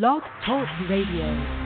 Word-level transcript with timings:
Blog 0.00 0.22
Talk 0.44 0.66
Radio. 0.88 1.63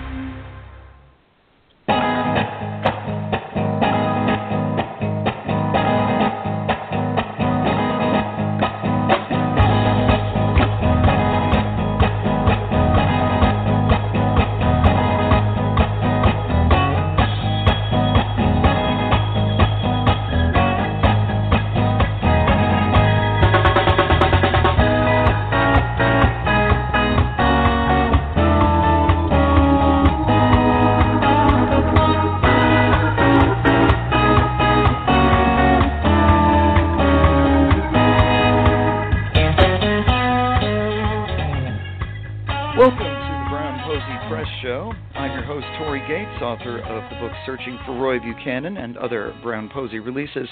Searching 47.45 47.79
for 47.85 47.93
Roy 47.93 48.19
Buchanan 48.19 48.79
and 48.79 48.97
other 48.97 49.35
Brown 49.43 49.69
Posey 49.69 49.99
releases. 49.99 50.49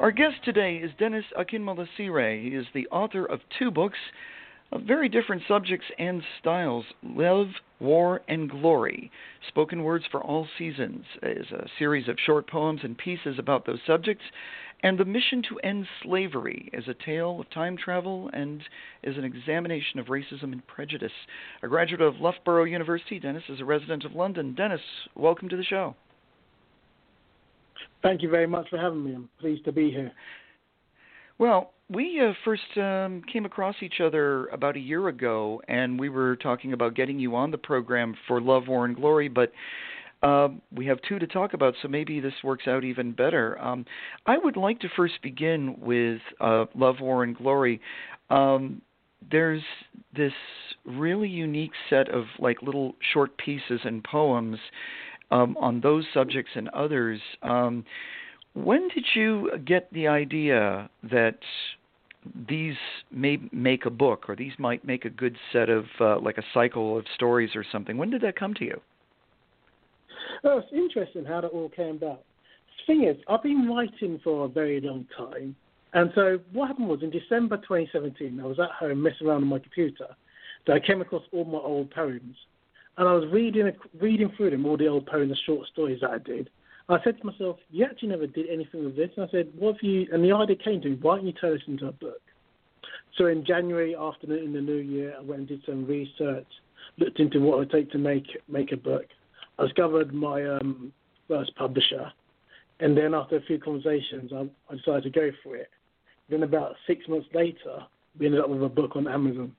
Our 0.00 0.10
guest 0.10 0.42
today 0.44 0.78
is 0.78 0.90
Denis 0.98 1.24
Akinmolasire. 1.38 2.42
He 2.42 2.48
is 2.48 2.66
the 2.74 2.88
author 2.88 3.24
of 3.24 3.38
two 3.56 3.70
books 3.70 3.98
of 4.72 4.82
very 4.82 5.08
different 5.08 5.42
subjects 5.46 5.86
and 6.00 6.20
styles 6.40 6.84
Love, 7.04 7.46
War, 7.78 8.22
and 8.26 8.50
Glory. 8.50 9.12
Spoken 9.46 9.84
Words 9.84 10.04
for 10.10 10.20
All 10.20 10.48
Seasons 10.58 11.04
is 11.22 11.46
a 11.52 11.68
series 11.78 12.08
of 12.08 12.16
short 12.26 12.50
poems 12.50 12.80
and 12.82 12.98
pieces 12.98 13.38
about 13.38 13.66
those 13.66 13.78
subjects. 13.86 14.24
And 14.86 14.96
The 14.96 15.04
Mission 15.04 15.42
to 15.48 15.58
End 15.64 15.84
Slavery 16.04 16.70
is 16.72 16.86
a 16.86 16.94
tale 17.04 17.40
of 17.40 17.50
time 17.50 17.76
travel 17.76 18.30
and 18.32 18.62
is 19.02 19.16
an 19.16 19.24
examination 19.24 19.98
of 19.98 20.06
racism 20.06 20.52
and 20.52 20.64
prejudice. 20.68 21.10
A 21.64 21.66
graduate 21.66 22.02
of 22.02 22.20
Loughborough 22.20 22.62
University, 22.62 23.18
Denis 23.18 23.42
is 23.48 23.60
a 23.60 23.64
resident 23.64 24.04
of 24.04 24.12
London. 24.12 24.54
Denis, 24.54 24.80
welcome 25.16 25.48
to 25.48 25.56
the 25.56 25.64
show. 25.64 25.96
Thank 28.00 28.22
you 28.22 28.30
very 28.30 28.46
much 28.46 28.68
for 28.70 28.78
having 28.78 29.02
me. 29.02 29.16
I'm 29.16 29.28
pleased 29.40 29.64
to 29.64 29.72
be 29.72 29.90
here. 29.90 30.12
Well, 31.38 31.72
we 31.90 32.20
uh, 32.20 32.32
first 32.44 32.62
um, 32.76 33.22
came 33.32 33.44
across 33.44 33.74
each 33.82 34.00
other 34.00 34.46
about 34.52 34.76
a 34.76 34.80
year 34.80 35.08
ago, 35.08 35.60
and 35.66 35.98
we 35.98 36.10
were 36.10 36.36
talking 36.36 36.74
about 36.74 36.94
getting 36.94 37.18
you 37.18 37.34
on 37.34 37.50
the 37.50 37.58
program 37.58 38.14
for 38.28 38.40
Love, 38.40 38.68
War, 38.68 38.84
and 38.84 38.94
Glory, 38.94 39.26
but 39.26 39.50
uh, 40.22 40.48
we 40.74 40.86
have 40.86 40.98
two 41.08 41.18
to 41.18 41.26
talk 41.26 41.52
about, 41.52 41.74
so 41.82 41.88
maybe 41.88 42.20
this 42.20 42.34
works 42.42 42.66
out 42.66 42.84
even 42.84 43.12
better. 43.12 43.58
Um, 43.60 43.84
I 44.26 44.38
would 44.38 44.56
like 44.56 44.80
to 44.80 44.88
first 44.96 45.14
begin 45.22 45.76
with 45.80 46.20
uh, 46.40 46.66
Love, 46.74 46.96
War, 47.00 47.22
and 47.22 47.36
Glory. 47.36 47.80
Um, 48.30 48.80
there's 49.30 49.62
this 50.14 50.32
really 50.84 51.28
unique 51.28 51.72
set 51.90 52.08
of 52.08 52.24
like 52.38 52.62
little 52.62 52.94
short 53.12 53.36
pieces 53.38 53.80
and 53.84 54.02
poems 54.04 54.58
um, 55.30 55.56
on 55.58 55.80
those 55.80 56.04
subjects 56.14 56.52
and 56.54 56.68
others. 56.70 57.20
Um, 57.42 57.84
when 58.54 58.88
did 58.88 59.04
you 59.14 59.50
get 59.64 59.92
the 59.92 60.08
idea 60.08 60.88
that 61.10 61.38
these 62.48 62.76
may 63.10 63.38
make 63.52 63.86
a 63.86 63.90
book, 63.90 64.28
or 64.28 64.34
these 64.34 64.52
might 64.58 64.84
make 64.84 65.04
a 65.04 65.10
good 65.10 65.36
set 65.52 65.68
of 65.68 65.84
uh, 66.00 66.18
like 66.18 66.38
a 66.38 66.44
cycle 66.54 66.98
of 66.98 67.04
stories 67.14 67.50
or 67.54 67.64
something? 67.70 67.96
When 67.98 68.10
did 68.10 68.22
that 68.22 68.36
come 68.36 68.54
to 68.54 68.64
you? 68.64 68.80
Well, 70.42 70.58
it's 70.58 70.72
interesting 70.72 71.24
how 71.24 71.40
that 71.40 71.48
all 71.48 71.68
came 71.68 71.96
about. 71.96 72.22
The 72.86 72.92
thing 72.92 73.04
is, 73.04 73.16
I've 73.28 73.42
been 73.42 73.68
writing 73.68 74.20
for 74.22 74.44
a 74.44 74.48
very 74.48 74.80
long 74.80 75.06
time. 75.16 75.56
And 75.92 76.10
so 76.14 76.38
what 76.52 76.68
happened 76.68 76.88
was 76.88 77.02
in 77.02 77.10
December 77.10 77.56
2017, 77.56 78.38
I 78.40 78.44
was 78.44 78.58
at 78.58 78.70
home 78.70 79.02
messing 79.02 79.26
around 79.26 79.42
on 79.42 79.48
my 79.48 79.58
computer. 79.58 80.08
So 80.66 80.72
I 80.72 80.80
came 80.80 81.00
across 81.00 81.22
all 81.32 81.44
my 81.44 81.58
old 81.58 81.90
poems 81.90 82.36
and 82.98 83.08
I 83.08 83.12
was 83.12 83.24
reading 83.30 83.70
reading 84.00 84.32
through 84.36 84.50
them, 84.50 84.66
all 84.66 84.76
the 84.76 84.88
old 84.88 85.06
poems 85.06 85.30
and 85.30 85.38
short 85.44 85.68
stories 85.68 86.00
that 86.00 86.10
I 86.10 86.18
did. 86.18 86.50
I 86.88 87.02
said 87.02 87.18
to 87.18 87.26
myself, 87.26 87.58
"You 87.70 87.84
actually 87.84 88.08
never 88.08 88.26
did 88.26 88.48
anything 88.48 88.84
with 88.84 88.96
this." 88.96 89.10
And 89.16 89.26
I 89.26 89.30
said, 89.30 89.52
"What 89.56 89.76
if 89.76 89.82
you?" 89.82 90.08
And 90.12 90.24
the 90.24 90.32
idea 90.32 90.56
came 90.56 90.80
to 90.82 90.90
me, 90.90 90.96
"Why 91.00 91.16
don't 91.16 91.26
you 91.26 91.32
turn 91.32 91.52
this 91.52 91.66
into 91.66 91.88
a 91.88 91.92
book?" 91.92 92.22
So 93.16 93.26
in 93.26 93.44
January, 93.44 93.94
after 93.94 94.34
in 94.34 94.52
the 94.52 94.60
new 94.60 94.76
year, 94.76 95.14
I 95.18 95.22
went 95.22 95.40
and 95.40 95.48
did 95.48 95.64
some 95.64 95.86
research, 95.86 96.46
looked 96.98 97.20
into 97.20 97.40
what 97.40 97.54
it 97.54 97.58
would 97.58 97.70
take 97.70 97.90
to 97.90 97.98
make 97.98 98.26
make 98.48 98.72
a 98.72 98.76
book. 98.76 99.06
I 99.58 99.64
discovered 99.64 100.12
my 100.12 100.44
um, 100.44 100.92
first 101.28 101.54
publisher, 101.56 102.12
and 102.80 102.96
then 102.96 103.14
after 103.14 103.36
a 103.36 103.42
few 103.42 103.58
conversations, 103.58 104.32
I, 104.34 104.48
I 104.70 104.76
decided 104.76 105.04
to 105.04 105.10
go 105.10 105.30
for 105.42 105.56
it. 105.56 105.70
Then 106.28 106.42
about 106.42 106.74
six 106.86 107.06
months 107.08 107.28
later, 107.32 107.86
we 108.18 108.26
ended 108.26 108.40
up 108.40 108.50
with 108.50 108.62
a 108.62 108.68
book 108.68 108.96
on 108.96 109.06
Amazon 109.06 109.54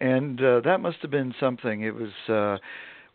and 0.00 0.40
uh, 0.42 0.60
that 0.60 0.80
must 0.80 0.98
have 1.02 1.10
been 1.10 1.34
something. 1.38 1.82
It 1.82 1.94
was 1.94 2.10
uh, 2.28 2.58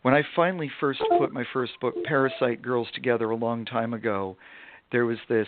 when 0.02 0.14
I 0.14 0.22
finally 0.34 0.70
first 0.80 1.00
put 1.18 1.32
my 1.32 1.44
first 1.52 1.72
book, 1.80 1.94
Parasite 2.04 2.62
Girls, 2.62 2.88
together 2.94 3.30
a 3.30 3.36
long 3.36 3.64
time 3.64 3.94
ago. 3.94 4.36
There 4.92 5.06
was 5.06 5.18
this 5.28 5.46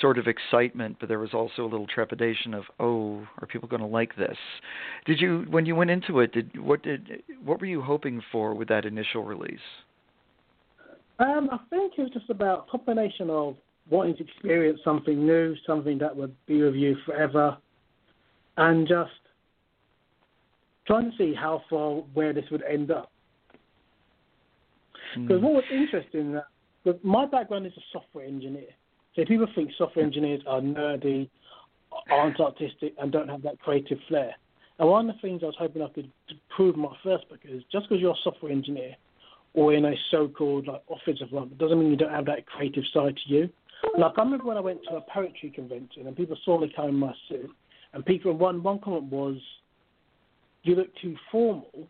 sort 0.00 0.18
of 0.18 0.26
excitement, 0.26 0.96
but 0.98 1.08
there 1.08 1.18
was 1.18 1.34
also 1.34 1.62
a 1.62 1.68
little 1.68 1.86
trepidation 1.86 2.54
of, 2.54 2.64
oh, 2.80 3.26
are 3.40 3.46
people 3.46 3.68
going 3.68 3.82
to 3.82 3.86
like 3.86 4.16
this? 4.16 4.36
Did 5.04 5.20
you, 5.20 5.44
when 5.50 5.66
you 5.66 5.74
went 5.74 5.90
into 5.90 6.20
it, 6.20 6.32
did 6.32 6.58
what 6.58 6.82
did 6.82 7.22
what 7.44 7.60
were 7.60 7.66
you 7.66 7.82
hoping 7.82 8.22
for 8.32 8.54
with 8.54 8.68
that 8.68 8.84
initial 8.84 9.24
release? 9.24 9.58
Um, 11.18 11.48
I 11.50 11.58
think 11.68 11.94
it 11.98 12.02
was 12.02 12.10
just 12.12 12.30
about 12.30 12.66
a 12.68 12.70
combination 12.70 13.28
of 13.28 13.56
wanting 13.90 14.16
to 14.16 14.24
experience 14.24 14.80
something 14.84 15.26
new, 15.26 15.54
something 15.66 15.98
that 15.98 16.14
would 16.14 16.34
be 16.46 16.62
with 16.62 16.74
you 16.74 16.96
forever, 17.04 17.56
and 18.56 18.86
just 18.86 19.10
trying 20.86 21.10
to 21.10 21.16
see 21.16 21.34
how 21.34 21.62
far 21.68 21.96
where 22.14 22.32
this 22.32 22.44
would 22.50 22.62
end 22.62 22.90
up. 22.90 23.10
Because 25.14 25.40
mm. 25.40 25.42
what 25.42 25.54
was 25.54 25.64
interesting 25.70 26.32
that 26.32 26.44
but 26.84 27.04
my 27.04 27.26
background 27.26 27.66
is 27.66 27.72
a 27.76 27.82
software 27.92 28.24
engineer. 28.24 28.70
So 29.18 29.24
people 29.24 29.48
think 29.52 29.72
software 29.76 30.04
engineers 30.04 30.42
are 30.46 30.60
nerdy, 30.60 31.28
aren't 32.08 32.38
artistic, 32.38 32.94
and 33.00 33.10
don't 33.10 33.28
have 33.28 33.42
that 33.42 33.58
creative 33.58 33.98
flair. 34.06 34.32
And 34.78 34.88
one 34.88 35.10
of 35.10 35.16
the 35.16 35.20
things 35.20 35.40
I 35.42 35.46
was 35.46 35.56
hoping 35.58 35.82
I 35.82 35.88
could 35.88 36.08
prove 36.54 36.76
in 36.76 36.82
my 36.82 36.94
first 37.02 37.28
book 37.28 37.40
is 37.42 37.64
just 37.72 37.88
because 37.88 38.00
you're 38.00 38.12
a 38.12 38.22
software 38.22 38.52
engineer 38.52 38.94
or 39.54 39.74
in 39.74 39.86
a 39.86 39.94
so-called 40.12 40.68
like 40.68 40.82
office 40.86 41.20
of 41.20 41.32
work 41.32 41.48
doesn't 41.58 41.80
mean 41.80 41.90
you 41.90 41.96
don't 41.96 42.12
have 42.12 42.26
that 42.26 42.46
creative 42.46 42.84
side 42.94 43.16
to 43.16 43.34
you. 43.34 43.48
Like 43.98 44.12
I 44.16 44.22
remember 44.22 44.44
when 44.44 44.56
I 44.56 44.60
went 44.60 44.84
to 44.88 44.96
a 44.96 45.00
poetry 45.00 45.50
convention 45.50 46.06
and 46.06 46.16
people 46.16 46.36
saw 46.44 46.60
me 46.60 46.72
coming 46.74 46.90
in 46.90 47.00
my 47.00 47.12
suit, 47.28 47.50
and 47.94 48.06
people 48.06 48.32
one 48.34 48.62
one 48.62 48.78
comment 48.78 49.04
was, 49.04 49.36
you 50.62 50.76
look 50.76 50.94
too 51.02 51.16
formal 51.32 51.88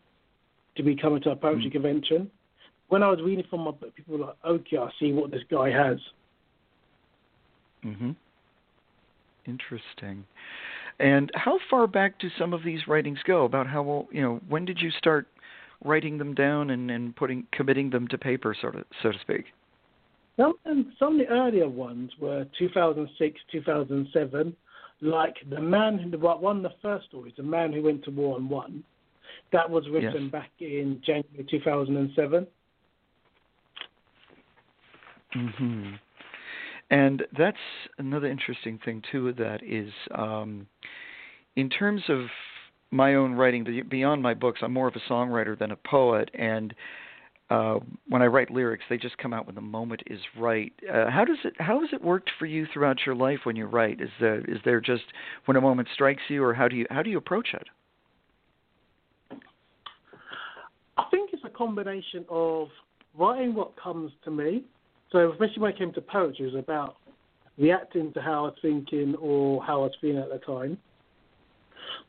to 0.77 0.81
be 0.81 0.95
coming 0.95 1.21
to 1.21 1.29
a 1.29 1.35
poetry 1.35 1.69
mm. 1.69 1.73
convention. 1.73 2.31
When 2.87 3.03
I 3.03 3.11
was 3.11 3.19
reading 3.23 3.45
from 3.51 3.61
my 3.61 3.71
book, 3.71 3.95
people 3.95 4.17
were 4.17 4.25
like, 4.25 4.37
okay, 4.43 4.77
I 4.77 4.89
see 4.99 5.11
what 5.13 5.29
this 5.29 5.43
guy 5.51 5.69
has. 5.69 5.99
Mhm. 7.85 8.15
Interesting. 9.45 10.25
And 10.99 11.31
how 11.33 11.59
far 11.69 11.87
back 11.87 12.19
do 12.19 12.29
some 12.37 12.53
of 12.53 12.63
these 12.63 12.87
writings 12.87 13.19
go? 13.23 13.45
About 13.45 13.67
how 13.67 13.81
well, 13.83 14.07
you 14.11 14.21
know 14.21 14.41
when 14.47 14.65
did 14.65 14.81
you 14.81 14.91
start 14.91 15.27
writing 15.83 16.17
them 16.17 16.33
down 16.33 16.69
and, 16.71 16.91
and 16.91 17.15
putting 17.15 17.47
committing 17.51 17.89
them 17.89 18.07
to 18.09 18.17
paper, 18.17 18.55
sort 18.59 18.75
of 18.75 18.83
so 19.01 19.11
to 19.11 19.19
speak? 19.19 19.45
Some 20.37 20.55
some 20.99 21.19
of 21.19 21.27
the 21.27 21.33
earlier 21.33 21.69
ones 21.69 22.11
were 22.19 22.45
2006, 22.57 23.39
2007, 23.51 24.55
like 25.01 25.35
the 25.49 25.61
man 25.61 25.97
who 25.97 26.17
won 26.17 26.61
the 26.61 26.73
first 26.81 27.07
story, 27.07 27.33
the 27.35 27.43
man 27.43 27.71
who 27.71 27.81
went 27.81 28.03
to 28.05 28.11
war 28.11 28.37
and 28.37 28.49
won. 28.49 28.83
That 29.51 29.69
was 29.69 29.85
written 29.89 30.23
yes. 30.23 30.31
back 30.31 30.51
in 30.59 31.01
January 31.05 31.45
2007. 31.49 32.47
hmm 35.31 35.89
And 36.91 37.23
that's 37.37 37.57
another 37.97 38.27
interesting 38.27 38.79
thing 38.83 39.03
too. 39.11 39.33
That 39.33 39.59
is, 39.63 39.91
um, 40.15 40.67
in 41.55 41.69
terms 41.69 42.01
of 42.09 42.25
my 42.91 43.15
own 43.15 43.33
writing, 43.33 43.85
beyond 43.87 44.23
my 44.23 44.33
books, 44.33 44.61
I'm 44.63 44.73
more 44.73 44.87
of 44.87 44.95
a 44.95 45.11
songwriter 45.11 45.57
than 45.57 45.71
a 45.71 45.75
poet, 45.75 46.31
and 46.33 46.73
uh, 47.49 47.79
when 48.07 48.21
I 48.21 48.25
write 48.25 48.51
lyrics, 48.51 48.83
they 48.89 48.97
just 48.97 49.17
come 49.17 49.33
out 49.33 49.47
when 49.47 49.55
the 49.55 49.61
moment 49.61 50.03
is 50.07 50.19
right. 50.37 50.71
Uh, 50.91 51.09
how 51.09 51.25
does 51.25 51.39
it 51.43 51.53
how 51.57 51.79
has 51.81 51.89
it 51.91 52.03
worked 52.03 52.29
for 52.37 52.45
you 52.45 52.67
throughout 52.71 52.99
your 53.05 53.15
life 53.15 53.39
when 53.43 53.55
you 53.55 53.65
write? 53.65 54.01
Is 54.01 54.09
there 54.19 54.39
is 54.41 54.59
there 54.65 54.79
just 54.79 55.03
when 55.45 55.57
a 55.57 55.61
moment 55.61 55.87
strikes 55.93 56.21
you, 56.27 56.43
or 56.43 56.53
how 56.53 56.67
do 56.67 56.75
you 56.75 56.85
how 56.91 57.01
do 57.01 57.09
you 57.09 57.17
approach 57.17 57.49
it? 57.53 57.67
I 60.97 61.05
think 61.09 61.31
it's 61.33 61.43
a 61.43 61.49
combination 61.49 62.25
of 62.29 62.67
writing 63.17 63.55
what 63.55 63.75
comes 63.81 64.11
to 64.25 64.31
me. 64.31 64.63
So 65.11 65.31
especially 65.31 65.61
when 65.61 65.71
it 65.71 65.77
came 65.77 65.93
to 65.93 66.01
poetry, 66.01 66.47
it 66.47 66.53
was 66.53 66.63
about 66.63 66.97
reacting 67.57 68.13
to 68.13 68.21
how 68.21 68.45
I 68.45 68.49
was 68.49 68.55
thinking 68.61 69.15
or 69.15 69.63
how 69.63 69.81
I 69.81 69.85
was 69.85 69.95
feeling 69.99 70.17
at 70.17 70.29
the 70.29 70.39
time. 70.39 70.77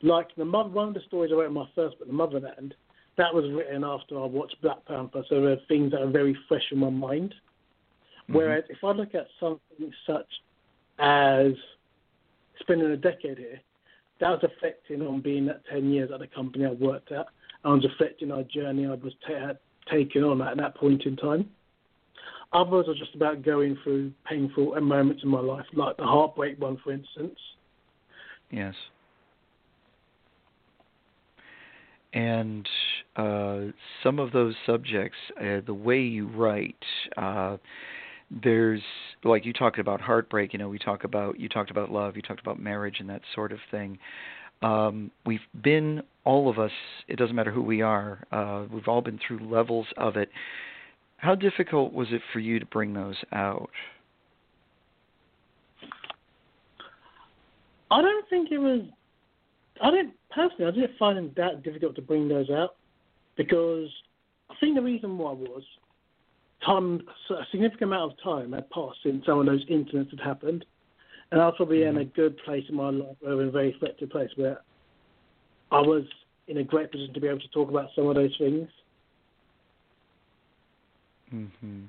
Like 0.03 0.29
the 0.37 0.45
mother, 0.45 0.69
one 0.69 0.89
of 0.89 0.95
the 0.95 1.01
stories 1.07 1.31
I 1.33 1.37
wrote 1.37 1.47
in 1.47 1.53
my 1.55 1.69
first 1.75 1.99
book, 1.99 2.09
The 2.09 2.15
Motherland, 2.15 2.75
that 3.17 3.35
was 3.35 3.51
written 3.53 3.85
after 3.85 4.19
I 4.19 4.25
watched 4.27 4.57
Black 4.63 4.85
Panther, 4.87 5.23
so 5.29 5.41
there 5.41 5.53
are 5.53 5.57
things 5.69 5.91
that 5.93 6.01
are 6.01 6.11
very 6.11 6.37
fresh 6.49 6.63
in 6.71 6.79
my 6.79 6.91
mind. 6.91 7.35
Mm-hmm. 8.25 8.35
Whereas 8.35 8.65
if 8.69 8.79
I 8.85 8.93
look 8.93 9.15
at 9.15 9.27
something 9.39 9.93
such 10.07 10.29
as 10.99 11.53
spending 12.61 12.91
a 12.91 12.97
decade 12.97 13.39
here, 13.39 13.61
that 14.21 14.31
was 14.31 14.45
affecting 14.45 15.03
on 15.03 15.21
being 15.21 15.49
at 15.49 15.67
10 15.67 15.91
years 15.91 16.11
at 16.13 16.21
the 16.21 16.27
company 16.27 16.67
I 16.67 16.73
worked 16.73 17.11
at. 17.11 17.27
and 17.65 17.83
was 17.83 17.91
affecting 17.95 18.31
our 18.31 18.43
journey 18.45 18.87
I 18.87 18.95
was 18.95 19.15
ta- 19.27 19.55
taking 19.91 20.23
on 20.23 20.41
at 20.43 20.57
that 20.59 20.77
point 20.77 21.03
in 21.05 21.17
time. 21.17 21.51
Others 22.53 22.87
are 22.89 22.95
just 22.95 23.15
about 23.15 23.43
going 23.43 23.79
through 23.85 24.13
painful 24.29 24.79
moments 24.81 25.23
in 25.23 25.29
my 25.29 25.41
life, 25.41 25.67
like 25.73 25.97
the 25.97 26.05
heartbreak 26.05 26.61
one, 26.61 26.79
for 26.83 26.93
instance. 26.93 27.39
Yes. 28.51 28.75
And 32.13 32.69
uh, 33.15 33.61
some 34.03 34.19
of 34.19 34.33
those 34.33 34.55
subjects, 34.67 35.17
uh, 35.41 35.61
the 35.65 35.75
way 35.75 36.01
you 36.01 36.27
write, 36.27 36.83
uh, 37.17 37.57
there's 38.43 38.83
like 39.25 39.45
you 39.45 39.53
talked 39.53 39.79
about 39.79 40.01
heartbreak. 40.01 40.53
You 40.53 40.59
know, 40.59 40.69
we 40.69 40.79
talk 40.79 41.05
about 41.05 41.39
you 41.39 41.49
talked 41.49 41.71
about 41.71 41.91
love, 41.91 42.17
you 42.17 42.23
talked 42.23 42.41
about 42.41 42.61
marriage, 42.61 42.97
and 42.99 43.09
that 43.11 43.23
sort 43.35 43.53
of 43.53 43.59
thing. 43.71 43.99
Um, 44.63 45.11
we've 45.25 45.41
been 45.63 46.03
all 46.25 46.51
of 46.51 46.59
us. 46.59 46.73
It 47.09 47.17
doesn't 47.17 47.35
matter 47.35 47.51
who 47.51 47.63
we 47.63 47.83
are. 47.83 48.25
Uh, 48.31 48.65
we've 48.73 48.89
all 48.89 49.03
been 49.03 49.19
through 49.27 49.49
levels 49.49 49.87
of 49.97 50.17
it. 50.17 50.31
How 51.21 51.35
difficult 51.35 51.93
was 51.93 52.09
it 52.13 52.23
for 52.33 52.39
you 52.39 52.59
to 52.59 52.67
bring 52.67 52.95
those 52.95 53.17
out? 53.33 53.71
I 57.91 58.01
don't 58.01 58.29
think 58.31 58.51
it 58.51 58.59
was. 58.59 58.83
I 59.83 59.91
didn't 59.91 60.15
personally. 60.35 60.67
I 60.67 60.71
didn't 60.71 60.99
find 60.99 61.19
it 61.19 61.37
that 61.37 61.63
difficult 61.63 61.95
to 61.97 62.03
bring 62.03 62.27
those 62.29 62.49
out 62.49 62.77
because 63.37 63.89
I 64.49 64.55
think 64.61 64.77
the 64.77 64.83
reason 64.83 65.19
why 65.19 65.33
was 65.33 65.63
time. 66.65 67.03
A 67.31 67.45
significant 67.51 67.93
amount 67.93 68.13
of 68.13 68.23
time 68.23 68.53
had 68.53 68.71
passed 68.71 68.99
since 69.03 69.25
some 69.27 69.41
of 69.41 69.47
those 69.47 69.65
incidents 69.69 70.11
had 70.13 70.21
happened, 70.21 70.65
and 71.33 71.41
I 71.41 71.47
was 71.47 71.55
probably 71.59 71.79
mm-hmm. 71.79 71.99
in 71.99 72.03
a 72.03 72.05
good 72.07 72.39
place 72.45 72.65
in 72.69 72.77
my 72.77 72.91
life, 72.91 73.17
or 73.23 73.43
in 73.43 73.49
a 73.49 73.51
very 73.51 73.75
effective 73.75 74.09
place 74.09 74.31
where 74.37 74.61
I 75.71 75.81
was 75.81 76.05
in 76.49 76.57
a 76.59 76.65
great 76.65 76.91
position 76.91 77.13
to 77.13 77.21
be 77.21 77.29
able 77.29 77.41
to 77.41 77.49
talk 77.49 77.69
about 77.69 77.91
some 77.95 78.07
of 78.07 78.15
those 78.15 78.35
things. 78.39 78.69
Mm-hmm. 81.35 81.85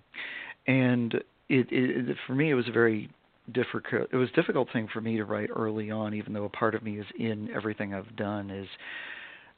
And 0.67 1.13
it, 1.49 1.67
it 1.69 2.17
for 2.25 2.33
me 2.33 2.49
it 2.49 2.53
was 2.53 2.67
a 2.67 2.71
very 2.71 3.09
difficult 3.51 4.07
it 4.11 4.15
was 4.15 4.29
a 4.29 4.35
difficult 4.35 4.69
thing 4.71 4.87
for 4.93 5.01
me 5.01 5.17
to 5.17 5.25
write 5.25 5.49
early 5.53 5.91
on 5.91 6.13
even 6.13 6.33
though 6.33 6.45
a 6.45 6.49
part 6.49 6.75
of 6.75 6.83
me 6.83 6.99
is 6.99 7.05
in 7.19 7.49
everything 7.53 7.93
I've 7.93 8.15
done 8.15 8.49
is 8.49 8.67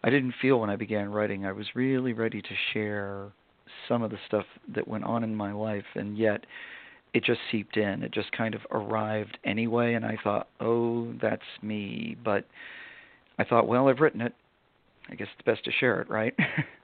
I 0.03 0.09
didn't 0.09 0.33
feel 0.41 0.59
when 0.59 0.69
I 0.69 0.75
began 0.75 1.11
writing 1.11 1.45
I 1.45 1.51
was 1.51 1.67
really 1.75 2.13
ready 2.13 2.41
to 2.41 2.55
share 2.73 3.31
some 3.87 4.01
of 4.01 4.11
the 4.11 4.17
stuff 4.27 4.45
that 4.73 4.87
went 4.87 5.03
on 5.03 5.23
in 5.23 5.35
my 5.35 5.51
life 5.51 5.85
and 5.95 6.17
yet 6.17 6.45
it 7.13 7.23
just 7.23 7.39
seeped 7.51 7.77
in. 7.77 8.01
It 8.01 8.11
just 8.11 8.31
kind 8.31 8.55
of 8.55 8.61
arrived 8.71 9.37
anyway 9.43 9.93
and 9.93 10.05
I 10.05 10.17
thought 10.23 10.47
oh 10.59 11.13
that's 11.21 11.41
me. 11.61 12.17
But 12.23 12.45
I 13.37 13.43
thought 13.43 13.67
well 13.67 13.87
I've 13.87 13.99
written 13.99 14.21
it. 14.21 14.33
I 15.09 15.15
guess 15.15 15.27
it's 15.35 15.45
best 15.45 15.65
to 15.65 15.71
share 15.71 16.01
it 16.01 16.09
right 16.09 16.33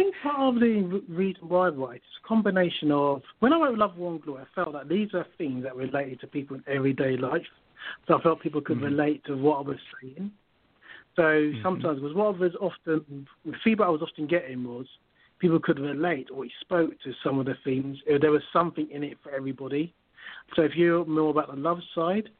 think 0.00 0.14
part 0.22 0.54
of 0.54 0.60
the 0.60 1.02
reason 1.08 1.48
why 1.48 1.66
I 1.66 1.70
write 1.70 1.96
is 1.96 2.20
a 2.24 2.28
combination 2.28 2.90
of 2.90 3.22
when 3.40 3.52
I 3.52 3.58
wrote 3.58 3.76
Love, 3.76 3.98
War 3.98 4.12
and 4.12 4.22
Glory, 4.22 4.42
I 4.42 4.54
felt 4.54 4.72
that 4.72 4.88
these 4.88 5.08
are 5.12 5.26
things 5.36 5.62
that 5.64 5.76
related 5.76 6.20
to 6.20 6.26
people 6.26 6.56
in 6.56 6.64
everyday 6.66 7.16
life. 7.16 7.42
So 8.08 8.18
I 8.18 8.22
felt 8.22 8.40
people 8.40 8.62
could 8.62 8.78
mm-hmm. 8.78 8.96
relate 8.96 9.24
to 9.26 9.36
what 9.36 9.58
I 9.58 9.60
was 9.62 9.78
saying. 10.00 10.30
So 11.16 11.22
mm-hmm. 11.22 11.62
sometimes, 11.62 12.00
because 12.00 12.16
what 12.16 12.34
I 12.34 12.38
was 12.38 12.52
often, 12.60 13.26
the 13.44 13.52
feedback 13.62 13.88
I 13.88 13.90
was 13.90 14.00
often 14.00 14.26
getting 14.26 14.64
was 14.64 14.86
people 15.38 15.60
could 15.60 15.78
relate 15.78 16.28
or 16.32 16.44
he 16.44 16.50
spoke 16.60 16.92
to 17.04 17.12
some 17.22 17.38
of 17.38 17.46
the 17.46 17.56
themes. 17.64 17.98
There 18.06 18.30
was 18.30 18.42
something 18.52 18.88
in 18.90 19.04
it 19.04 19.18
for 19.22 19.32
everybody. 19.32 19.92
So 20.56 20.62
if 20.62 20.76
you're 20.76 21.04
more 21.04 21.30
about 21.30 21.54
the 21.54 21.60
love 21.60 21.80
side, 21.94 22.30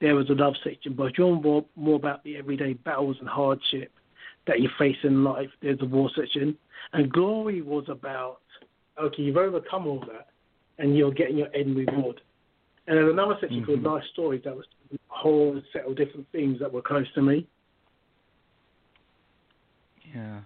there 0.00 0.14
was 0.14 0.30
a 0.30 0.34
love 0.34 0.54
section. 0.62 0.94
But 0.94 1.04
if 1.04 1.18
you're 1.18 1.34
more, 1.34 1.64
more 1.74 1.96
about 1.96 2.22
the 2.22 2.36
everyday 2.36 2.74
battles 2.74 3.16
and 3.18 3.28
hardship, 3.28 3.90
that 4.48 4.60
you 4.60 4.68
face 4.78 4.96
in 5.04 5.22
life. 5.22 5.48
There's 5.62 5.80
a 5.80 5.86
war 5.86 6.10
section, 6.16 6.56
and 6.92 7.10
glory 7.12 7.62
was 7.62 7.84
about 7.88 8.38
okay, 9.00 9.22
you've 9.22 9.36
overcome 9.36 9.86
all 9.86 10.00
that, 10.00 10.28
and 10.78 10.96
you're 10.96 11.12
getting 11.12 11.38
your 11.38 11.54
end 11.54 11.76
reward. 11.76 12.20
And 12.86 12.96
there's 12.96 13.12
another 13.12 13.36
section 13.40 13.60
mm-hmm. 13.60 13.82
called 13.82 13.82
Life 13.82 14.04
Stories 14.12 14.42
that 14.44 14.56
was 14.56 14.64
a 14.92 14.96
whole 15.08 15.60
set 15.72 15.84
of 15.84 15.96
different 15.96 16.26
things 16.32 16.58
that 16.58 16.72
were 16.72 16.82
close 16.82 17.06
to 17.14 17.22
me. 17.22 17.46
Yeah. 20.14 20.40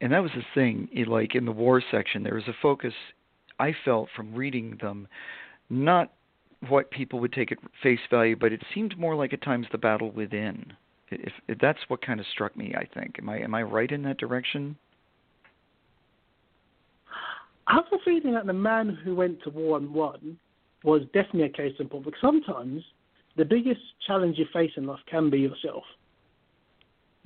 And 0.00 0.12
that 0.12 0.22
was 0.22 0.30
the 0.34 0.42
thing, 0.54 0.88
like 1.06 1.34
in 1.34 1.44
the 1.44 1.52
war 1.52 1.82
section, 1.90 2.22
there 2.22 2.34
was 2.34 2.48
a 2.48 2.54
focus 2.62 2.94
I 3.58 3.74
felt 3.84 4.08
from 4.14 4.34
reading 4.34 4.78
them, 4.80 5.08
not 5.68 6.12
what 6.68 6.90
people 6.90 7.20
would 7.20 7.32
take 7.32 7.52
at 7.52 7.58
face 7.82 7.98
value, 8.10 8.36
but 8.36 8.52
it 8.52 8.62
seemed 8.74 8.98
more 8.98 9.14
like 9.14 9.32
at 9.32 9.42
times 9.42 9.66
the 9.70 9.78
battle 9.78 10.10
within. 10.10 10.72
If, 11.10 11.32
if 11.48 11.58
that's 11.58 11.78
what 11.88 12.04
kind 12.04 12.20
of 12.20 12.26
struck 12.32 12.56
me, 12.56 12.74
I 12.76 12.86
think. 12.98 13.16
Am 13.18 13.28
I 13.28 13.38
am 13.38 13.54
I 13.54 13.62
right 13.62 13.90
in 13.90 14.02
that 14.02 14.18
direction? 14.18 14.76
I 17.66 17.74
have 17.74 17.84
a 17.92 17.98
feeling 18.04 18.34
that 18.34 18.46
the 18.46 18.52
man 18.52 18.98
who 19.04 19.14
went 19.14 19.42
to 19.42 19.50
war 19.50 19.76
and 19.76 19.92
won 19.92 20.38
was 20.84 21.02
definitely 21.12 21.42
a 21.42 21.48
case 21.50 21.74
in 21.78 21.88
point. 21.88 22.04
Because 22.04 22.20
sometimes 22.20 22.82
the 23.36 23.44
biggest 23.44 23.80
challenge 24.06 24.38
you 24.38 24.46
face 24.52 24.70
in 24.76 24.86
life 24.86 25.00
can 25.10 25.28
be 25.28 25.38
yourself. 25.38 25.84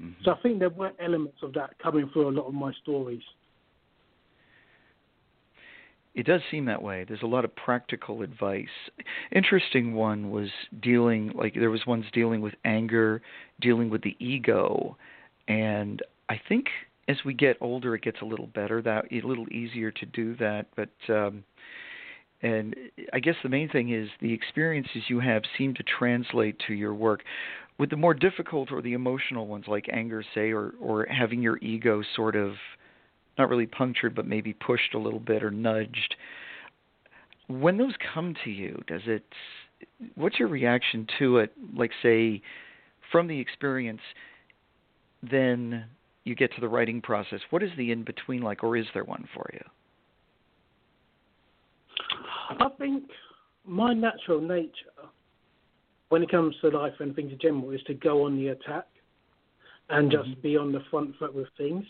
Mm-hmm. 0.00 0.24
So 0.24 0.32
I 0.32 0.40
think 0.40 0.58
there 0.58 0.70
were 0.70 0.92
elements 0.98 1.38
of 1.42 1.52
that 1.54 1.78
coming 1.78 2.10
through 2.12 2.28
a 2.28 2.30
lot 2.30 2.46
of 2.46 2.54
my 2.54 2.72
stories. 2.82 3.22
It 6.14 6.26
does 6.26 6.42
seem 6.50 6.66
that 6.66 6.82
way. 6.82 7.04
There's 7.08 7.22
a 7.22 7.26
lot 7.26 7.44
of 7.44 7.56
practical 7.56 8.22
advice. 8.22 8.66
Interesting 9.34 9.94
one 9.94 10.30
was 10.30 10.50
dealing 10.82 11.32
like 11.34 11.54
there 11.54 11.70
was 11.70 11.86
ones 11.86 12.04
dealing 12.12 12.42
with 12.42 12.54
anger, 12.64 13.22
dealing 13.60 13.88
with 13.88 14.02
the 14.02 14.16
ego, 14.18 14.96
and 15.48 16.02
I 16.28 16.40
think 16.48 16.66
as 17.08 17.16
we 17.24 17.34
get 17.34 17.56
older 17.60 17.94
it 17.94 18.02
gets 18.02 18.20
a 18.22 18.24
little 18.24 18.46
better 18.46 18.80
that 18.82 19.06
a 19.10 19.26
little 19.26 19.48
easier 19.50 19.90
to 19.90 20.06
do 20.06 20.36
that, 20.36 20.66
but 20.76 20.90
um 21.08 21.44
and 22.42 22.74
I 23.12 23.20
guess 23.20 23.36
the 23.42 23.48
main 23.48 23.68
thing 23.68 23.90
is 23.90 24.08
the 24.20 24.32
experiences 24.32 25.04
you 25.08 25.20
have 25.20 25.42
seem 25.56 25.74
to 25.74 25.82
translate 25.84 26.60
to 26.66 26.74
your 26.74 26.92
work. 26.92 27.22
With 27.78 27.90
the 27.90 27.96
more 27.96 28.14
difficult 28.14 28.72
or 28.72 28.82
the 28.82 28.92
emotional 28.94 29.46
ones 29.46 29.64
like 29.68 29.86
anger 29.92 30.22
say 30.34 30.52
or 30.52 30.74
or 30.80 31.06
having 31.06 31.40
your 31.40 31.58
ego 31.58 32.02
sort 32.14 32.36
of 32.36 32.54
not 33.38 33.48
really 33.48 33.66
punctured, 33.66 34.14
but 34.14 34.26
maybe 34.26 34.52
pushed 34.52 34.94
a 34.94 34.98
little 34.98 35.20
bit 35.20 35.42
or 35.42 35.50
nudged. 35.50 36.16
When 37.48 37.76
those 37.76 37.94
come 38.14 38.34
to 38.44 38.50
you, 38.50 38.82
does 38.86 39.02
it? 39.06 39.24
What's 40.14 40.38
your 40.38 40.48
reaction 40.48 41.06
to 41.18 41.38
it? 41.38 41.52
Like, 41.76 41.90
say, 42.02 42.42
from 43.10 43.26
the 43.26 43.38
experience, 43.38 44.00
then 45.22 45.84
you 46.24 46.34
get 46.34 46.54
to 46.54 46.60
the 46.60 46.68
writing 46.68 47.00
process. 47.00 47.40
What 47.50 47.62
is 47.62 47.70
the 47.76 47.90
in 47.90 48.04
between 48.04 48.42
like, 48.42 48.62
or 48.62 48.76
is 48.76 48.86
there 48.94 49.04
one 49.04 49.28
for 49.34 49.48
you? 49.52 49.64
I 52.60 52.68
think 52.78 53.04
my 53.66 53.92
natural 53.92 54.40
nature, 54.40 54.70
when 56.10 56.22
it 56.22 56.30
comes 56.30 56.54
to 56.60 56.68
life 56.68 56.94
and 57.00 57.14
things 57.14 57.32
in 57.32 57.38
general, 57.38 57.70
is 57.70 57.82
to 57.86 57.94
go 57.94 58.24
on 58.26 58.36
the 58.36 58.48
attack 58.48 58.86
and 59.88 60.10
just 60.10 60.28
mm-hmm. 60.28 60.40
be 60.40 60.56
on 60.56 60.72
the 60.72 60.80
front 60.90 61.16
foot 61.18 61.34
with 61.34 61.48
things. 61.56 61.84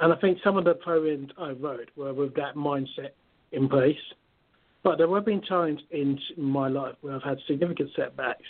And 0.00 0.12
I 0.12 0.16
think 0.16 0.38
some 0.42 0.56
of 0.56 0.64
the 0.64 0.74
poems 0.74 1.30
I 1.38 1.50
wrote 1.50 1.90
were 1.94 2.14
with 2.14 2.34
that 2.34 2.54
mindset 2.56 3.10
in 3.52 3.68
place. 3.68 3.96
But 4.82 4.96
there 4.96 5.14
have 5.14 5.26
been 5.26 5.42
times 5.42 5.80
in 5.90 6.18
my 6.38 6.68
life 6.68 6.94
where 7.02 7.14
I've 7.14 7.22
had 7.22 7.38
significant 7.46 7.90
setbacks. 7.94 8.46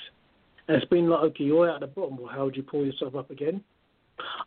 And 0.68 0.76
it's 0.76 0.88
been 0.88 1.08
like, 1.08 1.20
okay, 1.20 1.44
you're 1.44 1.68
at 1.68 1.80
the 1.80 1.88
bottom. 1.88 2.18
Well, 2.18 2.32
how 2.32 2.44
would 2.44 2.56
you 2.56 2.62
pull 2.62 2.86
yourself 2.86 3.16
up 3.16 3.30
again? 3.30 3.64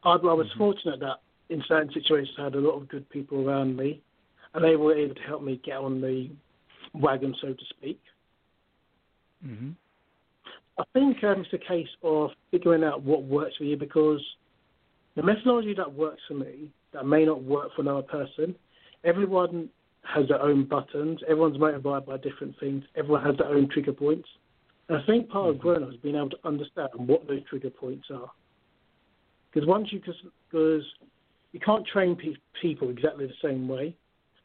I, 0.06 0.14
I 0.14 0.16
was 0.16 0.48
mm-hmm. 0.48 0.60
fortunate 0.60 1.02
that 1.02 1.18
in 1.50 1.62
certain 1.68 1.92
situations 1.94 2.36
I 2.40 2.46
had 2.46 2.56
a 2.56 2.60
lot 2.60 2.78
of 2.78 2.88
good 2.88 3.10
people 3.10 3.48
around 3.48 3.76
me. 3.76 4.02
And 4.54 4.64
they 4.64 4.78
were 4.78 4.96
able 4.96 5.16
to 5.16 5.22
help 5.24 5.44
me 5.44 5.60
get 5.66 5.78
on 5.78 6.00
the 6.00 6.30
wagon, 6.94 7.36
so 7.42 7.50
to 7.50 7.66
speak. 7.78 8.00
Mm-hmm. 9.46 9.72
I 10.78 10.84
think 10.94 11.22
um, 11.24 11.42
it's 11.42 11.54
a 11.54 11.68
case 11.68 11.88
of 12.02 12.30
figuring 12.50 12.84
out 12.84 13.04
what 13.04 13.24
works 13.24 13.58
for 13.58 13.66
you 13.66 13.76
because 13.76 14.22
the 15.16 15.24
methodology 15.24 15.74
that 15.76 15.92
works 15.92 16.22
for 16.28 16.36
me 16.36 16.70
that 16.94 17.06
may 17.06 17.26
not 17.26 17.44
work 17.44 17.70
for 17.76 17.82
another 17.82 18.04
person. 18.04 18.56
Everyone 19.04 19.70
has 20.04 20.28
their 20.28 20.42
own 20.42 20.66
buttons. 20.66 21.20
Everyone's 21.28 21.60
motivated 21.60 22.06
by 22.06 22.18
different 22.18 22.60
things. 22.60 22.84
Everyone 22.96 23.24
has 23.24 23.38
their 23.38 23.48
own 23.48 23.70
trigger 23.70 23.94
points. 23.94 24.28
And 24.90 24.98
I 24.98 25.06
think 25.06 25.30
part 25.30 25.50
of 25.50 25.56
mm-hmm. 25.56 25.62
growing 25.62 25.84
up 25.84 25.90
is 25.90 25.96
being 25.98 26.16
able 26.16 26.30
to 26.32 26.38
understand 26.44 26.90
what 26.96 27.28
those 27.28 27.44
trigger 27.50 27.70
points 27.70 28.08
are. 28.14 28.30
Because 29.52 29.68
once 29.68 29.88
you, 29.92 30.02
because 30.50 30.84
you 31.52 31.60
can't 31.60 31.86
train 31.86 32.16
pe- 32.16 32.36
people 32.62 32.90
exactly 32.90 33.28
the 33.28 33.48
same 33.48 33.68
way. 33.68 33.96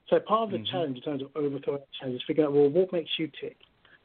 So 0.08 0.18
part 0.20 0.44
of 0.44 0.50
the 0.52 0.58
Mhm. 0.58 0.70
challenge 0.70 0.96
in 0.98 1.02
terms 1.02 1.22
of 1.22 1.30
overcoming 1.34 1.82
challenges 1.98 2.22
is 2.22 2.26
figuring 2.26 2.46
out 2.46 2.54
well 2.54 2.68
what 2.68 2.92
makes 2.92 3.18
you 3.18 3.28
tick. 3.40 3.56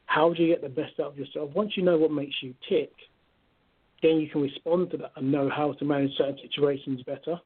How 0.06 0.32
do 0.32 0.42
you 0.42 0.48
get 0.48 0.60
the 0.60 0.68
best 0.68 1.00
out 1.00 1.06
of 1.08 1.18
yourself? 1.18 1.54
Once 1.54 1.76
you 1.76 1.82
know 1.82 1.96
what 1.96 2.10
makes 2.10 2.42
you 2.42 2.54
tick, 2.68 2.92
then 4.02 4.18
you 4.18 4.28
can 4.28 4.42
respond 4.42 4.90
to 4.90 4.98
that 4.98 5.12
and 5.16 5.32
know 5.32 5.48
how 5.48 5.72
to 5.72 5.84
manage 5.84 6.14
certain 6.16 6.38
situations 6.38 7.02
better. 7.04 7.40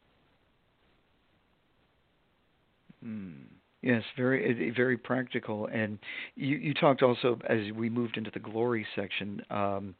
Yes, 3.80 4.02
very 4.16 4.72
very 4.76 4.96
practical. 4.96 5.66
And 5.66 5.98
you 6.34 6.56
you 6.56 6.74
talked 6.74 7.02
also 7.02 7.38
as 7.48 7.72
we 7.74 7.88
moved 7.88 8.16
into 8.16 8.30
the 8.30 8.40
glory 8.40 8.86
section. 8.96 9.40
Um, 9.50 9.94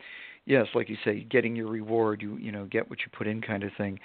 yes, 0.46 0.66
like 0.74 0.88
you 0.88 0.96
say, 1.04 1.20
getting 1.30 1.54
your 1.54 1.68
reward. 1.68 2.20
You 2.20 2.36
you 2.36 2.50
know 2.50 2.64
get 2.66 2.90
what 2.90 3.00
you 3.00 3.06
put 3.16 3.26
in, 3.26 3.40
kind 3.40 3.62
of 3.62 3.70
thing. 3.78 4.00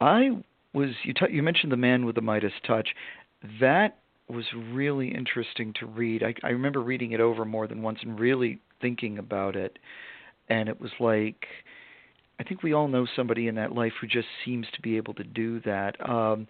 I 0.00 0.42
was 0.74 0.90
you 1.04 1.14
t- 1.14 1.32
you 1.32 1.42
mentioned 1.42 1.70
the 1.72 1.76
man 1.76 2.06
with 2.06 2.16
the 2.16 2.22
Midas 2.22 2.52
touch. 2.66 2.88
That 3.60 3.98
was 4.28 4.44
really 4.72 5.08
interesting 5.14 5.72
to 5.80 5.86
read. 5.86 6.22
I, 6.22 6.34
I 6.42 6.50
remember 6.50 6.80
reading 6.80 7.12
it 7.12 7.20
over 7.20 7.44
more 7.44 7.66
than 7.66 7.82
once 7.82 8.00
and 8.02 8.18
really 8.18 8.60
thinking 8.80 9.18
about 9.18 9.56
it. 9.56 9.78
And 10.48 10.68
it 10.68 10.80
was 10.80 10.90
like, 11.00 11.46
I 12.38 12.44
think 12.44 12.62
we 12.62 12.72
all 12.72 12.88
know 12.88 13.06
somebody 13.16 13.48
in 13.48 13.54
that 13.56 13.72
life 13.72 13.92
who 14.00 14.06
just 14.06 14.28
seems 14.44 14.66
to 14.74 14.82
be 14.82 14.96
able 14.96 15.14
to 15.14 15.24
do 15.24 15.60
that. 15.60 15.96
Um, 16.08 16.46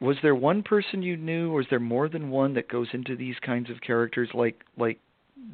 was 0.00 0.16
there 0.22 0.34
one 0.34 0.62
person 0.62 1.02
you 1.02 1.16
knew, 1.16 1.50
or 1.50 1.56
was 1.56 1.66
there 1.70 1.80
more 1.80 2.08
than 2.08 2.30
one 2.30 2.54
that 2.54 2.68
goes 2.68 2.88
into 2.92 3.16
these 3.16 3.36
kinds 3.44 3.70
of 3.70 3.80
characters, 3.80 4.28
like 4.34 4.62
like 4.76 4.98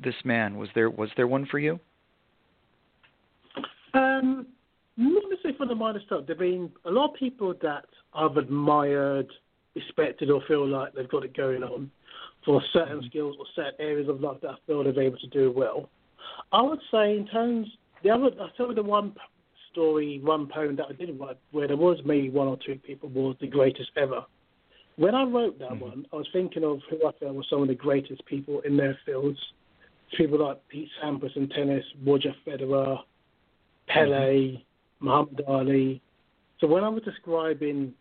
this 0.03 0.15
man? 0.25 0.57
Was 0.57 0.69
there 0.75 0.91
was 0.91 1.11
there 1.17 1.27
one 1.27 1.47
for 1.47 1.59
you? 1.59 1.79
Um, 3.95 4.47
not 4.97 5.23
necessarily 5.31 5.59
for 5.59 5.67
the 5.67 5.75
minor 5.75 6.01
stuff. 6.07 6.25
There've 6.27 6.39
been 6.39 6.71
a 6.85 6.91
lot 6.91 7.11
of 7.11 7.17
people 7.17 7.55
that 7.63 7.85
I've 8.15 8.37
admired, 8.37 9.31
respected, 9.75 10.31
or 10.31 10.43
feel 10.49 10.67
like 10.67 10.95
they've 10.95 11.09
got 11.09 11.25
it 11.25 11.37
going 11.37 11.63
on 11.63 11.91
for 12.45 12.63
certain 12.73 12.99
Mm-hmm. 12.99 13.07
skills 13.07 13.37
or 13.39 13.47
certain 13.55 13.81
areas 13.81 14.09
of 14.09 14.21
life 14.21 14.39
that 14.43 14.51
I 14.51 14.55
feel 14.67 14.83
they're 14.83 15.01
able 15.01 15.19
to 15.19 15.27
do 15.29 15.53
well. 15.53 15.89
I 16.53 16.63
would 16.63 16.81
say, 16.91 17.17
in 17.17 17.27
terms, 17.27 17.69
the 18.03 18.11
other, 18.11 18.31
I 18.41 18.49
tell 18.57 18.69
you 18.69 18.75
the 18.75 18.83
one 18.83 19.15
story, 19.73 20.21
one 20.23 20.47
poem 20.47 20.77
that 20.77 20.87
I 20.89 20.93
did 20.93 21.19
write, 21.19 21.37
where 21.51 21.67
there 21.67 21.77
was 21.77 21.99
maybe 22.05 22.31
one 22.31 22.49
or 22.49 22.59
two 22.65 22.77
people 22.77 23.09
was 23.09 23.37
the 23.41 23.47
greatest 23.47 23.91
ever. 23.97 24.25
When 24.97 25.15
I 25.15 25.25
wrote 25.25 25.59
that 25.59 25.73
Mhm. 25.73 25.81
one, 25.81 26.07
I 26.13 26.17
was 26.17 26.29
thinking 26.33 26.65
of 26.65 26.83
who 26.85 27.07
I 27.07 27.13
felt 27.13 27.35
were 27.35 27.43
some 27.45 27.63
of 27.63 27.69
the 27.69 27.75
greatest 27.75 28.25
people 28.27 28.61
in 28.61 28.77
their 28.77 28.95
fields. 29.07 29.41
People 30.13 30.39
like 30.39 30.69
Pete 30.69 30.91
Sampras 31.01 31.37
in 31.37 31.49
tennis, 31.49 31.85
Roger 32.05 32.35
Federer, 32.45 33.03
Pele, 33.87 34.63
Muhammad 35.01 35.43
Ali. 35.49 36.03
So 36.59 36.67
when 36.67 36.85
I 36.85 36.89
was 36.89 37.03
describing 37.03 37.95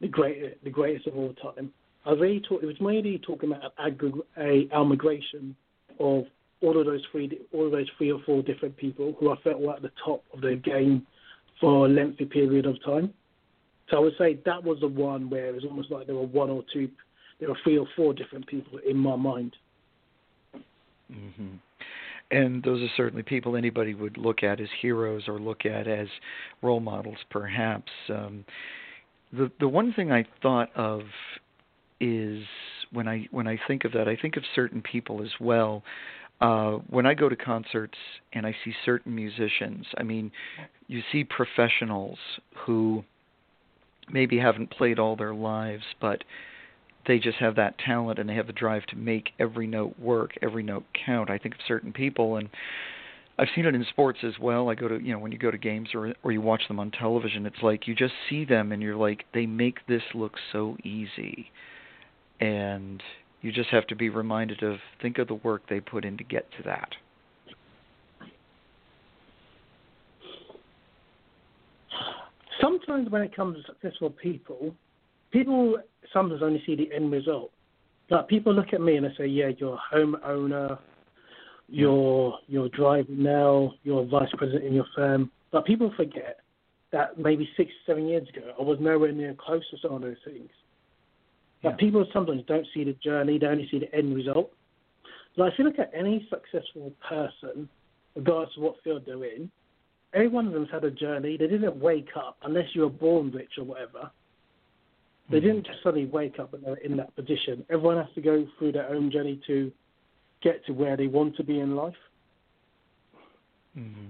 the 0.00 0.08
great, 0.08 0.62
the 0.64 0.70
greatest 0.70 1.06
of 1.06 1.16
all 1.16 1.32
time, 1.34 1.72
I 2.04 2.10
was 2.10 2.20
really 2.20 2.40
talk, 2.40 2.62
it 2.62 2.66
was 2.66 2.80
mainly 2.80 3.18
talking 3.18 3.52
about 3.52 3.72
an 3.78 4.22
a 4.36 4.68
amalgamation 4.72 5.56
of 6.00 6.26
all 6.64 6.78
of 6.78 6.86
those 6.86 7.02
three, 7.12 7.38
all 7.52 7.66
of 7.66 7.72
those 7.72 7.88
three 7.98 8.10
or 8.10 8.20
four 8.24 8.42
different 8.42 8.76
people 8.76 9.14
who 9.20 9.30
I 9.30 9.36
felt 9.42 9.60
were 9.60 9.74
at 9.74 9.82
the 9.82 9.92
top 10.04 10.24
of 10.32 10.40
their 10.40 10.56
game 10.56 11.06
for 11.60 11.86
a 11.86 11.88
lengthy 11.88 12.24
period 12.24 12.66
of 12.66 12.82
time. 12.84 13.12
So 13.90 13.98
I 13.98 14.00
would 14.00 14.14
say 14.16 14.38
that 14.46 14.64
was 14.64 14.78
the 14.80 14.88
one 14.88 15.28
where 15.28 15.48
it 15.48 15.54
was 15.54 15.64
almost 15.64 15.90
like 15.90 16.06
there 16.06 16.16
were 16.16 16.26
one 16.26 16.50
or 16.50 16.64
two, 16.72 16.88
there 17.38 17.50
were 17.50 17.58
three 17.62 17.76
or 17.76 17.86
four 17.94 18.14
different 18.14 18.46
people 18.46 18.78
in 18.88 18.96
my 18.96 19.14
mind. 19.14 19.54
hmm 21.12 21.56
And 22.30 22.62
those 22.62 22.82
are 22.82 22.92
certainly 22.96 23.22
people 23.22 23.56
anybody 23.56 23.94
would 23.94 24.16
look 24.16 24.42
at 24.42 24.58
as 24.58 24.68
heroes 24.80 25.24
or 25.28 25.38
look 25.38 25.66
at 25.66 25.86
as 25.86 26.08
role 26.62 26.80
models, 26.80 27.18
perhaps. 27.30 27.92
Um, 28.08 28.44
the 29.32 29.50
the 29.60 29.68
one 29.68 29.92
thing 29.92 30.10
I 30.12 30.24
thought 30.42 30.70
of 30.74 31.02
is 32.00 32.44
when 32.92 33.08
I 33.08 33.28
when 33.30 33.46
I 33.46 33.58
think 33.68 33.84
of 33.84 33.92
that, 33.92 34.08
I 34.08 34.16
think 34.16 34.36
of 34.36 34.44
certain 34.54 34.80
people 34.80 35.22
as 35.22 35.32
well. 35.40 35.82
Uh, 36.44 36.72
when 36.90 37.06
I 37.06 37.14
go 37.14 37.30
to 37.30 37.36
concerts 37.36 37.96
and 38.34 38.44
I 38.44 38.54
see 38.64 38.74
certain 38.84 39.14
musicians, 39.14 39.86
I 39.96 40.02
mean, 40.02 40.30
you 40.88 41.00
see 41.10 41.24
professionals 41.24 42.18
who 42.66 43.02
maybe 44.10 44.38
haven't 44.38 44.70
played 44.70 44.98
all 44.98 45.16
their 45.16 45.32
lives, 45.32 45.84
but 46.02 46.22
they 47.06 47.18
just 47.18 47.38
have 47.38 47.56
that 47.56 47.78
talent 47.78 48.18
and 48.18 48.28
they 48.28 48.34
have 48.34 48.46
the 48.46 48.52
drive 48.52 48.84
to 48.86 48.96
make 48.96 49.30
every 49.38 49.66
note 49.66 49.98
work, 49.98 50.32
every 50.42 50.62
note 50.62 50.84
count. 51.06 51.30
I 51.30 51.38
think 51.38 51.54
of 51.54 51.60
certain 51.66 51.94
people 51.94 52.36
and 52.36 52.50
I've 53.38 53.48
seen 53.56 53.64
it 53.64 53.74
in 53.74 53.86
sports 53.88 54.18
as 54.22 54.34
well. 54.38 54.68
I 54.68 54.74
go 54.74 54.86
to, 54.86 55.02
you 55.02 55.14
know, 55.14 55.20
when 55.20 55.32
you 55.32 55.38
go 55.38 55.50
to 55.50 55.56
games 55.56 55.88
or 55.94 56.12
or 56.22 56.30
you 56.30 56.42
watch 56.42 56.68
them 56.68 56.78
on 56.78 56.90
television, 56.90 57.46
it's 57.46 57.62
like 57.62 57.88
you 57.88 57.94
just 57.94 58.12
see 58.28 58.44
them 58.44 58.70
and 58.70 58.82
you're 58.82 58.96
like 58.96 59.24
they 59.32 59.46
make 59.46 59.78
this 59.88 60.02
look 60.12 60.34
so 60.52 60.76
easy. 60.84 61.50
And 62.38 63.02
you 63.44 63.52
just 63.52 63.68
have 63.68 63.86
to 63.86 63.94
be 63.94 64.08
reminded 64.08 64.62
of 64.62 64.78
think 65.02 65.18
of 65.18 65.28
the 65.28 65.34
work 65.34 65.62
they 65.68 65.78
put 65.78 66.06
in 66.06 66.16
to 66.16 66.24
get 66.24 66.50
to 66.56 66.62
that. 66.62 66.88
Sometimes 72.58 73.10
when 73.10 73.20
it 73.20 73.36
comes 73.36 73.58
to 73.58 73.72
successful 73.74 74.08
people, 74.08 74.74
people 75.30 75.76
sometimes 76.10 76.40
only 76.42 76.62
see 76.64 76.74
the 76.74 76.90
end 76.94 77.12
result. 77.12 77.50
Like 78.08 78.28
people 78.28 78.54
look 78.54 78.72
at 78.72 78.80
me 78.80 78.96
and 78.96 79.04
they 79.04 79.14
say, 79.18 79.26
"Yeah, 79.26 79.50
you're 79.58 79.74
a 79.74 79.94
homeowner, 79.94 80.78
you're 81.68 82.38
you're 82.48 82.70
driving 82.70 83.22
now, 83.22 83.74
you're 83.82 84.04
a 84.04 84.06
vice 84.06 84.30
president 84.38 84.64
in 84.64 84.72
your 84.72 84.86
firm." 84.96 85.30
But 85.52 85.66
people 85.66 85.92
forget 85.98 86.38
that 86.92 87.18
maybe 87.18 87.46
six, 87.58 87.70
seven 87.84 88.06
years 88.08 88.26
ago, 88.30 88.54
I 88.58 88.62
was 88.62 88.78
nowhere 88.80 89.12
near 89.12 89.34
close 89.34 89.68
to 89.70 89.76
some 89.82 89.92
of 89.92 90.00
those 90.00 90.16
things. 90.24 90.48
But 91.64 91.70
Yeah. 91.70 91.76
people 91.76 92.06
sometimes 92.12 92.44
don't 92.44 92.66
see 92.74 92.84
the 92.84 92.92
journey; 92.92 93.38
they 93.38 93.46
only 93.46 93.66
see 93.68 93.78
the 93.78 93.92
end 93.94 94.14
result. 94.14 94.52
Like 95.36 95.54
if 95.54 95.58
you 95.58 95.64
look 95.64 95.78
at 95.78 95.90
any 95.94 96.24
successful 96.28 96.92
person, 97.00 97.68
regardless 98.14 98.56
of 98.56 98.62
what 98.62 98.80
field 98.84 99.04
they're 99.06 99.24
in, 99.24 99.50
every 100.12 100.28
one 100.28 100.46
of 100.46 100.52
them's 100.52 100.70
had 100.70 100.84
a 100.84 100.90
journey. 100.90 101.36
They 101.36 101.48
didn't 101.48 101.76
wake 101.76 102.10
up 102.16 102.36
unless 102.42 102.74
you 102.74 102.82
were 102.82 102.90
born 102.90 103.32
rich 103.32 103.58
or 103.58 103.64
whatever. 103.64 104.10
They 105.30 105.38
Mm-hmm. 105.38 105.46
didn't 105.46 105.66
just 105.66 105.82
suddenly 105.82 106.06
wake 106.06 106.38
up 106.38 106.52
and 106.52 106.62
they're 106.62 106.74
in 106.76 106.96
that 106.98 107.16
position. 107.16 107.64
Everyone 107.70 107.96
has 107.96 108.14
to 108.14 108.20
go 108.20 108.46
through 108.58 108.72
their 108.72 108.88
own 108.90 109.10
journey 109.10 109.40
to 109.46 109.72
get 110.42 110.64
to 110.66 110.72
where 110.72 110.96
they 110.98 111.06
want 111.06 111.34
to 111.36 111.42
be 111.42 111.60
in 111.60 111.74
life. 111.74 111.96
hmm 113.74 114.08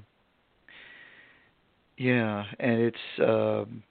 Yeah, 1.96 2.44
and 2.58 2.80
it's 2.80 3.20
um 3.20 3.84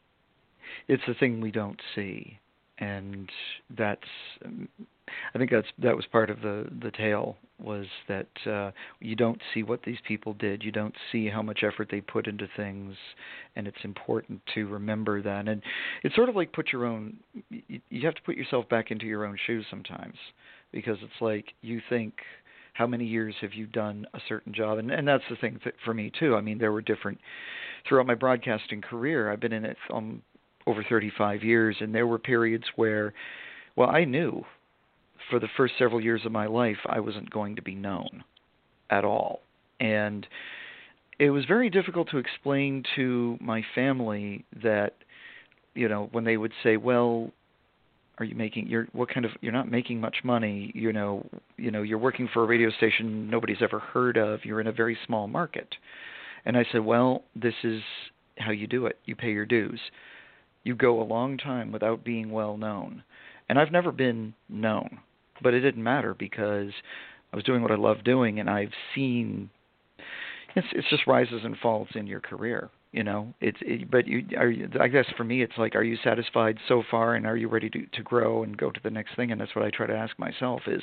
it's 0.90 1.04
the 1.08 1.14
thing 1.16 1.40
we 1.40 1.52
don't 1.52 1.82
see, 1.96 2.40
and 2.80 3.30
that's 3.76 4.02
um, 4.46 4.68
I 5.34 5.38
think 5.38 5.52
that's 5.52 5.68
that 5.80 5.96
was 5.96 6.06
part 6.06 6.30
of 6.30 6.42
the 6.42 6.68
the 6.82 6.92
tale 6.92 7.38
was 7.62 7.86
that 8.08 8.28
uh 8.48 8.72
you 9.00 9.16
don't 9.16 9.40
see 9.54 9.64
what 9.64 9.84
these 9.84 9.98
people 10.08 10.34
did. 10.34 10.64
You 10.64 10.72
don't 10.72 10.96
see 11.12 11.28
how 11.30 11.42
much 11.42 11.64
effort 11.64 11.90
they 11.92 12.02
put 12.02 12.28
into 12.28 12.48
things, 12.56 12.96
and 13.56 13.68
it's 13.68 13.84
important 13.84 14.42
to 14.56 14.68
remember 14.68 15.22
that. 15.22 15.48
And 15.48 15.62
it's 16.04 16.16
sort 16.16 16.30
of 16.30 16.36
like 16.36 16.54
put 16.54 16.72
your 16.72 16.86
own 16.86 17.18
you, 17.50 17.82
you 17.90 18.06
have 18.06 18.16
to 18.16 18.22
put 18.24 18.36
yourself 18.36 18.68
back 18.70 18.92
into 18.92 19.06
your 19.06 19.26
own 19.26 19.38
shoes 19.46 19.66
sometimes 19.70 20.16
because 20.72 20.98
it's 21.02 21.22
like 21.22 21.54
you 21.62 21.82
think 21.90 22.14
how 22.74 22.88
many 22.88 23.06
years 23.06 23.36
have 23.42 23.54
you 23.54 23.68
done 23.68 24.06
a 24.14 24.20
certain 24.28 24.54
job 24.54 24.80
and 24.80 24.92
and 24.92 25.08
that's 25.08 25.24
the 25.30 25.36
thing 25.36 25.60
for 25.86 25.94
me 25.94 26.12
too 26.20 26.36
i 26.36 26.42
mean 26.42 26.58
there 26.58 26.72
were 26.72 26.82
different 26.82 27.20
throughout 27.88 28.08
my 28.08 28.16
broadcasting 28.16 28.82
career 28.82 29.32
i've 29.32 29.40
been 29.40 29.54
in 29.54 29.64
it 29.64 29.78
um 29.94 30.22
over 30.68 30.84
35 30.88 31.44
years 31.44 31.78
and 31.80 31.94
there 31.94 32.08
were 32.08 32.20
periods 32.20 32.66
where 32.76 33.14
well 33.76 33.90
i 33.90 34.04
knew 34.04 34.44
for 35.30 35.40
the 35.40 35.48
first 35.58 35.74
several 35.78 36.02
years 36.02 36.22
of 36.26 36.32
my 36.32 36.46
life 36.46 36.78
i 36.88 37.00
wasn't 37.00 37.30
going 37.30 37.56
to 37.56 37.62
be 37.62 37.76
known 37.76 38.24
at 38.94 39.04
all. 39.04 39.42
And 39.80 40.26
it 41.20 41.32
was 41.32 41.46
very 41.46 41.70
difficult 41.70 42.10
to 42.12 42.18
explain 42.18 42.84
to 42.96 43.38
my 43.42 43.64
family 43.76 44.46
that 44.62 44.94
you 45.76 45.88
know 45.88 46.10
when 46.12 46.24
they 46.24 46.38
would 46.38 46.52
say 46.62 46.78
well 46.78 47.32
are 48.20 48.26
you 48.26 48.36
making 48.36 48.68
you're 48.68 48.88
what 48.94 49.10
kind 49.10 49.26
of 49.26 49.32
you're 49.42 49.52
not 49.52 49.70
making 49.70 50.00
much 50.00 50.18
money 50.24 50.72
you 50.76 50.94
know 50.94 51.26
you 51.58 51.72
know 51.72 51.82
you're 51.82 51.98
working 51.98 52.30
for 52.32 52.44
a 52.44 52.46
radio 52.46 52.70
station 52.70 53.30
nobody's 53.30 53.62
ever 53.62 53.80
heard 53.80 54.18
of 54.18 54.46
you're 54.46 54.62
in 54.62 54.68
a 54.68 54.72
very 54.72 54.98
small 55.06 55.28
market. 55.28 55.76
And 56.46 56.58
i 56.58 56.66
said 56.72 56.82
well 56.86 57.24
this 57.36 57.56
is 57.64 57.82
how 58.38 58.52
you 58.52 58.66
do 58.66 58.88
it. 58.88 58.98
You 59.06 59.16
pay 59.16 59.32
your 59.32 59.46
dues 59.46 59.80
you 60.64 60.76
go 60.76 61.02
a 61.02 61.04
long 61.04 61.38
time 61.38 61.72
without 61.72 62.04
being 62.04 62.32
well 62.32 62.58
known. 62.58 63.04
And 63.50 63.60
i've 63.60 63.72
never 63.72 63.92
been 63.92 64.34
known 64.50 65.00
but 65.42 65.54
it 65.54 65.60
didn't 65.60 65.84
matter 65.84 66.14
because 66.14 66.72
i 67.32 67.36
was 67.36 67.46
doing 67.46 67.62
what 67.62 67.72
i 67.72 67.76
love 67.76 68.04
doing 68.04 68.40
and 68.40 68.50
i've 68.50 68.72
seen 68.96 69.50
it's 70.56 70.68
it's 70.72 70.90
just 70.90 71.06
rises 71.06 71.42
and 71.44 71.58
falls 71.58 71.90
in 71.96 72.08
your 72.08 72.22
career 72.22 72.70
you 72.94 73.04
know? 73.04 73.34
It's 73.42 73.58
it, 73.62 73.90
but 73.90 74.08
you 74.08 74.24
are 74.38 74.50
you, 74.50 74.70
i 74.80 74.88
guess 74.88 75.06
for 75.18 75.24
me 75.24 75.42
it's 75.42 75.58
like 75.58 75.76
are 75.76 75.84
you 75.84 75.98
satisfied 76.04 76.58
so 76.68 76.84
far 76.90 77.16
and 77.16 77.26
are 77.26 77.36
you 77.36 77.50
ready 77.50 77.70
to 77.72 77.86
to 77.88 78.04
grow 78.04 78.44
and 78.44 78.56
go 78.56 78.70
to 78.70 78.80
the 78.84 78.92
next 78.92 79.16
thing? 79.16 79.32
And 79.32 79.42
that's 79.42 79.56
what 79.56 79.66
i 79.66 79.72
try 79.72 79.88
to 79.88 79.96
ask 79.96 80.18
myself 80.18 80.62
is 80.68 80.82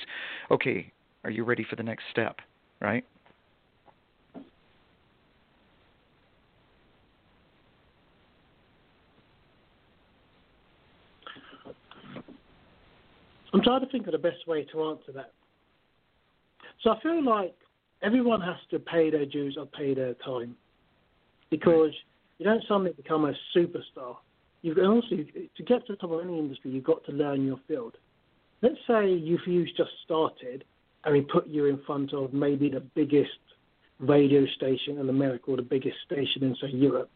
okay 0.51 0.93
are 1.25 1.31
you 1.31 1.45
ready 1.45 1.65
for 1.69 1.77
the 1.77 1.83
next 1.83 2.05
step 2.11 2.37
right 2.81 3.05
I'm 13.53 13.63
trying 13.63 13.81
to 13.81 13.87
think 13.91 14.07
of 14.07 14.13
the 14.13 14.19
best 14.19 14.47
way 14.47 14.65
to 14.73 14.85
answer 14.85 15.13
that. 15.15 15.33
So 16.83 16.91
I 16.91 17.01
feel 17.01 17.23
like 17.25 17.55
everyone 18.03 18.41
has 18.41 18.57
to 18.71 18.79
pay 18.79 19.11
their 19.11 19.27
dues 19.27 19.57
or 19.59 19.67
pay 19.67 19.95
their 19.95 20.15
time 20.15 20.57
because 21.51 21.93
you 22.39 22.45
don't 22.45 22.63
suddenly 22.69 22.93
become 22.93 23.25
a 23.25 23.35
superstar. 23.55 24.17
You've 24.63 24.79
also 24.79 25.17
to 25.17 25.63
get 25.65 25.87
to 25.87 25.93
the 25.93 25.97
top 25.97 26.11
of 26.11 26.21
any 26.21 26.39
industry, 26.39 26.71
you've 26.71 26.85
got 26.85 27.05
to 27.07 27.13
learn 27.13 27.45
your 27.45 27.59
field. 27.67 27.97
Let's 28.63 28.77
say 28.87 29.11
you've 29.11 29.41
just 29.77 29.91
started, 30.05 30.65
and 31.05 31.15
we 31.15 31.23
put 31.23 31.47
you 31.47 31.67
in 31.67 31.81
front 31.87 32.13
of 32.13 32.35
maybe 32.35 32.69
the 32.69 32.81
biggest 32.81 33.31
radio 33.99 34.47
station 34.57 34.99
in 34.99 35.09
America 35.09 35.45
or 35.51 35.57
the 35.57 35.63
biggest 35.63 35.97
station 36.05 36.43
in 36.43 36.57
say 36.61 36.69
Europe. 36.69 37.11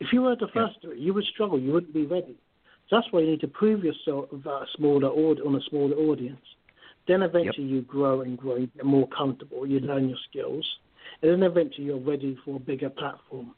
If 0.00 0.08
you 0.12 0.22
were 0.22 0.36
the 0.36 0.48
first 0.54 0.76
yeah. 0.82 0.94
you 0.96 1.14
would 1.14 1.24
struggle. 1.24 1.58
You 1.58 1.72
wouldn't 1.72 1.94
be 1.94 2.06
ready. 2.06 2.36
So 2.88 2.96
that's 2.96 3.10
why 3.12 3.20
you 3.20 3.30
need 3.30 3.40
to 3.40 3.48
prove 3.48 3.84
yourself 3.84 4.26
a 4.32 4.66
smaller 4.76 5.08
on 5.08 5.54
a 5.56 5.60
smaller 5.70 5.96
audience. 5.96 6.44
Then 7.06 7.22
eventually 7.22 7.66
yep. 7.66 7.72
you 7.72 7.82
grow 7.82 8.22
and 8.22 8.36
grow, 8.36 8.56
you 8.56 8.66
get 8.68 8.84
more 8.84 9.08
comfortable, 9.08 9.66
you 9.66 9.80
learn 9.80 10.08
your 10.08 10.18
skills, 10.28 10.66
and 11.22 11.30
then 11.30 11.42
eventually 11.42 11.86
you're 11.86 11.98
ready 11.98 12.38
for 12.44 12.56
a 12.56 12.60
bigger 12.60 12.90
platform. 12.90 13.54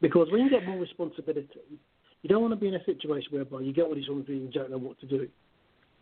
Because 0.00 0.28
when 0.30 0.42
you 0.42 0.50
get 0.50 0.66
more 0.66 0.78
responsibility, 0.78 1.48
you 2.22 2.28
don't 2.28 2.42
want 2.42 2.52
to 2.52 2.60
be 2.60 2.68
in 2.68 2.74
a 2.74 2.84
situation 2.84 3.28
whereby 3.30 3.60
you 3.60 3.72
get 3.72 3.84
all 3.84 3.94
these 3.94 4.08
responsibilities 4.08 4.44
and 4.46 4.54
you 4.54 4.60
don't 4.60 4.70
know 4.70 4.78
what 4.78 4.98
to 5.00 5.06
do. 5.06 5.28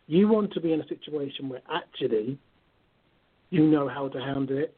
You 0.06 0.28
want 0.28 0.52
to 0.54 0.60
be 0.60 0.72
in 0.72 0.80
a 0.80 0.88
situation 0.88 1.48
where 1.48 1.62
actually 1.72 2.38
you 3.50 3.66
know 3.66 3.88
how 3.88 4.08
to 4.08 4.18
handle 4.18 4.58
it. 4.58 4.74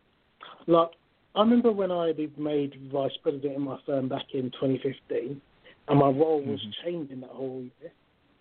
Like 0.66 0.90
I 1.34 1.40
remember 1.40 1.72
when 1.72 1.90
I 1.90 2.12
made 2.36 2.90
vice 2.92 3.16
president 3.22 3.56
in 3.56 3.62
my 3.62 3.78
firm 3.86 4.08
back 4.08 4.26
in 4.34 4.50
2015, 4.52 5.40
and 5.88 5.98
my 5.98 6.08
role 6.08 6.42
was 6.42 6.60
mm-hmm. 6.60 6.88
changing 6.88 7.20
that 7.20 7.30
whole 7.30 7.62
year. 7.62 7.92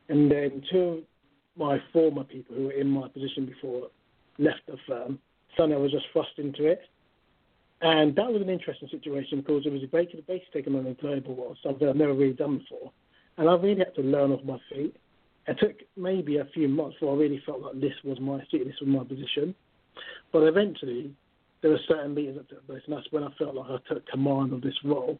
And 0.10 0.32
then 0.32 0.64
two 0.72 0.80
of 0.80 1.00
my 1.58 1.78
former 1.92 2.24
people 2.24 2.56
who 2.56 2.66
were 2.66 2.72
in 2.72 2.88
my 2.88 3.08
position 3.08 3.46
before 3.46 3.90
left 4.38 4.62
the 4.68 4.78
firm. 4.88 5.20
Suddenly 5.56 5.76
I 5.76 5.80
was 5.80 5.92
just 5.92 6.06
thrust 6.12 6.32
into 6.38 6.66
it. 6.66 6.82
And 7.82 8.16
that 8.16 8.32
was 8.32 8.42
an 8.42 8.50
interesting 8.50 8.88
situation 8.90 9.42
because 9.42 9.66
it 9.66 9.74
was 9.74 9.84
a 9.84 9.88
basically 9.88 10.24
taking 10.54 10.76
on 10.76 10.88
a 10.88 10.94
global 10.94 11.36
role, 11.36 11.58
something 11.62 11.88
I've 11.88 11.98
never 11.98 12.14
really 12.14 12.34
done 12.34 12.60
before. 12.60 12.92
And 13.38 13.50
I 13.50 13.56
really 13.56 13.80
had 13.80 13.96
to 13.96 14.02
learn 14.02 14.32
off 14.32 14.44
my 14.46 14.58
feet. 14.72 14.96
It 15.48 15.58
took 15.60 15.76
maybe 15.98 16.38
a 16.38 16.46
few 16.54 16.70
months 16.70 16.96
before 16.96 17.16
I 17.16 17.20
really 17.20 17.44
felt 17.46 17.62
like 17.62 17.82
this 17.82 17.94
was 18.06 18.20
my 18.22 18.40
seat, 18.50 18.66
this 18.66 18.80
was 18.80 18.88
my 18.88 19.04
position. 19.04 19.54
But 20.32 20.44
eventually, 20.44 21.14
there 21.62 21.72
were 21.72 21.80
certain 21.88 22.14
meetings 22.14 22.38
that 22.38 22.50
took 22.50 22.66
place, 22.68 22.82
and 22.86 22.96
that's 22.96 23.12
when 23.12 23.24
I 23.24 23.32
felt 23.38 23.56
like 23.56 23.70
I 23.70 23.94
took 23.94 24.08
command 24.08 24.54
of 24.54 24.62
this 24.62 24.78
role. 24.86 25.20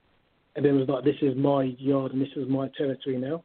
And 0.56 0.66
then 0.66 0.76
it 0.76 0.80
was 0.80 0.90
like, 0.90 1.04
this 1.04 1.22
is 1.22 1.36
my 1.36 1.76
yard 1.80 2.14
and 2.14 2.22
this 2.22 2.30
is 2.36 2.48
my 2.48 2.70
territory 2.78 3.18
now. 3.18 3.44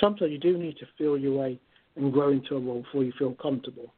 Sometimes 0.00 0.32
you 0.32 0.38
do 0.38 0.58
need 0.58 0.76
to 0.78 0.86
feel 0.98 1.16
your 1.16 1.38
way 1.38 1.60
and 1.96 2.12
grow 2.12 2.30
into 2.30 2.56
a 2.56 2.60
role 2.60 2.82
before 2.82 3.04
you 3.04 3.12
feel 3.18 3.34
comfortable. 3.34 3.92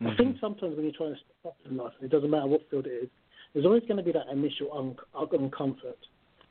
Mm-hmm. 0.00 0.08
I 0.08 0.16
think 0.16 0.36
sometimes 0.40 0.76
when 0.76 0.84
you're 0.84 0.94
trying 0.96 1.14
to 1.14 1.20
step 1.20 1.46
up 1.46 1.56
in 1.68 1.76
life, 1.76 1.92
it 2.00 2.10
doesn't 2.10 2.30
matter 2.30 2.46
what 2.46 2.68
field 2.70 2.86
it 2.86 3.04
is, 3.04 3.08
there's 3.52 3.66
always 3.66 3.82
going 3.82 3.96
to 3.96 4.02
be 4.02 4.12
that 4.12 4.28
initial 4.30 4.68
un- 4.72 4.96
uncomfort. 5.14 5.96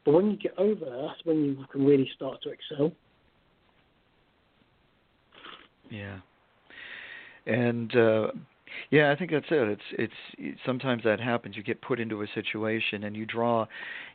But 0.03 0.11
when 0.11 0.31
you 0.31 0.37
get 0.37 0.53
over 0.57 0.85
that, 0.85 1.07
that's 1.07 1.25
when 1.25 1.43
you 1.43 1.65
can 1.71 1.85
really 1.85 2.09
start 2.15 2.41
to 2.43 2.49
excel. 2.49 2.91
Yeah. 5.89 6.19
And 7.45 7.95
uh, 7.95 8.27
yeah, 8.89 9.11
I 9.11 9.15
think 9.15 9.31
that's 9.31 9.45
it. 9.49 9.79
It's 9.97 10.13
it's 10.37 10.59
sometimes 10.65 11.03
that 11.03 11.19
happens. 11.19 11.55
You 11.55 11.63
get 11.63 11.81
put 11.81 11.99
into 11.99 12.21
a 12.21 12.27
situation 12.33 13.03
and 13.03 13.15
you 13.15 13.25
draw 13.25 13.65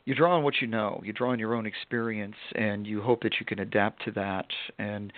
you 0.05 0.15
draw 0.15 0.35
on 0.35 0.43
what 0.43 0.55
you 0.61 0.67
know. 0.67 1.01
You 1.03 1.13
draw 1.13 1.31
on 1.31 1.39
your 1.39 1.55
own 1.55 1.65
experience 1.65 2.35
and 2.55 2.85
you 2.85 3.01
hope 3.01 3.23
that 3.23 3.33
you 3.39 3.45
can 3.45 3.59
adapt 3.59 4.03
to 4.05 4.11
that. 4.11 4.47
And 4.77 5.13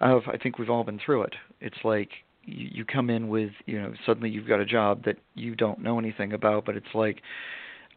I've, 0.00 0.26
I 0.26 0.36
think 0.36 0.58
we've 0.58 0.70
all 0.70 0.84
been 0.84 1.00
through 1.04 1.22
it. 1.22 1.34
It's 1.60 1.76
like 1.84 2.10
you, 2.44 2.68
you 2.72 2.84
come 2.84 3.10
in 3.10 3.28
with, 3.28 3.50
you 3.66 3.80
know, 3.80 3.92
suddenly 4.06 4.30
you've 4.30 4.48
got 4.48 4.60
a 4.60 4.66
job 4.66 5.04
that 5.04 5.16
you 5.34 5.54
don't 5.54 5.80
know 5.80 5.98
anything 5.98 6.32
about, 6.32 6.64
but 6.64 6.76
it's 6.76 6.94
like 6.94 7.20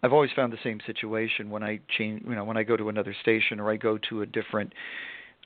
I've 0.04 0.14
always 0.14 0.32
found 0.36 0.52
the 0.52 0.58
same 0.64 0.80
situation 0.86 1.50
when 1.50 1.64
I 1.64 1.80
change, 1.98 2.24
you 2.28 2.36
know, 2.36 2.44
when 2.44 2.58
I 2.58 2.64
go 2.64 2.76
to 2.76 2.90
another 2.90 3.16
station 3.22 3.60
or 3.60 3.72
I 3.72 3.78
go 3.78 3.98
to 4.10 4.22
a 4.22 4.26
different 4.26 4.74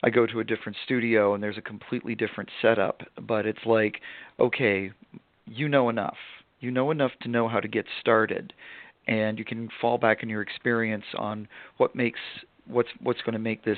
I 0.03 0.09
go 0.11 0.27
to 0.27 0.39
a 0.39 0.43
different 0.43 0.77
studio 0.85 1.33
and 1.33 1.41
there's 1.41 1.57
a 1.57 1.61
completely 1.61 2.13
different 2.13 2.49
setup, 2.61 3.01
but 3.19 3.47
it's 3.47 3.65
like, 3.65 4.01
okay, 4.39 4.91
you 5.47 5.67
know 5.69 5.89
enough. 5.89 6.17
You 6.59 6.71
know 6.71 6.91
enough 6.91 7.11
to 7.21 7.27
know 7.27 7.47
how 7.47 7.59
to 7.59 7.67
get 7.67 7.85
started, 7.99 8.53
and 9.07 9.37
you 9.37 9.45
can 9.45 9.69
fall 9.79 9.97
back 9.97 10.19
on 10.23 10.29
your 10.29 10.41
experience 10.41 11.05
on 11.17 11.47
what 11.77 11.95
makes 11.95 12.19
what's 12.67 12.89
what's 13.01 13.21
going 13.21 13.33
to 13.33 13.39
make 13.39 13.63
this 13.63 13.77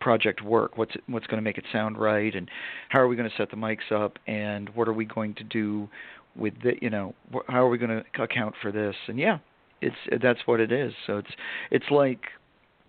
project 0.00 0.42
work. 0.42 0.76
What's 0.78 0.92
what's 1.08 1.26
going 1.26 1.38
to 1.38 1.42
make 1.42 1.58
it 1.58 1.64
sound 1.72 1.98
right, 1.98 2.34
and 2.34 2.48
how 2.88 3.00
are 3.00 3.08
we 3.08 3.16
going 3.16 3.28
to 3.28 3.36
set 3.36 3.50
the 3.50 3.56
mics 3.56 3.90
up, 3.90 4.18
and 4.26 4.68
what 4.70 4.88
are 4.88 4.92
we 4.92 5.04
going 5.04 5.34
to 5.34 5.44
do 5.44 5.88
with 6.36 6.54
the 6.62 6.72
you 6.80 6.90
know 6.90 7.14
how 7.48 7.64
are 7.64 7.68
we 7.68 7.78
going 7.78 7.90
to 7.90 8.22
account 8.22 8.54
for 8.62 8.70
this? 8.70 8.94
And 9.08 9.18
yeah, 9.18 9.38
it's 9.80 10.22
that's 10.22 10.40
what 10.46 10.60
it 10.60 10.70
is. 10.70 10.92
So 11.06 11.18
it's 11.18 11.30
it's 11.70 11.90
like 11.90 12.20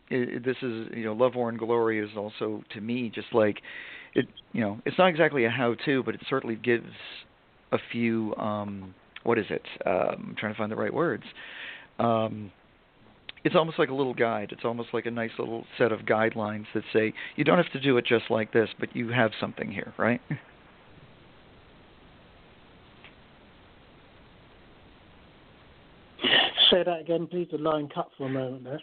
it, 0.10 0.44
this 0.44 0.58
is 0.62 0.88
you 0.94 1.06
know 1.06 1.14
love 1.14 1.36
war 1.36 1.50
and 1.50 1.58
glory 1.58 2.00
is 2.00 2.12
also 2.16 2.64
to 2.72 2.82
me 2.82 3.10
just 3.14 3.28
like 3.34 3.62
it 4.14 4.26
you 4.54 4.62
know 4.62 4.80
it's 4.86 4.98
not 4.98 5.08
exactly 5.08 5.46
a 5.46 5.50
how 5.50 5.76
to 5.86 6.04
but 6.04 6.16
it 6.16 6.22
certainly 6.30 6.56
gives 6.56 6.86
a 7.76 7.80
few 7.92 8.36
um, 8.38 8.96
what 9.24 9.38
is 9.38 9.46
it? 9.50 9.64
Um, 9.86 10.30
I'm 10.30 10.36
trying 10.38 10.54
to 10.54 10.58
find 10.58 10.72
the 10.72 10.76
right 10.76 10.94
words. 10.94 11.24
Um, 12.00 12.52
it's 13.44 13.56
almost 13.56 13.78
like 13.78 13.90
a 13.90 13.94
little 13.94 14.14
guide. 14.14 14.50
It's 14.52 14.66
almost 14.66 14.90
like 14.94 15.06
a 15.06 15.12
nice 15.12 15.32
little 15.38 15.66
set 15.78 15.92
of 15.92 16.02
guidelines 16.02 16.66
that 16.74 16.84
say 16.92 17.14
you 17.36 17.44
don't 17.44 17.58
have 17.58 17.72
to 17.74 17.80
do 17.80 17.98
it 17.98 18.06
just 18.06 18.26
like 18.30 18.54
this, 18.54 18.70
but 18.80 18.96
you 18.96 19.10
have 19.10 19.32
something 19.40 19.72
here, 19.72 19.94
right? 19.98 20.22
Say 26.72 26.84
that 26.84 27.02
again, 27.02 27.28
please. 27.28 27.48
The 27.52 27.60
line 27.60 27.88
cut 27.94 28.10
for 28.18 28.26
a 28.26 28.30
moment 28.30 28.64
there. 28.64 28.82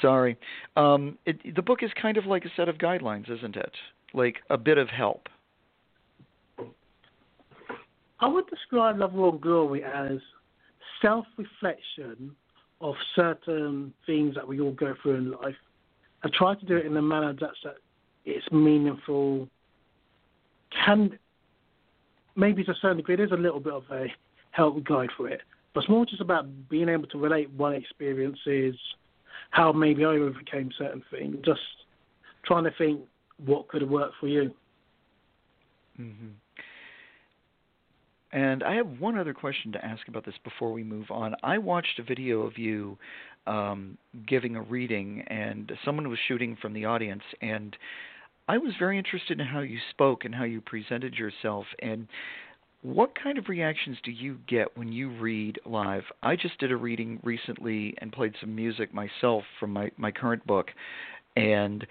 Sorry. 0.00 0.38
Um, 0.76 1.18
it, 1.26 1.56
the 1.56 1.62
book 1.62 1.82
is 1.82 1.90
kind 2.00 2.16
of 2.16 2.26
like 2.26 2.44
a 2.44 2.50
set 2.56 2.68
of 2.68 2.78
guidelines, 2.78 3.28
isn't 3.28 3.56
it? 3.56 3.72
Like 4.14 4.36
a 4.50 4.56
bit 4.56 4.78
of 4.78 4.88
help. 4.88 5.28
I 8.20 8.28
would 8.28 8.46
describe 8.48 8.98
Love 8.98 9.12
War 9.12 9.30
and 9.30 9.40
Glory 9.40 9.84
as 9.84 10.18
self 11.02 11.26
reflection 11.36 12.34
of 12.80 12.94
certain 13.14 13.92
things 14.04 14.34
that 14.34 14.46
we 14.46 14.60
all 14.60 14.72
go 14.72 14.94
through 15.02 15.16
in 15.16 15.30
life. 15.32 15.54
I 16.22 16.28
try 16.32 16.54
to 16.54 16.66
do 16.66 16.76
it 16.76 16.86
in 16.86 16.96
a 16.96 17.02
manner 17.02 17.34
that's 17.38 17.56
that 17.64 17.76
it's 18.24 18.50
meaningful. 18.50 19.48
Can 20.84 21.18
maybe 22.34 22.64
to 22.64 22.72
a 22.72 22.74
certain 22.80 22.98
degree 22.98 23.16
there's 23.16 23.32
a 23.32 23.36
little 23.36 23.60
bit 23.60 23.72
of 23.72 23.84
a 23.90 24.06
help 24.50 24.82
guide 24.84 25.10
for 25.16 25.28
it. 25.28 25.42
But 25.74 25.80
it's 25.80 25.90
more 25.90 26.06
just 26.06 26.22
about 26.22 26.46
being 26.68 26.88
able 26.88 27.06
to 27.08 27.18
relate 27.18 27.50
one 27.50 27.74
experiences, 27.74 28.74
how 29.50 29.72
maybe 29.72 30.04
I 30.04 30.08
overcame 30.08 30.70
certain 30.78 31.02
things, 31.10 31.36
just 31.44 31.60
trying 32.44 32.64
to 32.64 32.70
think 32.78 33.00
what 33.44 33.68
could 33.68 33.82
have 33.82 33.90
worked 33.90 34.14
for 34.18 34.28
you. 34.28 34.54
Mm-hmm. 36.00 36.28
And 38.36 38.62
I 38.62 38.74
have 38.74 39.00
one 39.00 39.16
other 39.16 39.32
question 39.32 39.72
to 39.72 39.82
ask 39.82 40.08
about 40.08 40.26
this 40.26 40.34
before 40.44 40.70
we 40.70 40.84
move 40.84 41.10
on. 41.10 41.34
I 41.42 41.56
watched 41.56 41.98
a 41.98 42.02
video 42.02 42.42
of 42.42 42.58
you 42.58 42.98
um, 43.46 43.96
giving 44.28 44.56
a 44.56 44.60
reading, 44.60 45.24
and 45.28 45.72
someone 45.86 46.10
was 46.10 46.18
shooting 46.28 46.54
from 46.60 46.74
the 46.74 46.84
audience, 46.84 47.22
and 47.40 47.74
I 48.46 48.58
was 48.58 48.74
very 48.78 48.98
interested 48.98 49.40
in 49.40 49.46
how 49.46 49.60
you 49.60 49.78
spoke 49.88 50.26
and 50.26 50.34
how 50.34 50.44
you 50.44 50.60
presented 50.60 51.14
yourself. 51.14 51.64
And 51.78 52.08
what 52.82 53.14
kind 53.18 53.38
of 53.38 53.48
reactions 53.48 53.96
do 54.04 54.10
you 54.10 54.36
get 54.46 54.76
when 54.76 54.92
you 54.92 55.08
read 55.18 55.58
live? 55.64 56.04
I 56.22 56.36
just 56.36 56.58
did 56.58 56.70
a 56.70 56.76
reading 56.76 57.18
recently 57.22 57.94
and 58.02 58.12
played 58.12 58.34
some 58.38 58.54
music 58.54 58.92
myself 58.92 59.44
from 59.58 59.72
my, 59.72 59.90
my 59.96 60.10
current 60.10 60.46
book, 60.46 60.66
and 61.36 61.86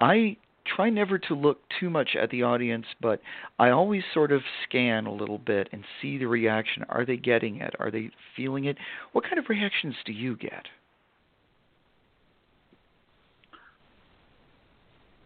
I 0.00 0.36
try 0.66 0.90
never 0.90 1.18
to 1.18 1.34
look 1.34 1.60
too 1.78 1.90
much 1.90 2.10
at 2.20 2.30
the 2.30 2.42
audience, 2.42 2.86
but 3.00 3.20
I 3.58 3.70
always 3.70 4.02
sort 4.12 4.32
of 4.32 4.42
scan 4.64 5.06
a 5.06 5.12
little 5.12 5.38
bit 5.38 5.68
and 5.72 5.84
see 6.00 6.18
the 6.18 6.26
reaction. 6.26 6.84
Are 6.88 7.04
they 7.04 7.16
getting 7.16 7.56
it? 7.56 7.74
Are 7.78 7.90
they 7.90 8.10
feeling 8.36 8.66
it? 8.66 8.76
What 9.12 9.24
kind 9.24 9.38
of 9.38 9.48
reactions 9.48 9.94
do 10.04 10.12
you 10.12 10.36
get? 10.36 10.66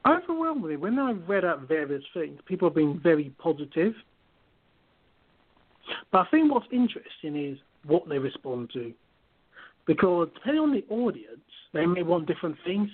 Overwhelmingly, 0.06 0.76
when 0.76 0.98
I've 0.98 1.26
read 1.28 1.44
out 1.44 1.66
various 1.66 2.04
things, 2.12 2.38
people 2.46 2.68
have 2.68 2.74
been 2.74 3.00
very 3.02 3.32
positive. 3.38 3.94
But 6.12 6.18
I 6.18 6.30
think 6.30 6.52
what's 6.52 6.66
interesting 6.70 7.52
is 7.52 7.58
what 7.86 8.08
they 8.08 8.18
respond 8.18 8.70
to. 8.74 8.92
Because 9.86 10.28
depending 10.34 10.62
on 10.62 10.72
the 10.72 10.84
audience, 10.94 11.40
they 11.72 11.86
may 11.86 12.02
want 12.02 12.26
different 12.26 12.56
things. 12.64 12.88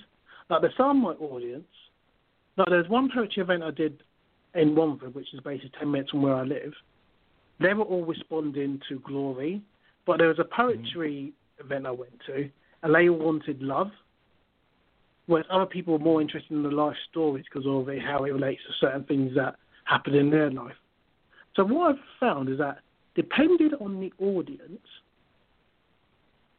Like 0.48 0.62
there's 0.62 0.76
some 0.76 1.02
my 1.02 1.10
audience 1.12 1.66
now, 2.60 2.66
there's 2.68 2.88
one 2.88 3.10
poetry 3.10 3.42
event 3.42 3.62
I 3.62 3.70
did 3.70 4.02
in 4.54 4.74
Romford, 4.74 5.14
which 5.14 5.32
is 5.32 5.40
basically 5.40 5.72
10 5.78 5.90
minutes 5.90 6.10
from 6.10 6.20
where 6.20 6.34
I 6.34 6.42
live. 6.42 6.74
They 7.58 7.72
were 7.72 7.84
all 7.84 8.04
responding 8.04 8.80
to 8.88 8.98
glory, 9.00 9.62
but 10.06 10.18
there 10.18 10.28
was 10.28 10.38
a 10.38 10.44
poetry 10.44 11.32
mm. 11.32 11.64
event 11.64 11.86
I 11.86 11.92
went 11.92 12.20
to, 12.26 12.50
and 12.82 12.94
they 12.94 13.08
all 13.08 13.18
wanted 13.18 13.62
love, 13.62 13.90
whereas 15.26 15.46
other 15.50 15.64
people 15.64 15.94
were 15.94 16.04
more 16.04 16.20
interested 16.20 16.52
in 16.52 16.62
the 16.62 16.70
life 16.70 16.96
stories 17.10 17.46
because 17.50 17.66
of 17.66 17.88
it, 17.88 18.02
how 18.02 18.24
it 18.24 18.30
relates 18.30 18.60
to 18.66 18.86
certain 18.86 19.04
things 19.04 19.34
that 19.36 19.56
happened 19.84 20.16
in 20.16 20.30
their 20.30 20.50
life. 20.50 20.76
So 21.56 21.64
what 21.64 21.92
I've 21.92 22.04
found 22.18 22.50
is 22.50 22.58
that 22.58 22.80
depending 23.14 23.72
on 23.80 24.00
the 24.00 24.12
audience, 24.22 24.86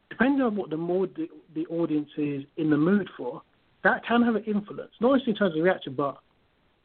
depending 0.09 0.41
on 0.41 0.55
what 0.55 0.71
the 0.71 0.77
mood 0.77 1.13
the, 1.15 1.29
the 1.53 1.67
audience 1.67 2.09
is 2.17 2.43
in 2.57 2.71
the 2.71 2.77
mood 2.77 3.07
for, 3.15 3.43
that 3.83 4.05
can 4.05 4.21
have 4.23 4.35
an 4.35 4.43
influence, 4.43 4.91
not 4.99 5.17
just 5.17 5.27
in 5.27 5.35
terms 5.35 5.55
of 5.55 5.63
reaction, 5.63 5.93
but 5.95 6.17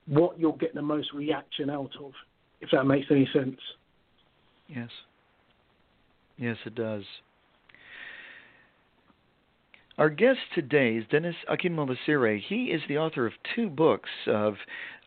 what 0.06 0.38
you'll 0.38 0.52
get 0.52 0.74
the 0.74 0.82
most 0.82 1.12
reaction 1.12 1.68
out 1.70 1.90
of, 2.02 2.12
if 2.60 2.70
that 2.70 2.84
makes 2.84 3.06
any 3.10 3.28
sense. 3.32 3.58
Yes. 4.68 4.90
Yes, 6.38 6.56
it 6.64 6.74
does. 6.74 7.04
Our 9.98 10.10
guest 10.10 10.40
today 10.54 10.96
is 10.96 11.04
Denis 11.10 11.36
Akinmolasire. 11.50 12.40
He 12.46 12.66
is 12.66 12.82
the 12.86 12.98
author 12.98 13.26
of 13.26 13.32
two 13.54 13.70
books 13.70 14.10
of 14.26 14.54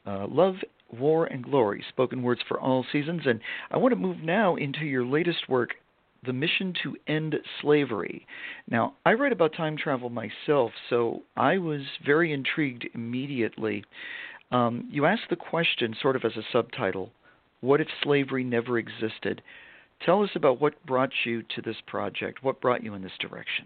uh, 0.05 0.25
Love, 0.27 0.55
War, 0.91 1.25
and 1.27 1.43
Glory, 1.43 1.83
Spoken 1.89 2.23
Words 2.23 2.41
for 2.47 2.59
All 2.59 2.83
Seasons. 2.91 3.21
And 3.25 3.39
I 3.69 3.77
want 3.77 3.91
to 3.91 3.99
move 3.99 4.17
now 4.23 4.55
into 4.55 4.85
your 4.85 5.05
latest 5.05 5.47
work, 5.47 5.75
The 6.25 6.33
Mission 6.33 6.73
to 6.83 6.95
End 7.07 7.35
Slavery. 7.61 8.25
Now, 8.69 8.95
I 9.05 9.13
write 9.13 9.31
about 9.31 9.53
time 9.53 9.77
travel 9.77 10.09
myself, 10.09 10.71
so 10.89 11.23
I 11.37 11.57
was 11.57 11.81
very 12.05 12.33
intrigued 12.33 12.87
immediately. 12.93 13.83
Um, 14.51 14.87
you 14.91 15.05
asked 15.05 15.29
the 15.29 15.35
question, 15.35 15.95
sort 16.01 16.15
of 16.15 16.25
as 16.25 16.35
a 16.35 16.43
subtitle 16.51 17.11
What 17.61 17.81
if 17.81 17.87
slavery 18.03 18.43
never 18.43 18.77
existed? 18.77 19.41
Tell 20.05 20.23
us 20.23 20.29
about 20.35 20.61
what 20.61 20.85
brought 20.85 21.11
you 21.25 21.43
to 21.55 21.61
this 21.61 21.75
project. 21.85 22.43
What 22.43 22.61
brought 22.61 22.83
you 22.83 22.93
in 22.93 23.01
this 23.01 23.17
direction? 23.19 23.65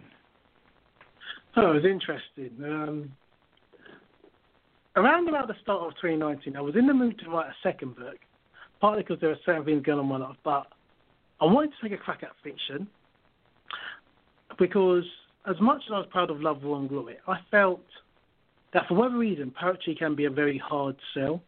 Oh, 1.55 1.71
it 1.71 1.75
was 1.75 1.85
interesting. 1.85 2.51
Um, 2.63 3.11
around 4.95 5.29
about 5.29 5.47
the 5.47 5.55
start 5.61 5.83
of 5.83 5.93
2019, 6.01 6.55
I 6.55 6.61
was 6.61 6.75
in 6.75 6.87
the 6.87 6.93
mood 6.93 7.19
to 7.19 7.29
write 7.29 7.47
a 7.47 7.55
second 7.61 7.95
book, 7.95 8.17
partly 8.81 9.03
because 9.03 9.19
there 9.19 9.29
were 9.29 9.39
certain 9.45 9.63
things 9.63 9.83
going 9.83 9.99
on 9.99 10.07
my 10.07 10.17
life, 10.17 10.35
but 10.43 10.67
I 11.41 11.45
wanted 11.45 11.71
to 11.71 11.89
take 11.89 11.99
a 11.99 12.01
crack 12.01 12.23
at 12.23 12.31
fiction 12.43 12.87
because 14.57 15.03
as 15.45 15.55
much 15.59 15.81
as 15.87 15.93
I 15.93 15.97
was 15.97 16.07
proud 16.09 16.29
of 16.29 16.41
Love, 16.41 16.63
War 16.63 16.79
and 16.79 16.87
Glory, 16.87 17.17
I 17.27 17.37
felt 17.51 17.81
that 18.73 18.87
for 18.87 18.95
whatever 18.95 19.17
reason, 19.17 19.51
poetry 19.59 19.95
can 19.95 20.15
be 20.15 20.25
a 20.25 20.29
very 20.29 20.57
hard 20.57 20.95
sell, 21.13 21.41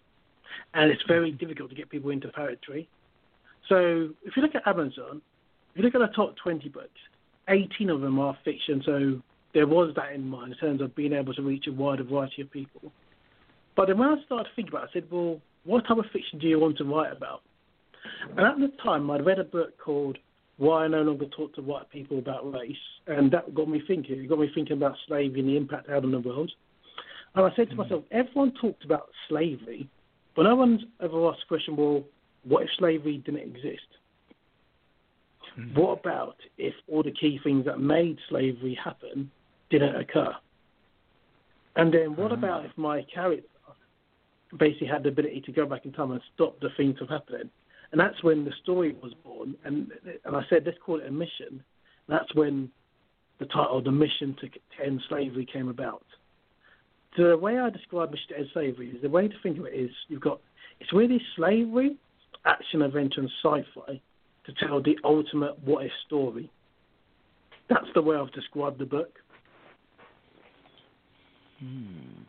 and 0.74 0.92
it's 0.92 1.04
very 1.08 1.32
difficult 1.32 1.70
to 1.70 1.76
get 1.76 1.90
people 1.90 2.12
into 2.12 2.28
poetry. 2.30 2.88
So 3.70 4.10
if 4.24 4.36
you 4.36 4.42
look 4.42 4.56
at 4.56 4.68
Amazon, 4.68 5.22
if 5.74 5.78
you 5.78 5.84
look 5.84 5.96
at 5.96 6.02
the 6.02 6.16
top 6.16 6.36
20 6.38 6.70
books, 6.70 6.90
18 7.50 7.90
of 7.90 8.02
them 8.02 8.20
are 8.20 8.38
fiction, 8.44 8.82
so 8.86 9.22
there 9.54 9.68
was 9.68 9.94
that 9.96 10.14
in 10.14 10.28
mind 10.28 10.54
in 10.54 10.58
terms 10.58 10.82
of 10.82 10.96
being 10.96 11.14
able 11.14 11.34
to 11.34 11.42
reach 11.42 11.66
a 11.68 11.72
wider 11.72 12.04
variety 12.04 12.42
of 12.42 12.52
people. 12.52 12.92
But 13.76 13.88
then 13.88 13.98
when 13.98 14.10
I 14.10 14.16
started 14.26 14.50
to 14.50 14.56
think 14.56 14.70
about 14.70 14.84
it, 14.84 14.90
I 14.90 14.94
said, 14.94 15.12
well, 15.12 15.40
what 15.64 15.88
type 15.88 15.98
of 15.98 16.06
fiction 16.12 16.40
do 16.40 16.48
you 16.48 16.60
want 16.60 16.78
to 16.78 16.84
write 16.84 17.12
about? 17.12 17.42
And 18.38 18.46
at 18.46 18.58
the 18.60 18.72
time, 18.84 19.10
I'd 19.12 19.26
read 19.26 19.40
a 19.40 19.44
book 19.44 19.78
called 19.78 20.18
Why 20.58 20.86
I 20.86 20.88
No 20.88 21.02
Longer 21.02 21.26
Talk 21.28 21.54
to 21.56 21.62
White 21.62 21.90
People 21.90 22.20
About 22.20 22.52
Race, 22.52 22.76
and 23.08 23.32
that 23.32 23.54
got 23.54 23.70
me 23.70 23.82
thinking. 23.88 24.20
It 24.24 24.28
got 24.28 24.40
me 24.40 24.50
thinking 24.54 24.78
about 24.78 24.96
slavery 25.08 25.40
and 25.40 25.50
the 25.50 25.58
impact 25.58 25.90
it 25.90 25.94
had 25.94 26.04
on 26.04 26.12
the 26.12 26.20
world. 26.20 26.52
And 27.36 27.46
I 27.46 27.56
said 27.56 27.70
to 27.70 27.76
myself, 27.76 28.04
everyone 28.12 28.54
talked 28.62 28.86
about 28.86 29.10
slavery, 29.28 29.90
but 30.36 30.44
no 30.44 30.56
one's 30.56 30.82
ever 31.02 31.28
asked 31.30 31.42
the 31.42 31.48
question, 31.48 31.76
well, 31.76 32.04
what 32.44 32.64
if 32.64 32.70
slavery 32.78 33.18
didn't 33.18 33.42
exist? 33.42 33.88
Mm-hmm. 35.60 35.80
What 35.80 36.00
about 36.00 36.38
if 36.58 36.74
all 36.88 37.04
the 37.04 37.12
key 37.12 37.40
things 37.44 37.66
that 37.66 37.80
made 37.80 38.18
slavery 38.30 38.78
happen 38.82 39.32
didn't 39.70 39.96
occur. 39.96 40.34
And 41.76 41.94
then 41.94 42.16
what 42.16 42.32
mm. 42.32 42.36
about 42.36 42.66
if 42.66 42.72
my 42.78 43.04
character 43.14 43.48
basically 44.58 44.88
had 44.88 45.04
the 45.04 45.10
ability 45.10 45.42
to 45.46 45.52
go 45.52 45.66
back 45.66 45.86
in 45.86 45.92
time 45.92 46.12
and 46.12 46.22
stop 46.34 46.60
the 46.60 46.70
things 46.78 46.98
from 46.98 47.08
happening? 47.08 47.50
And 47.96 48.02
that's 48.02 48.22
when 48.26 48.44
the 48.44 48.52
story 48.62 48.94
was 49.02 49.14
born. 49.24 49.56
And 49.64 49.90
and 50.26 50.36
I 50.36 50.42
said, 50.50 50.64
let's 50.66 50.78
call 50.86 51.00
it 51.00 51.08
a 51.08 51.12
mission. 51.12 51.64
That's 52.10 52.36
when 52.36 52.70
the 53.40 53.46
title, 53.46 53.82
The 53.82 53.90
Mission 53.90 54.36
to 54.42 54.86
End 54.86 55.02
Slavery, 55.08 55.46
came 55.46 55.70
about. 55.70 56.04
The 57.16 57.38
way 57.38 57.58
I 57.58 57.70
describe 57.70 58.12
Mission 58.12 58.28
to 58.32 58.38
End 58.40 58.48
Slavery 58.52 58.90
is 58.90 59.02
the 59.02 59.08
way 59.08 59.30
to 59.30 59.34
think 59.42 59.60
of 59.60 59.66
it 59.68 59.74
is 59.74 59.92
you've 60.10 60.20
got 60.20 60.42
it's 60.82 60.92
really 60.92 61.22
slavery, 61.38 61.96
action, 62.44 62.82
adventure, 62.82 63.22
and 63.22 63.32
sci-fi 63.42 64.02
to 64.46 64.54
tell 64.60 64.82
the 64.82 64.98
ultimate 65.06 65.58
what 65.64 65.86
if 65.86 65.92
story. 66.06 66.52
That's 67.70 67.88
the 67.94 68.02
way 68.02 68.18
I've 68.18 68.34
described 68.34 68.78
the 68.78 68.86
book. 68.86 69.14
Hmm. 71.60 72.24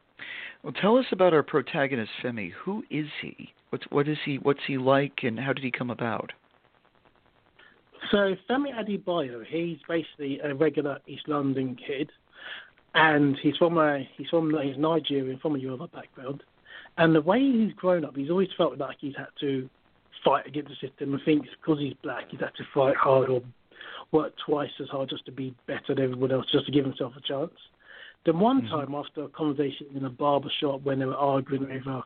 Well, 0.66 0.74
tell 0.83 0.98
us 0.98 1.07
about 1.12 1.33
our 1.33 1.44
protagonist, 1.44 2.11
Femi. 2.20 2.50
Who 2.64 2.83
is 2.90 3.07
he? 3.22 3.52
What's 3.70 3.85
what 3.90 4.09
is 4.09 4.18
he? 4.24 4.38
What's 4.38 4.59
he 4.66 4.79
like, 4.79 5.20
and 5.22 5.38
how 5.38 5.52
did 5.52 5.62
he 5.62 5.70
come 5.70 5.90
about? 5.90 6.33
So 8.11 8.35
Femi 8.50 8.74
Adebayo, 8.74 9.46
he's 9.46 9.79
basically 9.88 10.40
a 10.40 10.57
regular 10.57 10.98
East 11.07 11.29
London 11.29 11.76
kid, 11.76 12.11
and 12.94 13.38
he's 13.44 13.57
from 13.59 13.79
a 13.79 14.09
he's 14.16 14.29
from 14.29 14.52
he's 14.61 14.76
Nigerian, 14.76 15.38
from 15.38 15.55
a 15.55 15.59
Yoruba 15.61 15.87
background, 15.87 16.42
and 16.98 17.14
the 17.14 17.20
way 17.20 17.38
he's 17.38 17.72
grown 17.74 18.05
up, 18.05 18.16
he's 18.16 18.31
always 18.31 18.48
felt 18.59 18.76
like 18.76 18.96
he's 18.98 19.14
had 19.16 19.29
to 19.42 19.70
fight 20.24 20.48
against 20.48 20.70
the 20.70 20.88
system 20.88 21.14
and 21.14 21.22
thinks 21.24 21.48
because 21.61 21.79
he's 21.79 21.94
black, 22.02 22.24
he's 22.29 22.40
had 22.40 22.57
to 22.57 22.64
fight 22.74 22.96
hard 22.96 23.31
or 23.31 23.40
work 24.11 24.33
twice 24.44 24.70
as 24.83 24.88
hard 24.88 25.11
just 25.11 25.26
to 25.26 25.33
be 25.33 25.55
better 25.68 25.94
than 25.94 26.00
everyone 26.00 26.33
else, 26.33 26.46
just 26.50 26.66
to 26.66 26.72
give 26.72 26.85
himself 26.85 27.12
a 27.16 27.20
chance. 27.20 27.52
Then 28.27 28.41
one 28.41 28.62
mm-hmm. 28.62 28.75
time 28.75 28.95
after 28.95 29.23
a 29.23 29.29
conversation 29.29 29.87
in 29.95 30.05
a 30.05 30.11
barber 30.11 30.51
shop 30.61 30.83
when 30.83 30.99
they 30.99 31.07
were 31.07 31.17
arguing 31.17 31.71
over 31.71 32.03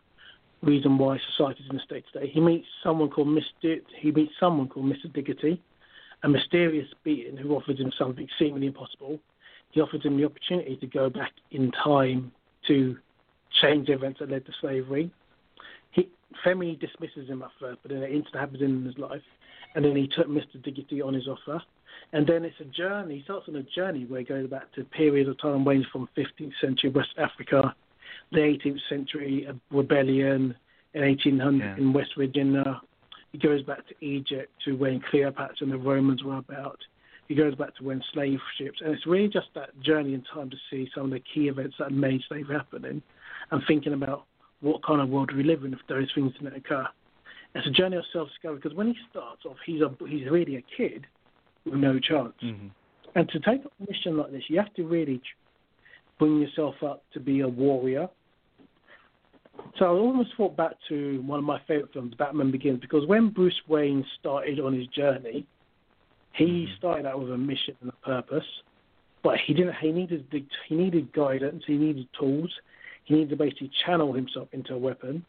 reason 0.62 0.98
why 0.98 1.18
society's 1.32 1.66
in 1.70 1.76
the 1.76 1.82
state 1.82 2.04
today, 2.12 2.30
he 2.32 2.38
meets 2.38 2.66
someone 2.84 3.08
called 3.08 3.28
Mr. 3.28 3.80
He 3.98 4.12
meets 4.12 4.32
someone 4.38 4.68
called 4.68 4.86
Mr. 4.86 5.12
Diggity, 5.12 5.60
a 6.22 6.28
mysterious 6.28 6.86
being 7.02 7.38
who 7.38 7.56
offers 7.56 7.78
him 7.78 7.90
something 7.98 8.28
seemingly 8.38 8.66
impossible. 8.66 9.18
He 9.70 9.80
offers 9.80 10.04
him 10.04 10.18
the 10.18 10.26
opportunity 10.26 10.76
to 10.76 10.86
go 10.86 11.08
back 11.08 11.32
in 11.50 11.70
time 11.72 12.32
to 12.66 12.98
change 13.62 13.88
events 13.88 14.20
that 14.20 14.30
led 14.30 14.44
to 14.44 14.52
slavery. 14.60 15.10
He, 15.92 16.10
Femi 16.44 16.78
dismisses 16.78 17.28
him 17.28 17.42
at 17.42 17.50
first, 17.58 17.78
but 17.82 17.92
then 17.92 18.02
an 18.02 18.10
incident 18.10 18.36
happens 18.36 18.62
in 18.62 18.84
his 18.84 18.98
life, 18.98 19.22
and 19.74 19.84
then 19.84 19.96
he 19.96 20.06
took 20.08 20.28
Mr. 20.28 20.62
Diggity 20.62 21.00
on 21.00 21.14
his 21.14 21.26
offer. 21.26 21.62
And 22.12 22.26
then 22.26 22.44
it's 22.44 22.58
a 22.60 22.64
journey. 22.64 23.18
He 23.18 23.22
starts 23.24 23.48
on 23.48 23.56
a 23.56 23.62
journey 23.62 24.04
where 24.04 24.20
he 24.20 24.26
goes 24.26 24.48
back 24.48 24.72
to 24.74 24.84
periods 24.84 25.28
of 25.28 25.38
time 25.40 25.66
ranging 25.66 25.88
from 25.92 26.08
15th 26.16 26.52
century 26.60 26.90
West 26.90 27.14
Africa, 27.18 27.74
the 28.32 28.38
18th 28.38 28.80
century 28.88 29.46
uh, 29.48 29.52
rebellion 29.70 30.54
in 30.94 31.02
1800 31.02 31.64
yeah. 31.64 31.76
in 31.76 31.92
West 31.92 32.10
Virginia. 32.16 32.80
He 33.32 33.38
goes 33.38 33.62
back 33.62 33.86
to 33.88 33.94
Egypt 34.04 34.50
to 34.64 34.72
when 34.72 35.00
Cleopatra 35.10 35.56
and 35.60 35.72
the 35.72 35.78
Romans 35.78 36.24
were 36.24 36.38
about. 36.38 36.78
He 37.28 37.36
goes 37.36 37.54
back 37.54 37.76
to 37.76 37.84
when 37.84 38.02
slave 38.12 38.40
ships, 38.58 38.80
and 38.84 38.92
it's 38.92 39.06
really 39.06 39.28
just 39.28 39.46
that 39.54 39.80
journey 39.80 40.14
in 40.14 40.24
time 40.34 40.50
to 40.50 40.56
see 40.68 40.90
some 40.92 41.04
of 41.04 41.10
the 41.10 41.20
key 41.32 41.46
events 41.46 41.76
that 41.78 41.92
made 41.92 42.22
slavery 42.28 42.56
happening, 42.56 43.00
and 43.52 43.62
thinking 43.68 43.92
about 43.92 44.24
what 44.60 44.82
kind 44.82 45.00
of 45.00 45.10
world 45.10 45.32
we 45.32 45.44
live 45.44 45.62
in 45.62 45.72
if 45.72 45.78
those 45.88 46.08
things 46.12 46.32
didn't 46.32 46.56
occur. 46.56 46.86
It's 47.54 47.66
a 47.66 47.70
journey 47.70 47.96
of 47.96 48.04
self-discovery 48.12 48.60
because 48.60 48.76
when 48.76 48.88
he 48.88 48.96
starts 49.10 49.44
off, 49.44 49.56
he's 49.64 49.80
a 49.80 49.90
he's 50.08 50.28
really 50.28 50.56
a 50.56 50.64
kid, 50.76 51.06
no 51.66 51.98
chance. 51.98 52.34
Mm-hmm. 52.42 52.68
And 53.14 53.28
to 53.30 53.40
take 53.40 53.62
a 53.64 53.90
mission 53.90 54.16
like 54.16 54.30
this, 54.30 54.44
you 54.48 54.58
have 54.58 54.72
to 54.74 54.84
really 54.84 55.20
bring 56.18 56.40
yourself 56.40 56.76
up 56.82 57.02
to 57.12 57.20
be 57.20 57.40
a 57.40 57.48
warrior. 57.48 58.08
So 59.78 59.84
I 59.84 59.88
almost 59.88 60.30
thought 60.36 60.56
back 60.56 60.72
to 60.88 61.20
one 61.22 61.38
of 61.38 61.44
my 61.44 61.60
favorite 61.66 61.92
films, 61.92 62.14
Batman 62.18 62.50
Begins, 62.50 62.80
because 62.80 63.06
when 63.06 63.30
Bruce 63.30 63.60
Wayne 63.68 64.04
started 64.18 64.60
on 64.60 64.72
his 64.72 64.86
journey, 64.88 65.46
he 66.32 66.44
mm-hmm. 66.44 66.76
started 66.78 67.06
out 67.06 67.20
with 67.20 67.32
a 67.32 67.38
mission 67.38 67.74
and 67.80 67.90
a 67.90 68.06
purpose, 68.06 68.44
but 69.22 69.36
he 69.46 69.52
didn't. 69.52 69.74
He 69.80 69.92
needed 69.92 70.24
he 70.68 70.74
needed 70.74 71.12
guidance. 71.12 71.64
He 71.66 71.76
needed 71.76 72.06
tools. 72.18 72.50
He 73.04 73.14
needed 73.14 73.30
to 73.30 73.36
basically 73.36 73.70
channel 73.84 74.12
himself 74.12 74.48
into 74.52 74.74
a 74.74 74.78
weapon. 74.78 75.24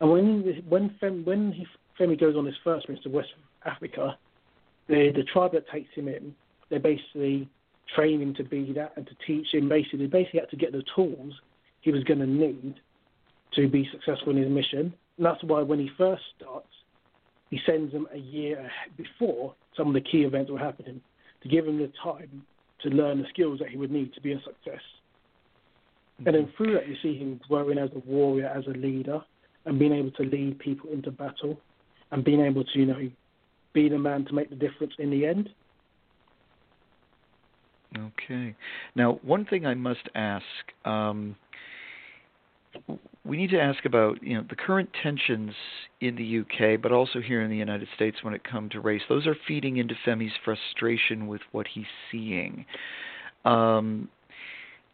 And 0.00 0.10
when 0.10 0.42
he, 0.42 0.60
when 0.68 0.94
Fem, 1.00 1.24
when 1.24 1.52
he, 1.52 1.66
Femi 1.98 2.18
goes 2.18 2.36
on 2.36 2.44
his 2.44 2.54
first 2.64 2.88
mission 2.88 3.02
to 3.04 3.10
West 3.10 3.28
Africa, 3.64 4.18
the 4.88 5.12
the 5.14 5.24
tribe 5.24 5.52
that 5.52 5.68
takes 5.68 5.92
him 5.94 6.08
in, 6.08 6.34
they 6.70 6.78
basically 6.78 7.48
train 7.94 8.20
him 8.20 8.34
to 8.34 8.44
be 8.44 8.72
that 8.72 8.92
and 8.96 9.06
to 9.06 9.14
teach 9.26 9.52
him. 9.52 9.68
Basically, 9.68 10.00
they 10.00 10.06
basically 10.06 10.40
had 10.40 10.50
to 10.50 10.56
get 10.56 10.72
the 10.72 10.82
tools 10.94 11.34
he 11.80 11.90
was 11.90 12.04
going 12.04 12.20
to 12.20 12.26
need 12.26 12.74
to 13.54 13.68
be 13.68 13.88
successful 13.92 14.30
in 14.30 14.38
his 14.38 14.50
mission. 14.50 14.94
And 15.16 15.26
that's 15.26 15.42
why 15.44 15.62
when 15.62 15.78
he 15.78 15.90
first 15.98 16.22
starts, 16.36 16.68
he 17.50 17.60
sends 17.66 17.92
them 17.92 18.06
a 18.14 18.18
year 18.18 18.70
before 18.96 19.54
some 19.76 19.88
of 19.88 19.94
the 19.94 20.00
key 20.00 20.22
events 20.22 20.50
were 20.50 20.58
happening 20.58 21.00
to 21.42 21.48
give 21.48 21.66
him 21.66 21.78
the 21.78 21.92
time 22.02 22.42
to 22.82 22.88
learn 22.88 23.20
the 23.20 23.28
skills 23.28 23.58
that 23.58 23.68
he 23.68 23.76
would 23.76 23.90
need 23.90 24.14
to 24.14 24.20
be 24.20 24.32
a 24.32 24.38
success. 24.38 24.80
Mm-hmm. 26.20 26.26
And 26.26 26.36
then 26.36 26.42
mm-hmm. 26.44 26.56
through 26.56 26.74
that, 26.74 26.88
you 26.88 26.96
see 27.02 27.18
him 27.18 27.40
growing 27.48 27.78
as 27.78 27.90
a 27.94 27.98
warrior, 28.08 28.46
as 28.46 28.66
a 28.66 28.78
leader, 28.78 29.20
and 29.64 29.78
being 29.78 29.92
able 29.92 30.10
to 30.12 30.22
lead 30.22 30.58
people 30.58 30.90
into 30.90 31.10
battle, 31.10 31.60
and 32.10 32.24
being 32.24 32.40
able 32.40 32.64
to, 32.64 32.78
you 32.78 32.86
know, 32.86 33.10
be 33.72 33.88
the 33.88 33.98
man 33.98 34.24
to 34.26 34.34
make 34.34 34.50
the 34.50 34.56
difference 34.56 34.92
in 34.98 35.10
the 35.10 35.26
end. 35.26 35.50
Okay. 37.96 38.54
Now, 38.94 39.18
one 39.22 39.44
thing 39.44 39.66
I 39.66 39.74
must 39.74 40.08
ask: 40.14 40.44
um, 40.84 41.36
we 43.24 43.36
need 43.36 43.50
to 43.50 43.60
ask 43.60 43.84
about 43.84 44.22
you 44.22 44.36
know 44.36 44.44
the 44.48 44.56
current 44.56 44.90
tensions 45.02 45.52
in 46.00 46.16
the 46.16 46.40
UK, 46.40 46.80
but 46.80 46.92
also 46.92 47.20
here 47.20 47.42
in 47.42 47.50
the 47.50 47.56
United 47.56 47.88
States 47.94 48.18
when 48.22 48.34
it 48.34 48.44
comes 48.44 48.72
to 48.72 48.80
race. 48.80 49.02
Those 49.08 49.26
are 49.26 49.36
feeding 49.46 49.76
into 49.76 49.94
Femi's 50.06 50.32
frustration 50.44 51.26
with 51.26 51.42
what 51.52 51.66
he's 51.72 51.86
seeing. 52.10 52.64
Um, 53.44 54.08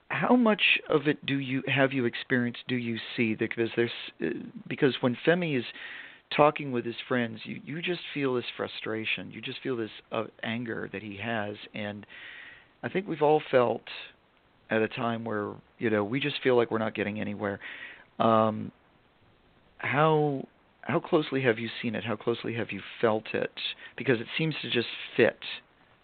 how 0.08 0.36
much 0.36 0.62
of 0.88 1.06
it 1.06 1.24
do 1.24 1.38
you 1.38 1.62
have 1.66 1.92
you 1.92 2.04
experienced? 2.04 2.60
Do 2.66 2.76
you 2.76 2.98
see 3.16 3.34
because 3.34 3.70
there's 3.76 3.90
uh, 4.24 4.30
because 4.66 4.94
when 5.00 5.16
Femi 5.26 5.56
is 5.56 5.64
talking 6.34 6.72
with 6.72 6.84
his 6.84 6.96
friends, 7.06 7.40
you 7.44 7.60
you 7.64 7.82
just 7.82 8.00
feel 8.14 8.34
this 8.34 8.44
frustration. 8.56 9.30
You 9.30 9.40
just 9.40 9.58
feel 9.62 9.76
this 9.76 9.90
uh, 10.12 10.24
anger 10.42 10.88
that 10.92 11.02
he 11.02 11.18
has, 11.22 11.56
and 11.74 12.06
I 12.82 12.88
think 12.88 13.08
we've 13.08 13.22
all 13.22 13.42
felt 13.50 13.82
at 14.70 14.82
a 14.82 14.88
time 14.88 15.24
where 15.24 15.52
you 15.78 15.90
know 15.90 16.04
we 16.04 16.20
just 16.20 16.36
feel 16.42 16.56
like 16.56 16.70
we're 16.70 16.78
not 16.78 16.94
getting 16.94 17.20
anywhere. 17.20 17.60
Um, 18.18 18.72
how 19.78 20.46
how 20.82 21.00
closely 21.00 21.42
have 21.42 21.58
you 21.58 21.68
seen 21.82 21.94
it? 21.94 22.04
How 22.04 22.16
closely 22.16 22.54
have 22.54 22.72
you 22.72 22.80
felt 23.00 23.24
it? 23.34 23.52
Because 23.96 24.20
it 24.20 24.26
seems 24.36 24.54
to 24.62 24.70
just 24.70 24.88
fit. 25.16 25.38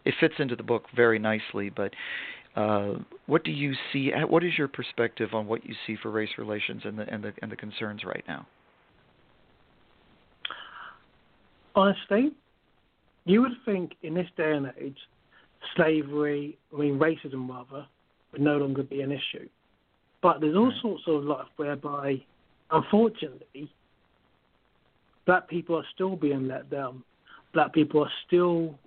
It 0.04 0.14
fits 0.20 0.34
into 0.38 0.56
the 0.56 0.62
book 0.62 0.84
very 0.94 1.18
nicely, 1.18 1.70
but 1.70 1.94
uh, 2.56 2.94
what 3.26 3.44
do 3.44 3.50
you 3.50 3.74
see? 3.92 4.12
What 4.28 4.44
is 4.44 4.56
your 4.56 4.68
perspective 4.68 5.30
on 5.34 5.46
what 5.46 5.66
you 5.66 5.74
see 5.86 5.96
for 6.00 6.10
race 6.10 6.30
relations 6.38 6.82
and 6.84 6.98
the 6.98 7.12
and 7.12 7.24
the 7.24 7.32
and 7.42 7.50
the 7.50 7.56
concerns 7.56 8.04
right 8.04 8.24
now? 8.28 8.46
Honestly, 11.74 12.32
you 13.24 13.40
would 13.42 13.52
think 13.64 13.92
in 14.02 14.14
this 14.14 14.28
day 14.36 14.52
and 14.52 14.72
age, 14.80 14.98
slavery, 15.76 16.58
I 16.72 16.78
mean 16.78 16.98
racism 16.98 17.48
rather, 17.48 17.86
would 18.32 18.40
no 18.40 18.58
longer 18.58 18.82
be 18.82 19.00
an 19.00 19.12
issue. 19.12 19.48
But 20.22 20.40
there's 20.40 20.56
all 20.56 20.68
right. 20.68 20.80
sorts 20.80 21.02
of 21.06 21.24
life 21.24 21.46
whereby, 21.56 22.22
unfortunately, 22.70 23.70
black 25.26 25.48
people 25.48 25.76
are 25.76 25.86
still 25.94 26.16
being 26.16 26.48
let 26.48 26.70
down. 26.70 27.02
Black 27.52 27.72
people 27.72 28.02
are 28.02 28.10
still 28.26 28.78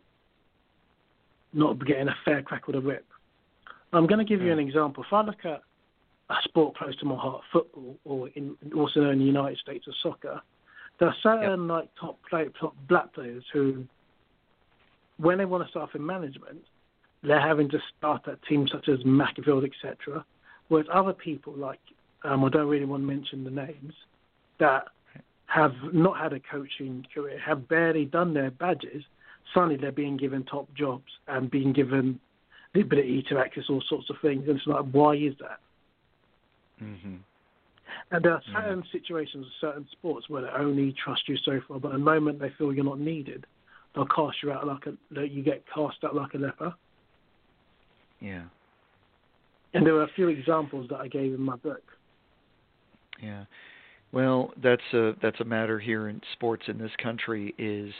not 1.53 1.83
getting 1.85 2.07
a 2.07 2.15
fair 2.25 2.41
crack 2.41 2.67
with 2.67 2.75
a 2.75 2.81
whip. 2.81 3.05
I'm 3.93 4.07
going 4.07 4.19
to 4.19 4.25
give 4.25 4.41
you 4.41 4.51
an 4.51 4.59
hmm. 4.59 4.67
example. 4.67 5.03
If 5.03 5.13
I 5.13 5.21
look 5.21 5.45
at 5.45 5.61
a 6.29 6.35
sport 6.43 6.75
close 6.75 6.95
to 6.97 7.05
my 7.05 7.15
heart, 7.15 7.41
football, 7.51 7.95
or 8.03 8.29
in, 8.29 8.55
also 8.75 8.99
known 9.01 9.13
in 9.13 9.19
the 9.19 9.25
United 9.25 9.57
States 9.59 9.85
as 9.87 9.93
soccer, 10.03 10.41
there 10.99 11.09
are 11.09 11.15
certain 11.21 11.61
yep. 11.61 11.69
like 11.69 11.89
top 11.99 12.19
play, 12.29 12.47
top 12.59 12.75
black 12.87 13.13
players 13.13 13.43
who, 13.53 13.85
when 15.17 15.37
they 15.37 15.45
want 15.45 15.63
to 15.63 15.69
start 15.69 15.93
in 15.95 16.05
management, 16.05 16.63
they're 17.23 17.41
having 17.41 17.69
to 17.69 17.79
start 17.97 18.27
at 18.27 18.41
teams 18.43 18.71
such 18.71 18.89
as 18.89 18.99
Macclesfield, 19.05 19.63
etc. 19.63 20.25
Whereas 20.69 20.87
other 20.91 21.13
people, 21.13 21.53
like 21.53 21.79
um, 22.23 22.43
I 22.43 22.49
don't 22.49 22.67
really 22.67 22.85
want 22.85 23.03
to 23.03 23.07
mention 23.07 23.43
the 23.43 23.51
names, 23.51 23.93
that 24.59 24.87
have 25.45 25.73
not 25.93 26.17
had 26.17 26.33
a 26.33 26.39
coaching 26.39 27.05
career, 27.13 27.39
have 27.39 27.67
barely 27.67 28.05
done 28.05 28.33
their 28.33 28.51
badges, 28.51 29.03
suddenly 29.53 29.77
they're 29.77 29.91
being 29.91 30.17
given 30.17 30.43
top 30.43 30.67
jobs 30.75 31.11
and 31.27 31.49
being 31.49 31.73
given 31.73 32.19
the 32.73 32.81
ability 32.81 33.25
to 33.29 33.37
access 33.39 33.63
all 33.69 33.81
sorts 33.87 34.09
of 34.09 34.17
things. 34.21 34.43
And 34.47 34.57
it's 34.57 34.67
like, 34.67 34.85
why 34.91 35.15
is 35.15 35.33
that? 35.39 35.59
Mm-hmm. 36.83 37.15
And 38.11 38.23
there 38.23 38.33
are 38.33 38.41
certain 38.53 38.79
mm-hmm. 38.79 38.97
situations, 38.97 39.45
certain 39.59 39.87
sports 39.91 40.29
where 40.29 40.43
they 40.43 40.49
only 40.49 40.93
trust 41.03 41.27
you 41.27 41.37
so 41.43 41.59
far, 41.67 41.79
but 41.79 41.91
the 41.91 41.97
moment 41.97 42.39
they 42.39 42.51
feel 42.57 42.73
you're 42.73 42.85
not 42.85 42.99
needed, 42.99 43.45
they'll 43.95 44.07
cast 44.07 44.37
you 44.43 44.51
out 44.51 44.67
like 44.67 44.83
a, 44.85 45.27
you 45.27 45.43
get 45.43 45.63
cast 45.73 45.97
out 46.03 46.15
like 46.15 46.33
a 46.33 46.37
leper. 46.37 46.73
Yeah. 48.19 48.43
And 49.73 49.85
there 49.85 49.95
are 49.95 50.03
a 50.03 50.11
few 50.15 50.29
examples 50.29 50.89
that 50.89 50.99
I 50.99 51.07
gave 51.07 51.33
in 51.33 51.41
my 51.41 51.55
book. 51.57 51.83
Yeah. 53.21 53.45
Well, 54.11 54.51
that's 54.61 54.81
a 54.93 55.13
that's 55.21 55.39
a 55.41 55.45
matter 55.45 55.79
here 55.79 56.07
in 56.07 56.21
sports 56.33 56.63
in 56.67 56.77
this 56.77 56.91
country 57.01 57.53
is 57.57 57.93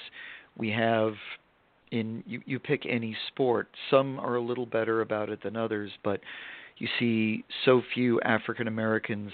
we 0.58 0.72
have 0.72 1.14
in 1.92 2.24
you 2.26 2.42
you 2.46 2.60
pick 2.60 2.86
any 2.88 3.16
sport, 3.28 3.68
some 3.92 4.20
are 4.20 4.36
a 4.36 4.42
little 4.42 4.66
better 4.66 5.02
about 5.02 5.30
it 5.30 5.44
than 5.44 5.58
others, 5.58 5.92
but 6.04 6.22
you 6.78 6.88
see 7.00 7.44
so 7.66 7.82
few 7.94 8.22
African 8.22 8.68
Americans 8.68 9.32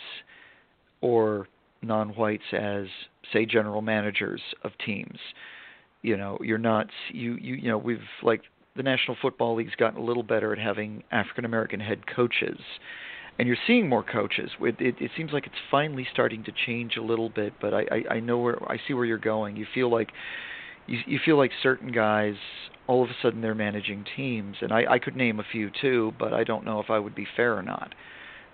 or 1.03 1.49
non-whites 1.81 2.43
as 2.53 2.85
say 3.33 3.45
general 3.45 3.81
managers 3.81 4.41
of 4.63 4.71
teams. 4.83 5.19
You 6.01 6.17
know, 6.17 6.37
you're 6.41 6.57
not 6.57 6.87
you 7.11 7.35
you 7.35 7.55
you 7.55 7.67
know, 7.67 7.77
we've 7.77 7.99
like 8.23 8.41
the 8.75 8.83
National 8.83 9.15
Football 9.21 9.55
League's 9.55 9.75
gotten 9.75 9.99
a 9.99 10.03
little 10.03 10.23
better 10.23 10.53
at 10.53 10.59
having 10.59 11.03
African 11.11 11.45
American 11.45 11.79
head 11.79 12.07
coaches, 12.07 12.59
and 13.37 13.47
you're 13.47 13.57
seeing 13.67 13.87
more 13.87 14.03
coaches. 14.03 14.49
It, 14.61 14.75
it, 14.79 14.95
it 14.99 15.11
seems 15.15 15.31
like 15.33 15.45
it's 15.45 15.55
finally 15.69 16.07
starting 16.11 16.43
to 16.45 16.51
change 16.65 16.95
a 16.97 17.01
little 17.01 17.29
bit, 17.29 17.53
but 17.61 17.73
I, 17.73 17.81
I, 17.91 18.15
I 18.15 18.19
know 18.19 18.39
where 18.39 18.71
I 18.71 18.77
see 18.87 18.93
where 18.93 19.05
you're 19.05 19.17
going. 19.17 19.57
You 19.57 19.67
feel 19.73 19.91
like 19.91 20.11
you, 20.87 20.99
you 21.05 21.19
feel 21.23 21.37
like 21.37 21.51
certain 21.61 21.91
guys 21.91 22.35
all 22.87 23.03
of 23.03 23.09
a 23.09 23.15
sudden 23.21 23.41
they're 23.41 23.55
managing 23.55 24.05
teams, 24.15 24.55
and 24.61 24.71
I, 24.71 24.85
I 24.89 24.99
could 24.99 25.15
name 25.15 25.39
a 25.39 25.45
few 25.51 25.69
too, 25.81 26.13
but 26.17 26.33
I 26.33 26.43
don't 26.45 26.65
know 26.65 26.79
if 26.79 26.89
I 26.89 26.99
would 26.99 27.15
be 27.15 27.27
fair 27.35 27.57
or 27.57 27.63
not 27.63 27.93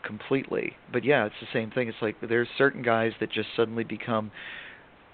completely. 0.03 0.73
But 0.91 1.03
yeah, 1.03 1.25
it's 1.25 1.35
the 1.41 1.47
same 1.53 1.71
thing. 1.71 1.87
It's 1.87 1.97
like 2.01 2.15
there's 2.27 2.47
certain 2.57 2.81
guys 2.81 3.13
that 3.19 3.31
just 3.31 3.49
suddenly 3.55 3.83
become, 3.83 4.31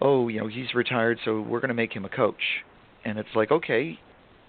oh, 0.01 0.27
you 0.27 0.39
know, 0.39 0.47
he's 0.47 0.73
retired, 0.73 1.19
so 1.25 1.41
we're 1.41 1.59
going 1.59 1.69
to 1.69 1.75
make 1.75 1.93
him 1.93 2.05
a 2.05 2.09
coach, 2.09 2.63
and 3.03 3.17
it's 3.19 3.35
like 3.35 3.51
okay, 3.51 3.99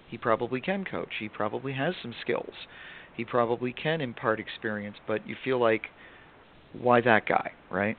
he 0.09 0.19
probably 0.19 0.61
can 0.61 0.85
coach. 0.85 1.15
He 1.19 1.29
probably 1.29 1.73
has 1.73 1.95
some 2.03 2.15
skills. 2.21 2.53
He 3.17 3.25
probably 3.25 3.73
can 3.73 4.01
impart 4.01 4.41
experience, 4.41 4.97
but 5.07 5.27
you 5.27 5.37
feel 5.43 5.59
like, 5.59 5.87
why 6.73 7.01
that 7.01 7.27
guy, 7.27 7.53
right? 7.71 7.97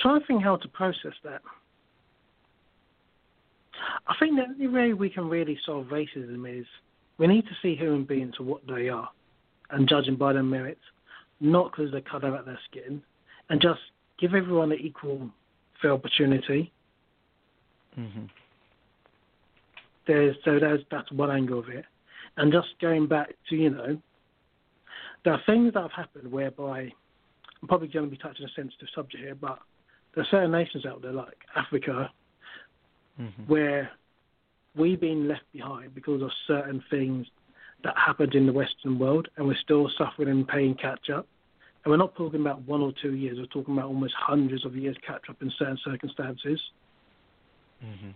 Trying 0.00 0.20
to 0.20 0.26
think 0.26 0.42
how 0.42 0.56
to 0.56 0.68
process 0.68 1.12
that. 1.24 1.42
I 4.06 4.14
think 4.18 4.36
the 4.36 4.42
only 4.42 4.66
way 4.68 4.92
we 4.92 5.10
can 5.10 5.28
really 5.28 5.58
solve 5.64 5.86
racism 5.86 6.60
is 6.60 6.66
we 7.18 7.26
need 7.26 7.42
to 7.42 7.56
see 7.62 7.74
human 7.76 8.04
beings 8.04 8.34
for 8.36 8.44
what 8.44 8.66
they 8.66 8.88
are 8.88 9.08
and 9.70 9.88
judging 9.88 10.16
by 10.16 10.32
their 10.32 10.42
merits, 10.42 10.80
not 11.40 11.70
because 11.70 11.92
they 11.92 12.00
cut 12.00 12.24
out 12.24 12.38
of 12.38 12.46
their 12.46 12.58
skin, 12.70 13.02
and 13.50 13.60
just 13.60 13.80
give 14.18 14.34
everyone 14.34 14.72
an 14.72 14.78
equal 14.80 15.28
fair 15.80 15.92
opportunity. 15.92 16.72
Mm-hmm. 17.98 18.24
There's 20.06 20.36
so 20.44 20.58
there's 20.58 20.80
that's 20.90 21.10
one 21.12 21.30
angle 21.30 21.58
of 21.58 21.68
it, 21.68 21.84
and 22.36 22.52
just 22.52 22.68
going 22.80 23.06
back 23.06 23.34
to 23.50 23.56
you 23.56 23.70
know, 23.70 24.00
there 25.24 25.34
are 25.34 25.42
things 25.44 25.74
that 25.74 25.82
have 25.82 25.92
happened 25.92 26.30
whereby 26.32 26.90
I'm 27.60 27.68
probably 27.68 27.88
going 27.88 28.06
to 28.06 28.10
be 28.10 28.16
touching 28.16 28.46
a 28.46 28.48
sensitive 28.56 28.88
subject 28.94 29.22
here, 29.22 29.34
but 29.34 29.58
there 30.18 30.24
are 30.24 30.30
certain 30.32 30.50
nations 30.50 30.84
out 30.84 31.00
there 31.00 31.12
like 31.12 31.36
Africa 31.54 32.10
mm-hmm. 33.20 33.42
where 33.44 33.88
we've 34.74 35.00
been 35.00 35.28
left 35.28 35.44
behind 35.52 35.94
because 35.94 36.22
of 36.22 36.30
certain 36.48 36.82
things 36.90 37.24
that 37.84 37.94
happened 37.96 38.34
in 38.34 38.44
the 38.44 38.52
Western 38.52 38.98
world, 38.98 39.28
and 39.36 39.46
we're 39.46 39.56
still 39.62 39.88
suffering 39.96 40.28
and 40.28 40.48
paying 40.48 40.74
catch 40.74 41.08
up. 41.08 41.28
And 41.84 41.92
we're 41.92 41.98
not 41.98 42.16
talking 42.16 42.40
about 42.40 42.62
one 42.62 42.80
or 42.80 42.92
two 43.00 43.14
years; 43.14 43.38
we're 43.38 43.46
talking 43.46 43.74
about 43.74 43.86
almost 43.86 44.14
hundreds 44.18 44.64
of 44.64 44.74
years 44.74 44.96
catch 45.06 45.22
up 45.30 45.36
in 45.40 45.52
certain 45.56 45.78
circumstances. 45.84 46.60
Mm-hmm. 47.84 48.10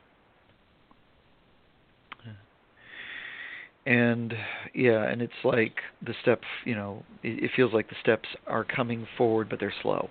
And 3.86 4.34
yeah, 4.74 5.08
and 5.08 5.22
it's 5.22 5.32
like 5.44 5.76
the 6.04 6.14
steps. 6.20 6.48
You 6.64 6.74
know, 6.74 7.04
it, 7.22 7.44
it 7.44 7.50
feels 7.54 7.72
like 7.72 7.88
the 7.88 7.96
steps 8.02 8.28
are 8.48 8.64
coming 8.64 9.06
forward, 9.16 9.48
but 9.48 9.60
they're 9.60 9.74
slow. 9.82 10.10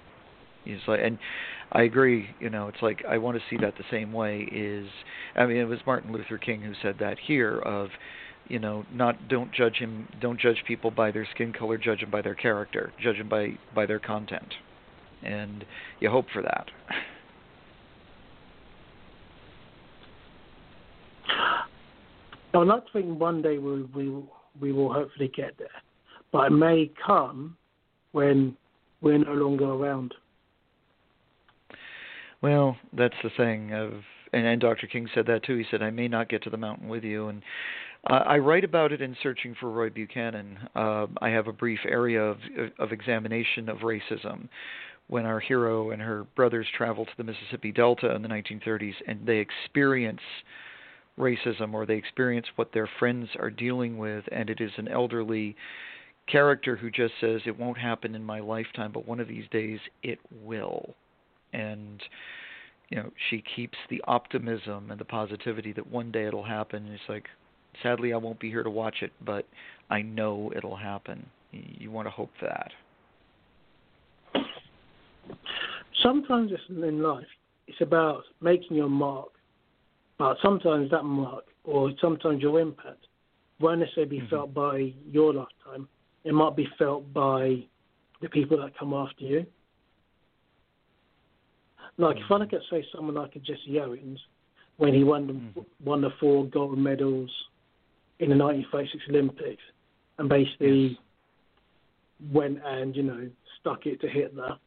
It's 0.65 0.87
like, 0.87 0.99
and 1.03 1.17
I 1.71 1.83
agree. 1.83 2.29
You 2.39 2.49
know, 2.49 2.67
it's 2.67 2.81
like 2.81 3.03
I 3.07 3.17
want 3.17 3.37
to 3.37 3.43
see 3.49 3.57
that 3.61 3.75
the 3.77 3.83
same 3.89 4.13
way. 4.13 4.47
Is 4.51 4.87
I 5.35 5.45
mean, 5.45 5.57
it 5.57 5.65
was 5.65 5.79
Martin 5.85 6.11
Luther 6.11 6.37
King 6.37 6.61
who 6.61 6.73
said 6.81 6.97
that 6.99 7.17
here 7.19 7.59
of 7.59 7.89
you 8.47 8.59
know 8.59 8.85
not 8.93 9.27
don't 9.27 9.51
judge 9.53 9.75
him 9.75 10.07
don't 10.19 10.39
judge 10.39 10.63
people 10.67 10.91
by 10.91 11.11
their 11.11 11.27
skin 11.33 11.53
color 11.53 11.77
judge 11.77 12.01
them 12.01 12.09
by 12.09 12.21
their 12.21 12.35
character 12.35 12.91
judge 12.99 13.17
them 13.19 13.29
by 13.29 13.49
by 13.75 13.85
their 13.85 13.99
content 13.99 14.55
and 15.23 15.63
you 15.99 16.09
hope 16.09 16.25
for 16.33 16.41
that 16.41 16.65
I 22.53 22.57
would 22.57 22.67
like 22.67 22.85
to 22.87 22.91
think 22.91 23.19
one 23.19 23.41
day 23.41 23.59
we 23.59 23.83
we 23.83 24.11
we 24.59 24.71
will 24.71 24.91
hopefully 24.91 25.31
get 25.35 25.57
there, 25.57 25.67
but 26.31 26.47
it 26.47 26.55
may 26.55 26.91
come 27.05 27.55
when 28.11 28.55
we're 29.01 29.17
no 29.17 29.33
longer 29.33 29.65
around. 29.65 30.13
Well, 32.41 32.77
that's 32.93 33.15
the 33.23 33.29
thing 33.37 33.73
of, 33.73 33.93
and, 34.33 34.45
and 34.45 34.59
Dr. 34.61 34.87
King 34.87 35.07
said 35.13 35.27
that 35.27 35.43
too. 35.43 35.57
He 35.57 35.65
said, 35.69 35.81
"I 35.81 35.91
may 35.91 36.07
not 36.07 36.29
get 36.29 36.43
to 36.43 36.49
the 36.49 36.57
mountain 36.57 36.87
with 36.87 37.03
you," 37.03 37.27
and 37.27 37.43
I 38.07 38.39
write 38.39 38.63
about 38.63 38.91
it 38.91 39.01
in 39.01 39.15
Searching 39.21 39.55
for 39.59 39.69
Roy 39.69 39.91
Buchanan. 39.91 40.57
Uh, 40.75 41.05
I 41.21 41.29
have 41.29 41.47
a 41.47 41.53
brief 41.53 41.79
area 41.85 42.23
of, 42.23 42.39
of 42.79 42.91
examination 42.91 43.69
of 43.69 43.79
racism 43.79 44.49
when 45.07 45.27
our 45.27 45.39
hero 45.39 45.91
and 45.91 46.01
her 46.01 46.23
brothers 46.35 46.65
travel 46.75 47.05
to 47.05 47.11
the 47.17 47.23
Mississippi 47.23 47.71
Delta 47.71 48.15
in 48.15 48.23
the 48.23 48.29
1930s 48.29 48.93
and 49.07 49.25
they 49.25 49.37
experience 49.37 50.21
racism 51.19 51.73
or 51.73 51.85
they 51.85 51.95
experience 51.95 52.47
what 52.55 52.71
their 52.73 52.89
friends 52.97 53.27
are 53.39 53.51
dealing 53.51 53.97
with, 53.97 54.23
and 54.31 54.49
it 54.49 54.61
is 54.61 54.71
an 54.77 54.87
elderly 54.87 55.55
character 56.27 56.75
who 56.75 56.89
just 56.89 57.13
says, 57.21 57.41
It 57.45 57.59
won't 57.59 57.77
happen 57.77 58.15
in 58.15 58.23
my 58.23 58.39
lifetime, 58.39 58.91
but 58.91 59.07
one 59.07 59.19
of 59.19 59.27
these 59.27 59.47
days 59.51 59.79
it 60.01 60.19
will. 60.43 60.95
And 61.53 62.01
you 62.91 62.97
know, 62.97 63.09
she 63.29 63.43
keeps 63.55 63.77
the 63.89 64.01
optimism 64.05 64.91
and 64.91 64.99
the 64.99 65.05
positivity 65.05 65.71
that 65.73 65.89
one 65.89 66.11
day 66.11 66.25
it'll 66.25 66.43
happen. 66.43 66.85
And 66.85 66.93
it's 66.93 67.03
like, 67.07 67.27
sadly, 67.81 68.13
I 68.13 68.17
won't 68.17 68.39
be 68.39 68.49
here 68.49 68.63
to 68.63 68.69
watch 68.69 68.97
it, 69.01 69.13
but 69.25 69.47
I 69.89 70.01
know 70.01 70.51
it'll 70.55 70.75
happen. 70.75 71.25
You 71.51 71.89
want 71.89 72.07
to 72.07 72.11
hope 72.11 72.31
for 72.37 72.47
that. 72.47 72.71
Sometimes 76.03 76.51
in 76.69 77.01
life, 77.01 77.25
it's 77.67 77.79
about 77.79 78.23
making 78.41 78.75
your 78.75 78.89
mark, 78.89 79.29
but 80.17 80.37
sometimes 80.41 80.91
that 80.91 81.03
mark 81.03 81.45
or 81.63 81.91
sometimes 82.01 82.41
your 82.41 82.59
impact 82.59 83.07
won't 83.59 83.79
necessarily 83.79 84.09
be 84.09 84.17
mm-hmm. 84.17 84.35
felt 84.35 84.53
by 84.53 84.93
your 85.09 85.33
lifetime. 85.33 85.87
It 86.25 86.33
might 86.33 86.55
be 86.55 86.67
felt 86.77 87.13
by 87.13 87.63
the 88.21 88.29
people 88.29 88.57
that 88.57 88.77
come 88.77 88.93
after 88.93 89.23
you. 89.23 89.45
Like 92.01 92.17
if 92.17 92.23
I 92.31 92.37
look 92.37 92.51
at 92.53 92.61
say 92.69 92.83
someone 92.93 93.15
like 93.15 93.35
a 93.35 93.39
Jesse 93.39 93.79
Owens, 93.79 94.19
when 94.77 94.93
he 94.93 95.03
won 95.03 95.27
the, 95.27 95.33
mm. 95.33 95.65
won 95.85 96.01
the 96.01 96.09
four 96.19 96.45
gold 96.45 96.77
medals 96.77 97.29
in 98.19 98.29
the 98.29 98.35
1936 98.35 99.03
Olympics, 99.09 99.61
and 100.17 100.27
basically 100.27 100.87
yes. 100.87 100.97
went 102.33 102.57
and 102.65 102.95
you 102.95 103.03
know 103.03 103.29
stuck 103.59 103.85
it 103.85 104.01
to 104.01 104.09
Hitler, 104.09 104.57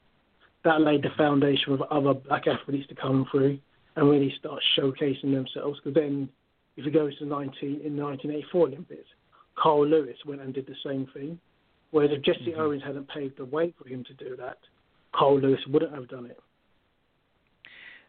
that 0.65 0.81
laid 0.81 1.03
the 1.03 1.11
foundation 1.17 1.77
for 1.77 1.93
other 1.93 2.15
black 2.15 2.47
athletes 2.47 2.87
to 2.89 2.95
come 2.95 3.27
through 3.33 3.59
and 3.97 4.09
really 4.09 4.33
start 4.39 4.63
showcasing 4.79 5.35
themselves. 5.35 5.81
Because 5.83 5.95
then, 5.95 6.29
if 6.77 6.85
you 6.85 6.93
go 6.93 7.11
to 7.11 7.27
19 7.27 7.81
in 7.85 7.97
the 7.97 8.03
1984 8.03 8.67
Olympics, 8.69 9.09
Carl 9.57 9.87
Lewis 9.87 10.17
went 10.25 10.41
and 10.41 10.55
did 10.55 10.67
the 10.67 10.77
same 10.87 11.09
thing. 11.13 11.41
Whereas 11.91 12.11
if 12.13 12.23
Jesse 12.23 12.51
mm-hmm. 12.51 12.61
Owens 12.61 12.83
hadn't 12.85 13.09
paved 13.09 13.39
the 13.39 13.45
way 13.45 13.75
for 13.81 13.89
him 13.89 14.05
to 14.05 14.15
do 14.15 14.37
that, 14.37 14.59
Carl 15.13 15.41
Lewis 15.41 15.61
wouldn't 15.69 15.95
have 15.95 16.09
done 16.09 16.27
it. 16.27 16.39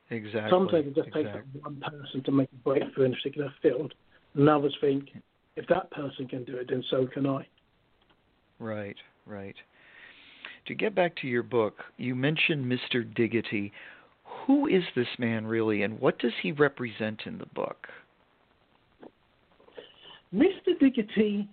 Exactly. 0.10 0.50
Sometimes 0.50 0.88
it 0.88 0.96
just 0.96 1.08
exactly. 1.08 1.42
takes 1.42 1.64
one 1.64 1.82
person 1.82 2.24
to 2.24 2.32
make 2.32 2.50
a 2.52 2.64
breakthrough 2.64 3.06
in 3.06 3.14
a 3.14 3.16
particular 3.16 3.54
field, 3.62 3.94
and 4.36 4.48
others 4.48 4.76
think 4.80 5.10
if 5.56 5.68
that 5.68 5.90
person 5.92 6.28
can 6.28 6.44
do 6.44 6.58
it, 6.58 6.68
then 6.70 6.84
so 6.90 7.08
can 7.08 7.26
I. 7.26 7.48
Right, 8.60 8.98
right. 9.26 9.56
To 10.68 10.76
get 10.76 10.96
back 10.96 11.16
to 11.18 11.28
your 11.28 11.44
book, 11.44 11.76
you 11.98 12.16
mentioned 12.16 12.66
Mr. 12.66 13.04
Diggity. 13.16 13.72
Who 14.46 14.68
is 14.68 14.84
this 14.96 15.08
man 15.18 15.46
really, 15.46 15.84
and 15.84 16.00
what 16.00 16.20
does 16.20 16.34
he 16.42 16.52
represent 16.52 17.22
in 17.26 17.38
the 17.38 17.46
book? 17.48 17.88
Mr. 20.34 20.78
Diggity 20.80 21.48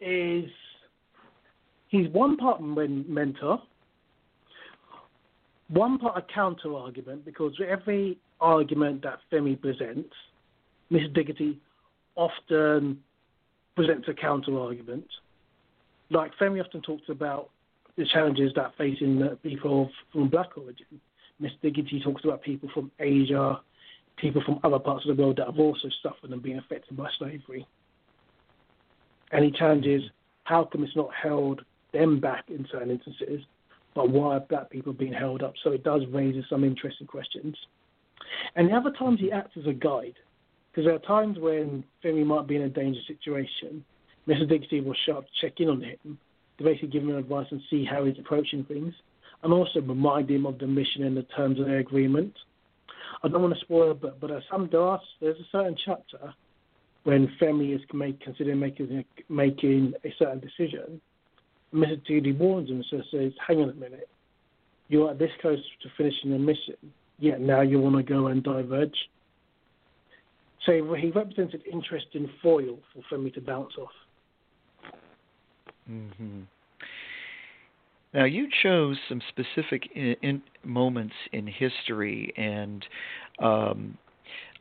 is 0.00 0.50
he's 1.88 2.08
one 2.08 2.36
part 2.36 2.60
mentor, 2.60 3.62
one 5.68 5.98
part 5.98 6.16
a 6.16 6.32
counter 6.32 6.74
argument 6.74 7.24
because 7.24 7.52
every 7.66 8.18
argument 8.40 9.02
that 9.02 9.20
Femi 9.30 9.60
presents, 9.60 10.14
Mr. 10.90 11.12
Diggity 11.12 11.60
often 12.16 12.98
presents 13.76 14.08
a 14.08 14.14
counter 14.14 14.58
argument. 14.58 15.06
Like 16.10 16.32
Femi 16.40 16.64
often 16.64 16.80
talks 16.80 17.08
about 17.08 17.50
the 17.96 18.06
challenges 18.06 18.52
that 18.56 18.72
facing 18.78 19.28
people 19.42 19.90
from 20.12 20.28
black 20.28 20.56
origin. 20.56 21.00
Mr. 21.40 21.60
Diggity 21.62 22.00
talks 22.00 22.24
about 22.24 22.42
people 22.42 22.68
from 22.72 22.90
Asia, 22.98 23.60
people 24.16 24.42
from 24.44 24.58
other 24.64 24.78
parts 24.78 25.06
of 25.06 25.16
the 25.16 25.22
world 25.22 25.36
that 25.36 25.46
have 25.46 25.58
also 25.58 25.88
suffered 26.02 26.30
and 26.30 26.42
been 26.42 26.58
affected 26.58 26.96
by 26.96 27.08
slavery. 27.18 27.66
He 29.36 29.50
challenges 29.50 30.02
how 30.44 30.64
come 30.64 30.82
it's 30.82 30.96
not 30.96 31.10
held 31.14 31.62
them 31.92 32.18
back 32.20 32.44
in 32.48 32.66
certain 32.70 32.90
instances 32.90 33.42
but 33.98 34.10
why 34.10 34.36
are 34.36 34.40
black 34.40 34.70
people 34.70 34.92
being 34.92 35.12
held 35.12 35.42
up? 35.42 35.54
So 35.64 35.72
it 35.72 35.82
does 35.82 36.02
raise 36.12 36.36
some 36.48 36.62
interesting 36.62 37.08
questions. 37.08 37.56
And 38.54 38.68
the 38.68 38.74
other 38.74 38.92
times 38.92 39.18
he 39.18 39.26
mm-hmm. 39.26 39.38
acts 39.38 39.56
as 39.58 39.66
a 39.66 39.72
guide, 39.72 40.14
because 40.70 40.86
there 40.86 40.94
are 40.94 41.00
times 41.00 41.36
when 41.40 41.82
Femi 42.04 42.24
might 42.24 42.46
be 42.46 42.54
in 42.54 42.62
a 42.62 42.68
dangerous 42.68 43.04
situation. 43.08 43.84
Mr. 44.28 44.48
Diggity 44.48 44.80
will 44.80 44.94
show 45.04 45.18
up 45.18 45.24
to 45.24 45.30
check 45.40 45.54
in 45.58 45.68
on 45.68 45.82
him 45.82 46.16
to 46.58 46.64
basically 46.64 46.90
give 46.90 47.02
him 47.02 47.16
advice 47.16 47.48
and 47.50 47.60
see 47.68 47.84
how 47.84 48.04
he's 48.04 48.20
approaching 48.20 48.62
things, 48.66 48.94
and 49.42 49.52
also 49.52 49.80
remind 49.80 50.30
him 50.30 50.46
of 50.46 50.60
the 50.60 50.66
mission 50.68 51.02
and 51.02 51.16
the 51.16 51.24
terms 51.36 51.58
of 51.58 51.66
their 51.66 51.78
agreement. 51.78 52.34
I 53.24 53.26
don't 53.26 53.42
want 53.42 53.54
to 53.54 53.60
spoil, 53.62 53.94
but 53.94 54.20
but 54.20 54.30
some 54.48 54.68
there 54.70 54.80
are, 54.80 55.00
there's 55.20 55.40
a 55.40 55.48
certain 55.50 55.76
chapter 55.84 56.32
when 57.02 57.26
Femi 57.42 57.74
is 57.74 57.80
make, 57.92 58.20
considering 58.20 58.60
making 58.60 59.04
making 59.28 59.94
a 60.04 60.14
certain 60.20 60.38
decision, 60.38 61.00
Mr. 61.74 62.04
Judy 62.06 62.32
warns 62.32 62.70
him 62.70 62.82
and 62.90 63.04
says, 63.10 63.32
hang 63.46 63.60
on 63.60 63.70
a 63.70 63.74
minute, 63.74 64.08
you're 64.88 65.10
at 65.10 65.18
this 65.18 65.30
close 65.40 65.58
to 65.82 65.88
finishing 65.96 66.30
the 66.30 66.38
mission, 66.38 66.76
yet 67.18 67.40
now 67.40 67.60
you 67.60 67.78
want 67.78 67.96
to 67.96 68.02
go 68.02 68.28
and 68.28 68.42
diverge. 68.42 68.96
So 70.64 70.72
he 70.94 71.10
represents 71.10 71.54
an 71.54 71.62
interesting 71.70 72.28
foil 72.42 72.78
for 72.92 73.02
Femi 73.10 73.32
to 73.34 73.40
bounce 73.40 73.72
off. 73.78 73.90
Mm-hmm. 75.90 76.40
Now, 78.14 78.24
you 78.24 78.48
chose 78.62 78.96
some 79.08 79.20
specific 79.28 79.88
in, 79.94 80.16
in 80.22 80.42
moments 80.64 81.14
in 81.32 81.46
history, 81.46 82.32
and 82.36 82.84
um, 83.38 83.98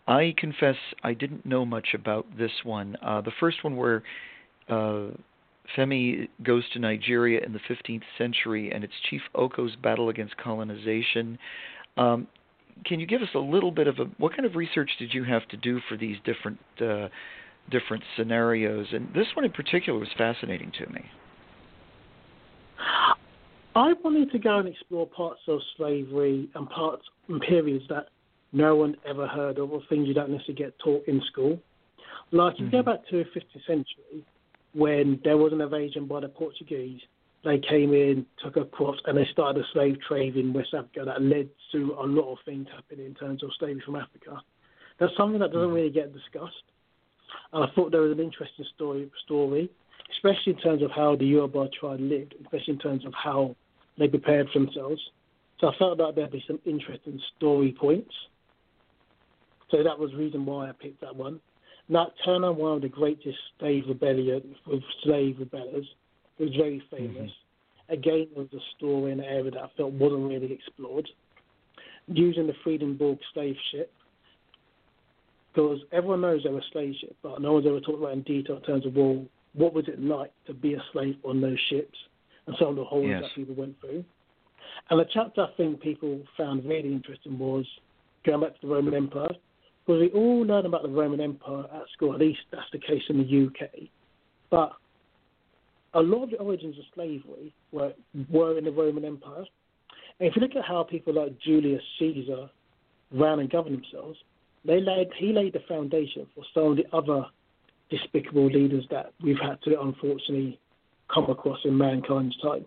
I 0.07 0.33
confess 0.37 0.75
I 1.03 1.13
didn't 1.13 1.45
know 1.45 1.65
much 1.65 1.89
about 1.93 2.25
this 2.37 2.51
one. 2.63 2.97
Uh, 3.01 3.21
the 3.21 3.31
first 3.39 3.63
one 3.63 3.77
where 3.77 4.03
uh, 4.69 5.07
Femi 5.75 6.27
goes 6.43 6.63
to 6.73 6.79
Nigeria 6.79 7.41
in 7.45 7.53
the 7.53 7.59
15th 7.69 8.03
century, 8.17 8.71
and 8.71 8.83
it's 8.83 8.93
Chief 9.09 9.21
Oko's 9.35 9.75
battle 9.75 10.09
against 10.09 10.37
colonization. 10.37 11.37
Um, 11.97 12.27
can 12.85 12.99
you 12.99 13.07
give 13.07 13.21
us 13.21 13.29
a 13.35 13.39
little 13.39 13.71
bit 13.71 13.87
of 13.87 13.99
a 13.99 14.05
what 14.17 14.33
kind 14.33 14.45
of 14.45 14.55
research 14.55 14.91
did 14.99 15.13
you 15.13 15.23
have 15.23 15.47
to 15.49 15.57
do 15.57 15.79
for 15.89 15.97
these 15.97 16.17
different 16.23 16.59
uh, 16.81 17.07
different 17.71 18.03
scenarios? 18.15 18.87
And 18.91 19.07
this 19.13 19.27
one 19.35 19.45
in 19.45 19.51
particular 19.51 19.99
was 19.99 20.09
fascinating 20.17 20.71
to 20.79 20.91
me. 20.91 21.01
I 23.75 23.93
wanted 24.03 24.31
to 24.31 24.39
go 24.39 24.59
and 24.59 24.67
explore 24.67 25.07
parts 25.07 25.41
of 25.47 25.59
slavery 25.75 26.49
and 26.55 26.69
parts 26.69 27.03
and 27.27 27.41
periods 27.41 27.85
that 27.89 28.07
no 28.51 28.75
one 28.75 28.95
ever 29.07 29.27
heard 29.27 29.59
of, 29.59 29.71
or 29.71 29.81
things 29.89 30.07
you 30.07 30.13
don't 30.13 30.29
necessarily 30.29 30.55
get 30.55 30.79
taught 30.79 31.03
in 31.07 31.21
school. 31.31 31.59
Like 32.31 32.55
if 32.55 32.59
you 32.59 32.65
mm-hmm. 32.67 32.77
go 32.77 32.83
back 32.83 33.07
to 33.09 33.17
the 33.17 33.39
15th 33.39 33.65
century, 33.67 34.25
when 34.73 35.19
there 35.23 35.37
was 35.37 35.53
an 35.53 35.61
invasion 35.61 36.05
by 36.07 36.19
the 36.19 36.29
Portuguese, 36.29 37.01
they 37.43 37.59
came 37.59 37.93
in, 37.93 38.25
took 38.43 38.57
across, 38.57 38.97
and 39.05 39.17
they 39.17 39.27
started 39.31 39.63
a 39.63 39.67
slave 39.73 39.97
trade 40.07 40.35
in 40.35 40.53
West 40.53 40.73
Africa 40.73 41.03
that 41.05 41.21
led 41.21 41.49
to 41.71 41.95
a 41.99 42.05
lot 42.05 42.31
of 42.31 42.37
things 42.45 42.67
happening 42.73 43.05
in 43.05 43.13
terms 43.15 43.43
of 43.43 43.51
slavery 43.59 43.81
from 43.85 43.95
Africa. 43.95 44.41
That's 44.99 45.15
something 45.15 45.39
that 45.39 45.53
doesn't 45.53 45.71
really 45.71 45.91
get 45.91 46.13
discussed. 46.13 46.63
And 47.53 47.63
I 47.63 47.67
thought 47.73 47.91
there 47.91 48.01
was 48.01 48.11
an 48.11 48.19
interesting 48.23 48.65
story, 48.75 49.09
story, 49.23 49.69
especially 50.11 50.53
in 50.53 50.59
terms 50.59 50.81
of 50.81 50.91
how 50.91 51.15
the 51.15 51.25
Yoruba 51.25 51.69
tribe 51.79 51.99
lived, 51.99 52.35
especially 52.43 52.73
in 52.73 52.79
terms 52.79 53.05
of 53.05 53.13
how 53.13 53.55
they 53.97 54.07
prepared 54.07 54.47
for 54.51 54.59
themselves. 54.59 55.01
So 55.59 55.67
I 55.67 55.77
felt 55.77 55.97
that 55.99 56.15
there'd 56.15 56.31
be 56.31 56.43
some 56.47 56.59
interesting 56.65 57.19
story 57.35 57.75
points. 57.79 58.13
So 59.71 59.83
that 59.83 59.97
was 59.97 60.11
the 60.11 60.17
reason 60.17 60.45
why 60.45 60.69
I 60.69 60.71
picked 60.71 61.01
that 61.01 61.15
one. 61.15 61.39
Nat 61.89 62.09
Turner, 62.25 62.51
one 62.51 62.73
of 62.73 62.81
the 62.81 62.89
greatest 62.89 63.37
slave 63.59 63.83
rebellion 63.87 64.55
with 64.65 64.83
slave 65.03 65.37
rebellers, 65.39 65.85
was 66.37 66.49
very 66.55 66.83
famous. 66.91 67.31
Mm-hmm. 67.31 67.93
Again, 67.93 68.27
it 68.31 68.37
was 68.37 68.47
a 68.53 68.59
story 68.75 69.13
in 69.13 69.19
an 69.19 69.25
area 69.25 69.51
that 69.51 69.61
I 69.61 69.69
felt 69.77 69.93
wasn't 69.93 70.27
really 70.27 70.51
explored. 70.51 71.07
Using 72.07 72.47
the 72.47 72.53
Fredensborg 72.65 73.19
slave 73.33 73.55
ship, 73.71 73.91
because 75.53 75.79
everyone 75.91 76.21
knows 76.21 76.43
they 76.43 76.49
were 76.49 76.63
slave 76.71 76.93
ships, 76.99 77.15
but 77.23 77.41
no 77.41 77.53
one's 77.53 77.65
ever 77.65 77.79
talked 77.79 77.99
about 77.99 78.13
in 78.13 78.21
detail 78.23 78.57
in 78.57 78.63
terms 78.63 78.85
of 78.85 78.95
well, 78.95 79.25
what 79.53 79.73
was 79.73 79.87
it 79.87 80.01
like 80.01 80.31
to 80.45 80.53
be 80.53 80.73
a 80.73 80.83
slave 80.91 81.15
on 81.23 81.41
those 81.41 81.59
ships, 81.69 81.97
and 82.45 82.55
some 82.59 82.69
of 82.69 82.75
the 82.75 82.83
horrors 82.83 83.07
yes. 83.09 83.23
that 83.23 83.35
people 83.35 83.55
went 83.55 83.79
through. 83.79 84.03
And 84.89 84.99
the 84.99 85.05
chapter 85.13 85.41
I 85.41 85.51
think 85.57 85.81
people 85.81 86.21
found 86.37 86.63
really 86.65 86.91
interesting 86.91 87.39
was 87.39 87.65
going 88.25 88.41
back 88.41 88.59
to 88.59 88.67
the 88.67 88.73
Roman 88.73 88.93
Empire 88.93 89.35
because 89.87 90.01
we 90.01 90.09
all 90.09 90.41
learn 90.41 90.65
about 90.65 90.83
the 90.83 90.89
Roman 90.89 91.21
Empire 91.21 91.63
at 91.73 91.83
school. 91.93 92.13
At 92.13 92.19
least 92.19 92.39
that's 92.51 92.69
the 92.73 92.79
case 92.79 93.03
in 93.09 93.17
the 93.17 93.47
UK. 93.47 93.69
But 94.51 94.73
a 95.93 96.01
lot 96.01 96.23
of 96.23 96.31
the 96.31 96.37
origins 96.37 96.77
of 96.77 96.83
slavery 96.93 97.53
were 97.71 97.93
were 98.29 98.57
in 98.57 98.65
the 98.65 98.71
Roman 98.71 99.05
Empire. 99.05 99.45
And 100.19 100.27
if 100.27 100.35
you 100.35 100.41
look 100.41 100.55
at 100.55 100.65
how 100.65 100.83
people 100.83 101.13
like 101.13 101.39
Julius 101.39 101.81
Caesar 101.99 102.49
ran 103.11 103.39
and 103.39 103.49
governed 103.49 103.77
themselves, 103.77 104.17
they 104.65 104.81
laid 104.81 105.07
he 105.17 105.31
laid 105.31 105.53
the 105.53 105.61
foundation 105.69 106.27
for 106.35 106.43
some 106.53 106.71
of 106.71 106.77
the 106.77 106.85
other 106.95 107.25
despicable 107.89 108.47
leaders 108.47 108.85
that 108.91 109.13
we've 109.23 109.39
had 109.41 109.61
to 109.61 109.79
unfortunately 109.79 110.59
come 111.13 111.29
across 111.29 111.59
in 111.63 111.77
mankind's 111.77 112.37
time. 112.41 112.65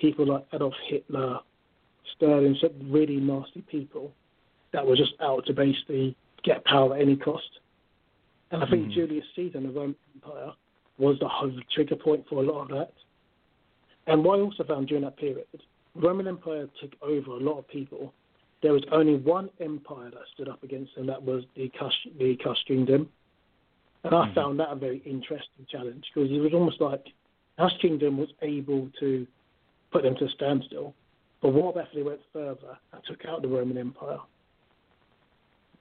People 0.00 0.26
like 0.26 0.46
Adolf 0.54 0.74
Hitler, 0.88 1.40
Stalin, 2.16 2.56
some 2.60 2.92
really 2.92 3.16
nasty 3.16 3.62
people 3.62 4.12
that 4.72 4.86
were 4.86 4.94
just 4.94 5.14
out 5.20 5.44
to 5.46 5.52
basically 5.52 6.16
get 6.42 6.64
power 6.64 6.94
at 6.94 7.02
any 7.02 7.16
cost. 7.16 7.60
And 8.50 8.62
I 8.62 8.66
think 8.66 8.88
Mhm. 8.88 8.92
Julius 8.92 9.26
Caesar 9.36 9.58
and 9.58 9.68
the 9.68 9.72
Roman 9.72 9.96
Empire 10.14 10.52
was 10.98 11.18
the 11.18 11.28
whole 11.28 11.52
trigger 11.70 11.96
point 11.96 12.26
for 12.28 12.42
a 12.42 12.46
lot 12.46 12.62
of 12.62 12.68
that. 12.68 12.92
And 14.06 14.24
what 14.24 14.38
I 14.38 14.42
also 14.42 14.64
found 14.64 14.88
during 14.88 15.04
that 15.04 15.16
period, 15.16 15.46
Roman 15.94 16.26
Empire 16.26 16.68
took 16.80 16.92
over 17.02 17.32
a 17.32 17.40
lot 17.40 17.58
of 17.58 17.68
people. 17.68 18.12
There 18.60 18.72
was 18.72 18.84
only 18.92 19.16
one 19.16 19.50
empire 19.60 20.10
that 20.10 20.26
stood 20.34 20.48
up 20.48 20.62
against 20.62 20.94
them, 20.94 21.06
that 21.06 21.22
was 21.22 21.44
the 21.54 21.68
Kush- 21.70 22.08
the 22.18 22.36
Kingdom. 22.66 23.10
And 24.04 24.14
I 24.14 24.28
Mhm. 24.28 24.34
found 24.34 24.60
that 24.60 24.72
a 24.72 24.74
very 24.74 24.98
interesting 25.04 25.66
challenge 25.66 26.10
because 26.12 26.30
it 26.30 26.40
was 26.40 26.52
almost 26.54 26.80
like 26.80 27.12
Kush 27.58 27.76
Kingdom 27.78 28.18
was 28.18 28.32
able 28.42 28.90
to 28.98 29.26
put 29.90 30.02
them 30.02 30.16
to 30.16 30.24
a 30.24 30.30
standstill. 30.30 30.94
But 31.40 31.50
what 31.50 31.76
if 31.76 31.92
they 31.92 32.02
went 32.02 32.20
further 32.32 32.78
and 32.92 33.04
took 33.04 33.24
out 33.24 33.42
the 33.42 33.48
Roman 33.48 33.78
Empire? 33.78 34.20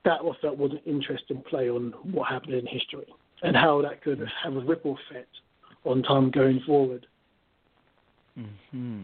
That 0.06 0.22
I 0.22 0.32
felt 0.42 0.58
was 0.58 0.72
an 0.72 0.82
interesting 0.86 1.44
play 1.50 1.70
on 1.70 1.94
what 2.04 2.30
happened 2.30 2.54
in 2.54 2.66
history 2.66 3.08
and 3.44 3.56
how 3.56 3.82
that 3.82 4.02
could 4.02 4.26
have 4.44 4.56
a 4.56 4.60
ripple 4.60 4.98
effect 5.10 5.30
on 5.86 6.04
time 6.04 6.32
going 6.32 6.62
forward. 6.66 7.06
Hmm. 8.72 9.04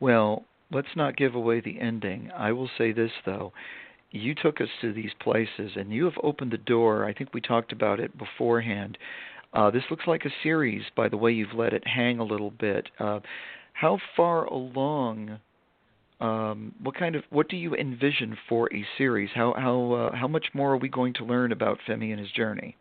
Well, 0.00 0.44
let's 0.70 0.94
not 0.96 1.16
give 1.16 1.34
away 1.34 1.60
the 1.60 1.80
ending. 1.80 2.30
I 2.36 2.52
will 2.52 2.70
say 2.78 2.92
this 2.92 3.10
though. 3.24 3.52
You 4.12 4.34
took 4.34 4.60
us 4.60 4.68
to 4.80 4.92
these 4.92 5.10
places 5.20 5.72
and 5.74 5.92
you 5.92 6.04
have 6.04 6.18
opened 6.22 6.52
the 6.52 6.58
door. 6.58 7.04
I 7.04 7.12
think 7.12 7.34
we 7.34 7.40
talked 7.40 7.72
about 7.72 8.00
it 8.00 8.16
beforehand. 8.16 8.98
Uh, 9.52 9.70
this 9.70 9.84
looks 9.90 10.06
like 10.06 10.24
a 10.24 10.42
series 10.42 10.82
by 10.96 11.08
the 11.08 11.16
way 11.16 11.32
you've 11.32 11.54
let 11.54 11.72
it 11.72 11.86
hang 11.86 12.18
a 12.18 12.24
little 12.24 12.50
bit. 12.50 12.88
Uh, 12.98 13.20
how 13.72 13.98
far 14.16 14.44
along 14.44 15.38
um, 16.20 16.74
what 16.82 16.94
kind 16.94 17.14
of 17.14 17.24
what 17.30 17.48
do 17.48 17.56
you 17.56 17.74
envision 17.74 18.36
for 18.48 18.72
a 18.72 18.84
series? 18.96 19.30
How 19.34 19.54
how 19.56 19.92
uh, 19.92 20.16
how 20.16 20.28
much 20.28 20.46
more 20.54 20.72
are 20.72 20.78
we 20.78 20.88
going 20.88 21.12
to 21.14 21.24
learn 21.24 21.52
about 21.52 21.78
Femi 21.86 22.10
and 22.10 22.18
his 22.20 22.30
journey? 22.30 22.76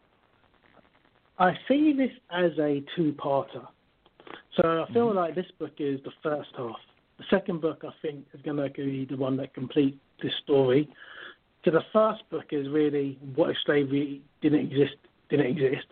I 1.37 1.53
see 1.67 1.91
this 1.91 2.11
as 2.31 2.51
a 2.59 2.81
two-parter. 2.95 3.67
So 4.55 4.85
I 4.87 4.93
feel 4.93 5.09
Mhm. 5.09 5.15
like 5.15 5.35
this 5.35 5.51
book 5.59 5.73
is 5.79 6.01
the 6.03 6.11
first 6.23 6.49
half. 6.55 6.79
The 7.17 7.25
second 7.29 7.59
book, 7.59 7.83
I 7.83 7.91
think, 8.01 8.25
is 8.33 8.41
going 8.41 8.55
to 8.55 8.69
be 8.69 9.03
the 9.03 9.17
one 9.17 9.35
that 9.37 9.53
completes 9.53 9.97
this 10.21 10.33
story. 10.35 10.87
So 11.65 11.71
the 11.71 11.83
first 11.91 12.29
book 12.29 12.53
is 12.53 12.69
really 12.69 13.17
what 13.35 13.49
if 13.49 13.57
slavery 13.65 14.21
didn't 14.41 14.59
exist? 14.59 14.95
Didn't 15.29 15.47
exist. 15.47 15.87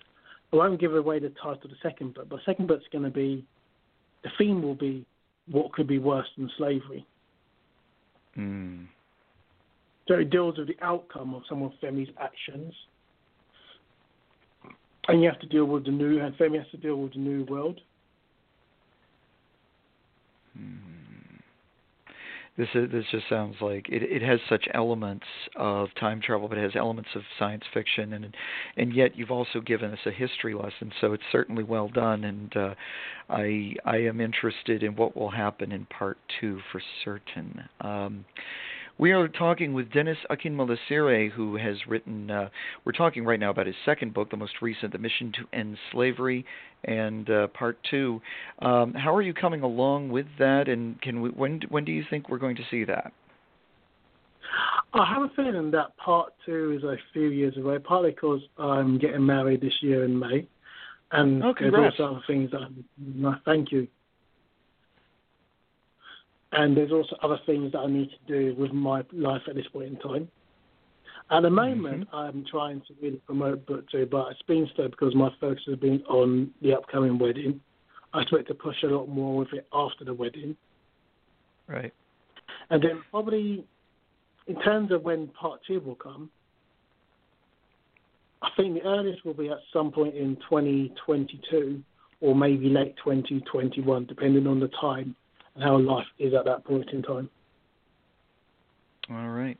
I 0.54 0.56
won't 0.56 0.80
give 0.80 0.96
away 0.96 1.20
the 1.20 1.32
title 1.32 1.60
of 1.64 1.72
the 1.72 1.78
second 1.82 2.14
book, 2.14 2.30
but 2.30 2.38
the 2.38 2.44
second 2.44 2.68
book's 2.68 2.88
going 2.90 3.04
to 3.04 3.10
be 3.10 3.44
the 4.22 4.30
theme 4.38 4.62
will 4.62 4.76
be 4.76 5.06
what 5.48 5.74
could 5.74 5.88
be 5.88 6.00
worse 6.00 6.30
than 6.38 6.50
slavery. 6.58 7.06
Mm. 8.38 8.88
So 10.08 10.16
it 10.16 10.30
deals 10.30 10.58
with 10.58 10.68
the 10.68 10.78
outcome 10.82 11.34
of 11.34 11.44
some 11.48 11.64
of 11.64 11.72
Femi's 11.82 12.10
actions. 12.20 12.74
And 15.08 15.22
you 15.22 15.30
have 15.30 15.40
to 15.40 15.48
deal 15.48 15.66
with 15.66 15.86
the 15.86 15.92
new, 15.92 16.20
and 16.20 16.36
Femi 16.38 16.58
has 16.58 16.70
to 16.72 16.78
deal 16.78 16.96
with 16.96 17.14
the 17.14 17.20
new 17.20 17.44
world. 17.46 17.80
Hmm. 20.58 20.93
This 22.56 22.68
is, 22.76 22.92
this 22.92 23.06
just 23.10 23.28
sounds 23.30 23.56
like 23.62 23.90
it. 23.90 24.04
It 24.04 24.22
has 24.22 24.40
such 24.48 24.68
elements 24.76 25.26
of 25.56 25.90
time 26.00 26.22
travel, 26.22 26.48
but 26.48 26.60
it 26.60 26.62
has 26.62 26.76
elements 26.76 27.10
of 27.16 27.24
science 27.40 27.64
fiction, 27.74 28.14
and 28.14 28.36
and 28.78 28.94
yet 28.94 29.18
you've 29.18 29.32
also 29.32 29.60
given 29.60 29.92
us 29.92 30.00
a 30.06 30.12
history 30.12 30.54
lesson. 30.54 30.92
So 31.02 31.14
it's 31.14 31.24
certainly 31.32 31.64
well 31.64 31.88
done, 31.88 32.24
and 32.24 32.56
uh, 32.56 32.76
I 33.28 33.74
I 33.86 33.98
am 33.98 34.22
interested 34.22 34.84
in 34.84 34.96
what 34.96 35.18
will 35.18 35.32
happen 35.32 35.72
in 35.72 35.86
part 35.86 36.18
two 36.40 36.60
for 36.72 36.80
certain. 37.04 37.68
Um, 37.82 38.26
we 38.98 39.12
are 39.12 39.28
talking 39.28 39.74
with 39.74 39.92
Denis 39.92 40.18
Akinmolasire, 40.30 41.32
who 41.32 41.56
has 41.58 41.76
written. 41.88 42.30
Uh, 42.30 42.50
we're 42.86 42.92
talking 42.92 43.26
right 43.26 43.40
now 43.40 43.50
about 43.50 43.66
his 43.66 43.76
second 43.86 44.14
book, 44.14 44.30
the 44.30 44.38
most 44.38 44.62
recent, 44.62 44.92
"The 44.92 45.00
Mission 45.00 45.32
to 45.34 45.58
End 45.58 45.78
Slavery," 45.92 46.46
and 46.86 47.30
uh, 47.30 47.48
part 47.48 47.78
two. 47.90 48.22
Um, 48.60 48.94
how 48.94 49.14
are 49.16 49.22
you 49.22 49.34
coming 49.34 49.62
along 49.62 50.10
with 50.10 50.28
that? 50.40 50.68
And 50.68 51.02
can 51.02 51.22
we? 51.22 51.30
When 51.30 51.62
when 51.70 51.86
do 51.86 51.92
you 51.92 52.04
think 52.10 52.30
we're 52.30 52.38
going 52.38 52.56
to 52.58 52.64
see 52.70 52.84
that? 52.86 53.12
I 54.94 55.12
have 55.12 55.24
a 55.24 55.30
feeling 55.36 55.72
that 55.72 55.98
part 55.98 56.34
two 56.46 56.74
is 56.78 56.84
a 56.84 56.96
few 57.14 57.30
years 57.30 57.58
away, 57.58 57.80
partly 57.80 58.12
because 58.12 58.42
I'm 58.60 59.00
getting 59.00 59.26
married 59.26 59.62
this 59.62 59.74
year 59.82 60.04
in 60.06 60.18
May. 60.20 60.48
And 61.12 61.44
Oh, 61.44 61.54
there's 61.60 61.72
congrats. 61.72 61.96
also 62.00 62.16
other 62.16 62.24
things 62.28 62.52
that 62.52 62.62
I'm, 62.62 63.40
thank 63.46 63.72
you. 63.72 63.88
And 66.56 66.78
there's 66.78 66.92
also 66.92 67.16
other 67.24 67.40
things 67.48 67.72
that 67.72 67.80
I 67.80 67.88
need 67.88 68.10
to 68.10 68.28
do 68.28 68.56
with 68.60 68.72
my 68.72 69.04
life 69.12 69.42
at 69.48 69.56
this 69.56 69.66
point 69.74 69.88
in 69.88 70.00
time. 70.00 70.28
At 71.32 71.42
the 71.42 71.50
moment, 71.50 72.08
mm-hmm. 72.08 72.16
I'm 72.16 72.46
trying 72.50 72.82
to 72.82 72.94
really 73.02 73.18
promote 73.26 73.66
book 73.66 73.90
two, 73.90 74.06
but 74.06 74.28
it's 74.32 74.42
been 74.44 74.70
slow 74.76 74.88
because 74.88 75.16
my 75.16 75.30
focus 75.42 75.64
has 75.68 75.80
been 75.80 76.04
on 76.04 76.52
the 76.62 76.74
upcoming 76.74 77.18
wedding. 77.18 77.60
I 78.14 78.22
expect 78.22 78.50
to 78.50 78.54
push 78.54 78.76
a 78.84 78.88
lot 78.88 79.08
more 79.08 79.38
with 79.38 79.54
it 79.54 79.68
after 79.74 80.06
the 80.06 80.14
wedding. 80.14 80.56
Right. 81.68 81.92
And 82.70 82.84
then 82.84 83.02
probably 83.10 83.66
in 84.46 84.62
terms 84.62 84.92
of 84.92 85.02
when 85.02 85.30
part 85.30 85.62
two 85.66 85.80
will 85.80 85.96
come, 85.96 86.30
I 88.44 88.50
think 88.56 88.76
the 88.76 88.88
earliest 88.88 89.26
will 89.26 89.34
be 89.34 89.50
at 89.50 89.58
some 89.72 89.92
point 89.92 90.16
in 90.16 90.36
2022 90.50 91.82
or 92.22 92.36
maybe 92.36 92.70
late 92.70 92.96
2021, 92.98 94.06
depending 94.06 94.46
on 94.46 94.60
the 94.60 94.70
time 94.80 95.16
and 95.56 95.64
how 95.64 95.78
life 95.78 96.06
is 96.20 96.34
at 96.34 96.46
that 96.46 96.64
point 96.66 96.90
in 96.92 97.02
time. 97.02 97.30
All 99.10 99.30
right. 99.30 99.60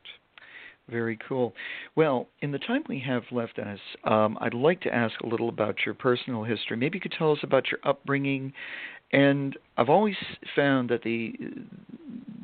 Very 0.88 1.18
cool. 1.28 1.54
Well, 1.96 2.28
in 2.42 2.52
the 2.52 2.58
time 2.58 2.84
we 2.88 3.02
have 3.06 3.22
left, 3.32 3.58
us, 3.58 3.78
um, 4.04 4.36
I'd 4.40 4.52
like 4.52 4.82
to 4.82 4.94
ask 4.94 5.18
a 5.20 5.26
little 5.26 5.48
about 5.48 5.76
your 5.86 5.94
personal 5.94 6.44
history. 6.44 6.76
Maybe 6.76 6.98
you 6.98 7.00
could 7.00 7.14
tell 7.16 7.32
us 7.32 7.38
about 7.42 7.70
your 7.70 7.80
upbringing. 7.84 8.52
And 9.12 9.56
I've 9.78 9.88
always 9.88 10.16
found 10.54 10.90
that 10.90 11.02
the 11.02 11.32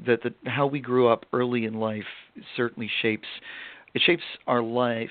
that 0.07 0.22
the 0.22 0.32
how 0.48 0.66
we 0.66 0.80
grew 0.80 1.09
up 1.09 1.26
early 1.32 1.66
in 1.66 1.74
life 1.74 2.05
certainly 2.57 2.90
shapes 3.03 3.26
it 3.94 4.03
shapes 4.07 4.22
our 4.46 4.62
life, 4.62 5.11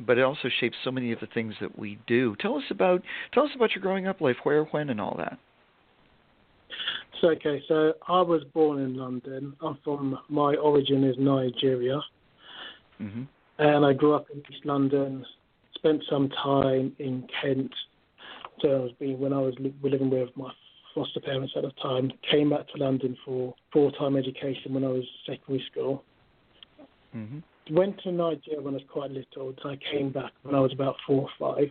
but 0.00 0.18
it 0.18 0.22
also 0.22 0.48
shapes 0.60 0.76
so 0.84 0.90
many 0.90 1.12
of 1.12 1.20
the 1.20 1.26
things 1.26 1.54
that 1.60 1.78
we 1.78 1.98
do. 2.06 2.36
Tell 2.36 2.56
us 2.56 2.64
about 2.70 3.02
tell 3.32 3.44
us 3.44 3.50
about 3.54 3.74
your 3.74 3.82
growing 3.82 4.06
up 4.06 4.20
life, 4.20 4.36
where, 4.44 4.64
when, 4.64 4.88
and 4.88 5.00
all 5.00 5.16
that. 5.18 5.38
So, 7.20 7.28
okay, 7.28 7.62
so 7.68 7.94
I 8.08 8.20
was 8.20 8.42
born 8.52 8.80
in 8.80 8.96
London. 8.96 9.54
I'm 9.60 9.78
from, 9.84 10.18
my 10.28 10.56
origin 10.56 11.04
is 11.04 11.16
Nigeria. 11.18 12.00
hmm 12.98 13.24
and 13.58 13.86
I 13.86 13.92
grew 13.92 14.14
up 14.14 14.26
in 14.32 14.40
East 14.50 14.64
London. 14.64 15.24
Spent 15.76 16.02
some 16.10 16.28
time 16.30 16.92
in 16.98 17.26
Kent. 17.40 17.72
So 18.60 18.68
I 18.68 18.78
was 18.78 18.92
being 18.98 19.18
when 19.20 19.32
I 19.32 19.40
was 19.40 19.54
li- 19.58 19.74
living 19.82 20.10
with 20.10 20.30
my 20.36 20.50
foster 20.94 21.20
parents 21.20 21.52
at 21.56 21.62
the 21.62 21.70
time. 21.82 22.10
Came 22.30 22.50
back 22.50 22.66
to 22.68 22.78
London 22.82 23.16
for 23.24 23.54
full 23.72 23.90
time 23.92 24.16
education 24.16 24.74
when 24.74 24.84
I 24.84 24.88
was 24.88 25.04
secondary 25.26 25.64
school. 25.70 26.04
hmm 27.12 27.38
Went 27.70 27.98
to 28.02 28.12
Nigeria 28.12 28.60
when 28.60 28.74
I 28.74 28.78
was 28.78 28.86
quite 28.90 29.10
little. 29.10 29.54
Then 29.62 29.72
I 29.72 29.78
came 29.90 30.10
back 30.10 30.32
when 30.42 30.54
I 30.54 30.60
was 30.60 30.72
about 30.72 30.96
four 31.06 31.22
or 31.22 31.30
five. 31.38 31.70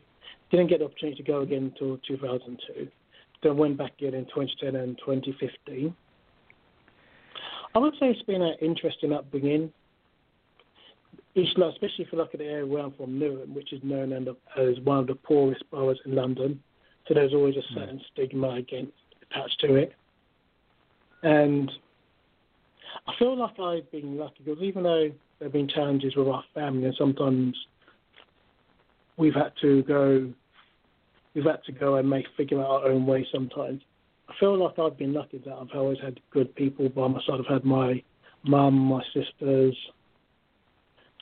Didn't 0.50 0.68
get 0.68 0.80
the 0.80 0.86
opportunity 0.86 1.18
to 1.18 1.24
go 1.24 1.42
again 1.42 1.72
until 1.74 1.98
2002. 2.08 2.88
Then 3.44 3.58
went 3.58 3.78
back 3.78 3.94
again 4.00 4.14
in 4.14 4.26
2010 4.26 4.76
and 4.76 4.98
2015. 5.00 5.94
I 7.76 7.80
would 7.80 7.94
say 8.00 8.08
it's 8.10 8.22
been 8.24 8.42
an 8.42 8.56
interesting 8.62 9.14
upbringing. 9.14 9.72
East 11.36 11.58
London, 11.58 11.76
especially 11.76 12.06
if 12.06 12.12
you 12.12 12.18
look 12.20 12.34
at 12.34 12.40
the 12.40 12.46
area 12.46 12.66
where 12.66 12.84
I'm 12.84 12.94
from, 12.94 13.20
Newham, 13.20 13.54
which 13.54 13.74
is 13.74 13.82
known 13.84 14.14
as 14.14 14.80
one 14.84 15.00
of 15.00 15.08
the 15.08 15.16
poorest 15.16 15.64
boroughs 15.72 15.98
in 16.06 16.14
London. 16.14 16.62
So 17.08 17.16
there's 17.16 17.34
always 17.34 17.56
a 17.58 17.74
certain 17.74 17.98
mm. 17.98 18.06
stigma 18.12 18.52
against 18.52 18.94
attached 19.32 19.60
to 19.62 19.76
it. 19.76 19.94
And 21.24 21.72
I 23.08 23.14
feel 23.18 23.38
like 23.38 23.60
I've 23.60 23.92
been 23.92 24.18
lucky 24.18 24.44
because 24.46 24.62
even 24.62 24.84
though 24.84 25.10
there 25.40 25.48
have 25.48 25.54
been 25.54 25.68
challenges 25.68 26.16
with 26.16 26.28
our 26.28 26.44
family 26.54 26.86
and 26.86 26.96
sometimes 26.98 27.56
we've 29.18 29.34
had 29.34 29.54
to 29.62 29.84
go 29.84 30.32
we've 31.34 31.46
had 31.46 31.64
to 31.66 31.72
go 31.72 31.96
and 31.96 32.10
make 32.10 32.26
figure 32.38 32.62
out 32.62 32.84
our 32.84 32.88
own 32.88 33.06
way 33.06 33.26
sometimes. 33.32 33.82
I 34.30 34.34
feel 34.40 34.58
like 34.58 34.80
I've 34.80 34.98
been 34.98 35.14
lucky 35.14 35.40
that 35.40 35.54
I've 35.54 35.76
always 35.76 36.00
had 36.02 36.20
good 36.32 36.56
people 36.56 36.90
by 36.90 37.08
my 37.08 37.20
side. 37.26 37.40
I've 37.40 37.54
had 37.54 37.66
my 37.66 38.02
mum, 38.44 38.76
my 38.76 39.04
sisters, 39.14 39.76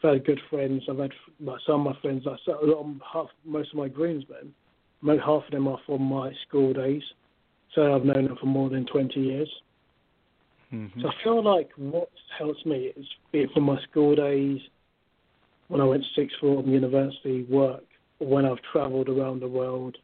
I've 0.04 0.14
had 0.14 0.26
good 0.26 0.42
friends. 0.50 0.84
I've 0.90 0.98
had 0.98 1.12
like 1.40 1.60
some 1.66 1.86
of 1.86 1.94
my 1.94 2.02
friends, 2.02 2.24
like 2.26 2.40
a 2.48 2.66
lot 2.66 2.80
of, 2.80 3.02
half, 3.12 3.28
most 3.46 3.72
of 3.72 3.78
my 3.78 3.88
groomsmen, 3.88 4.54
half 5.04 5.44
of 5.46 5.52
them 5.52 5.68
are 5.68 5.80
from 5.86 6.04
my 6.04 6.32
school 6.48 6.74
days, 6.74 7.04
so 7.74 7.96
I've 7.96 8.06
known 8.06 8.26
them 8.26 8.38
for 8.40 8.48
more 8.48 8.70
than 8.70 8.86
20 8.86 9.20
years. 9.20 9.50
hmm 10.70 10.88
So 11.02 11.10
I 11.10 11.24
feel 11.24 11.44
like 11.44 11.70
what 11.78 12.10
helps 12.38 12.66
me 12.66 12.94
is, 12.96 13.06
be 13.32 13.40
it 13.40 13.52
from 13.54 13.64
my 13.64 13.82
school 13.84 14.16
days, 14.16 14.60
when 15.68 15.82
I 15.82 15.86
went 15.86 16.04
to 16.04 16.22
sixth 16.22 16.38
form, 16.40 16.70
university, 16.70 17.44
work, 17.44 17.84
or 17.84 17.91
when 18.22 18.46
I've 18.46 18.62
travelled 18.72 19.10
around 19.10 19.42
the 19.42 19.48
world. 19.48 19.98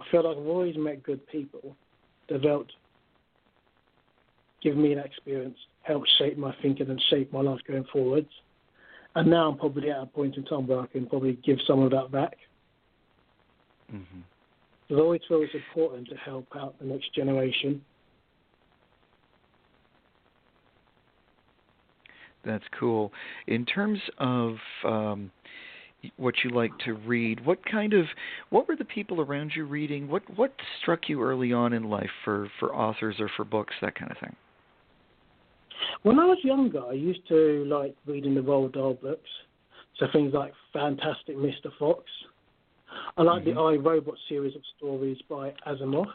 I 0.00 0.04
feel 0.10 0.24
like 0.28 0.36
I've 0.36 0.46
always 0.46 0.76
met 0.76 1.02
good 1.02 1.26
people, 1.28 1.76
developed 2.28 2.72
given 4.62 4.82
me 4.82 4.94
that 4.94 5.04
experience, 5.04 5.58
helped 5.82 6.10
shape 6.18 6.38
my 6.38 6.54
thinking 6.62 6.88
and 6.88 7.00
shape 7.10 7.30
my 7.32 7.40
life 7.40 7.60
going 7.68 7.84
forwards. 7.92 8.30
And 9.14 9.30
now 9.30 9.50
I'm 9.50 9.58
probably 9.58 9.90
at 9.90 10.02
a 10.02 10.06
point 10.06 10.36
in 10.36 10.44
time 10.44 10.66
where 10.66 10.80
I 10.80 10.86
can 10.86 11.06
probably 11.06 11.38
give 11.44 11.58
some 11.66 11.82
of 11.82 11.90
that 11.90 12.10
back. 12.10 12.36
Mm-hmm. 13.94 14.94
I 14.94 14.98
always 14.98 15.20
feel 15.28 15.42
it's 15.42 15.54
important 15.54 16.08
to 16.08 16.16
help 16.16 16.46
out 16.56 16.78
the 16.80 16.86
next 16.86 17.14
generation. 17.14 17.82
That's 22.44 22.64
cool. 22.78 23.12
In 23.46 23.64
terms 23.66 24.00
of 24.18 24.56
um, 24.84 25.30
what 26.16 26.34
you 26.44 26.50
like 26.50 26.76
to 26.84 26.94
read, 26.94 27.44
what 27.44 27.58
kind 27.64 27.92
of 27.92 28.06
what 28.50 28.68
were 28.68 28.76
the 28.76 28.84
people 28.84 29.20
around 29.20 29.52
you 29.54 29.64
reading? 29.64 30.08
What 30.08 30.22
what 30.36 30.52
struck 30.80 31.08
you 31.08 31.22
early 31.22 31.52
on 31.52 31.72
in 31.72 31.84
life 31.84 32.10
for 32.24 32.48
for 32.58 32.74
authors 32.74 33.16
or 33.18 33.30
for 33.36 33.44
books, 33.44 33.74
that 33.80 33.94
kind 33.94 34.10
of 34.10 34.18
thing? 34.18 34.34
When 36.02 36.18
I 36.18 36.24
was 36.24 36.38
younger, 36.42 36.84
I 36.84 36.92
used 36.92 37.26
to 37.28 37.64
like 37.66 37.94
reading 38.06 38.34
the 38.34 38.40
Roald 38.40 38.72
Dahl 38.72 38.94
books, 38.94 39.28
so 39.98 40.06
things 40.12 40.32
like 40.34 40.52
Fantastic 40.72 41.36
Mr. 41.36 41.70
Fox. 41.78 42.04
I 43.16 43.22
like 43.22 43.42
mm-hmm. 43.42 43.54
the 43.54 43.60
I 43.60 43.74
Robot 43.74 44.14
series 44.28 44.54
of 44.54 44.62
stories 44.76 45.18
by 45.28 45.52
Asimov. 45.66 46.06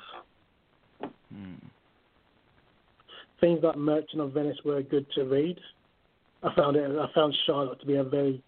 Mm. 1.34 1.60
Things 3.42 3.60
like 3.64 3.78
Merchant 3.78 4.22
of 4.22 4.34
Venice 4.34 4.58
were 4.66 4.82
good 4.82 5.06
to 5.16 5.24
read. 5.24 5.60
I 6.44 6.54
found 6.56 6.78
it. 6.78 6.90
I 6.90 7.08
found 7.14 7.36
Shylock 7.48 7.80
to 7.80 7.86
be 7.86 7.96
a 7.96 8.04
very 8.04 8.42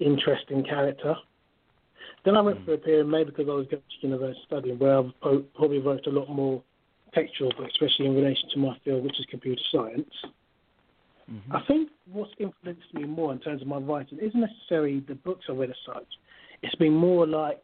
interesting 0.00 0.64
character. 0.64 1.14
Then 2.24 2.36
I 2.36 2.40
went 2.40 2.60
mm. 2.60 2.64
through 2.64 2.74
a 2.74 2.78
period, 2.78 3.06
maybe 3.06 3.30
because 3.30 3.48
I 3.48 3.54
was 3.54 3.66
going 3.70 3.82
to 3.82 4.06
university 4.06 4.40
studying, 4.46 4.78
where 4.78 4.98
I 4.98 5.10
probably 5.54 5.78
wrote 5.78 6.06
a 6.06 6.10
lot 6.10 6.28
more 6.28 6.62
textual 7.14 7.52
books, 7.56 7.72
especially 7.72 8.06
in 8.06 8.14
relation 8.14 8.48
to 8.54 8.58
my 8.58 8.76
field, 8.84 9.04
which 9.04 9.18
is 9.18 9.26
computer 9.30 9.62
science. 9.72 10.10
Mm-hmm. 11.30 11.56
I 11.56 11.62
think 11.66 11.90
what's 12.12 12.32
influenced 12.38 12.92
me 12.92 13.04
more 13.04 13.32
in 13.32 13.38
terms 13.38 13.62
of 13.62 13.68
my 13.68 13.78
writing 13.78 14.18
isn't 14.20 14.40
necessarily 14.40 15.00
the 15.06 15.14
books 15.14 15.46
I 15.48 15.52
read 15.52 15.70
as 15.70 15.76
such. 15.86 16.06
It's 16.62 16.74
been 16.74 16.94
more 16.94 17.26
like 17.26 17.62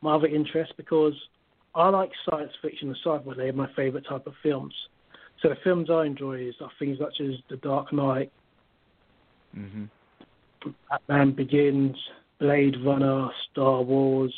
my 0.00 0.14
other 0.14 0.26
interests 0.26 0.72
because 0.76 1.14
I 1.74 1.88
like 1.88 2.10
science 2.28 2.52
fiction 2.60 2.88
and 2.88 2.96
sci-fi. 3.04 3.34
They're 3.36 3.52
my 3.52 3.68
favourite 3.74 4.06
type 4.06 4.26
of 4.26 4.34
films. 4.42 4.74
So 5.42 5.48
the 5.48 5.56
films 5.64 5.90
I 5.90 6.06
enjoy 6.06 6.48
is 6.48 6.54
things 6.78 6.98
such 6.98 7.20
as 7.20 7.34
The 7.50 7.56
Dark 7.56 7.92
Knight, 7.92 8.30
mm-hmm. 9.56 9.84
Batman 10.90 11.32
Begins, 11.32 11.96
Blade 12.38 12.76
Runner, 12.84 13.28
Star 13.50 13.82
Wars, 13.82 14.34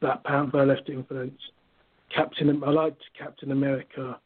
Black 0.00 0.24
Panther 0.24 0.64
left 0.66 0.88
influence. 0.88 1.40
Captain, 2.14 2.62
I 2.64 2.70
liked 2.70 3.02
Captain 3.18 3.52
America, 3.52 4.18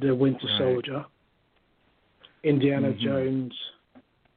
The 0.00 0.14
Winter 0.14 0.46
right. 0.46 0.58
Soldier, 0.58 1.04
Indiana 2.42 2.88
mm-hmm. 2.88 3.04
Jones. 3.04 3.54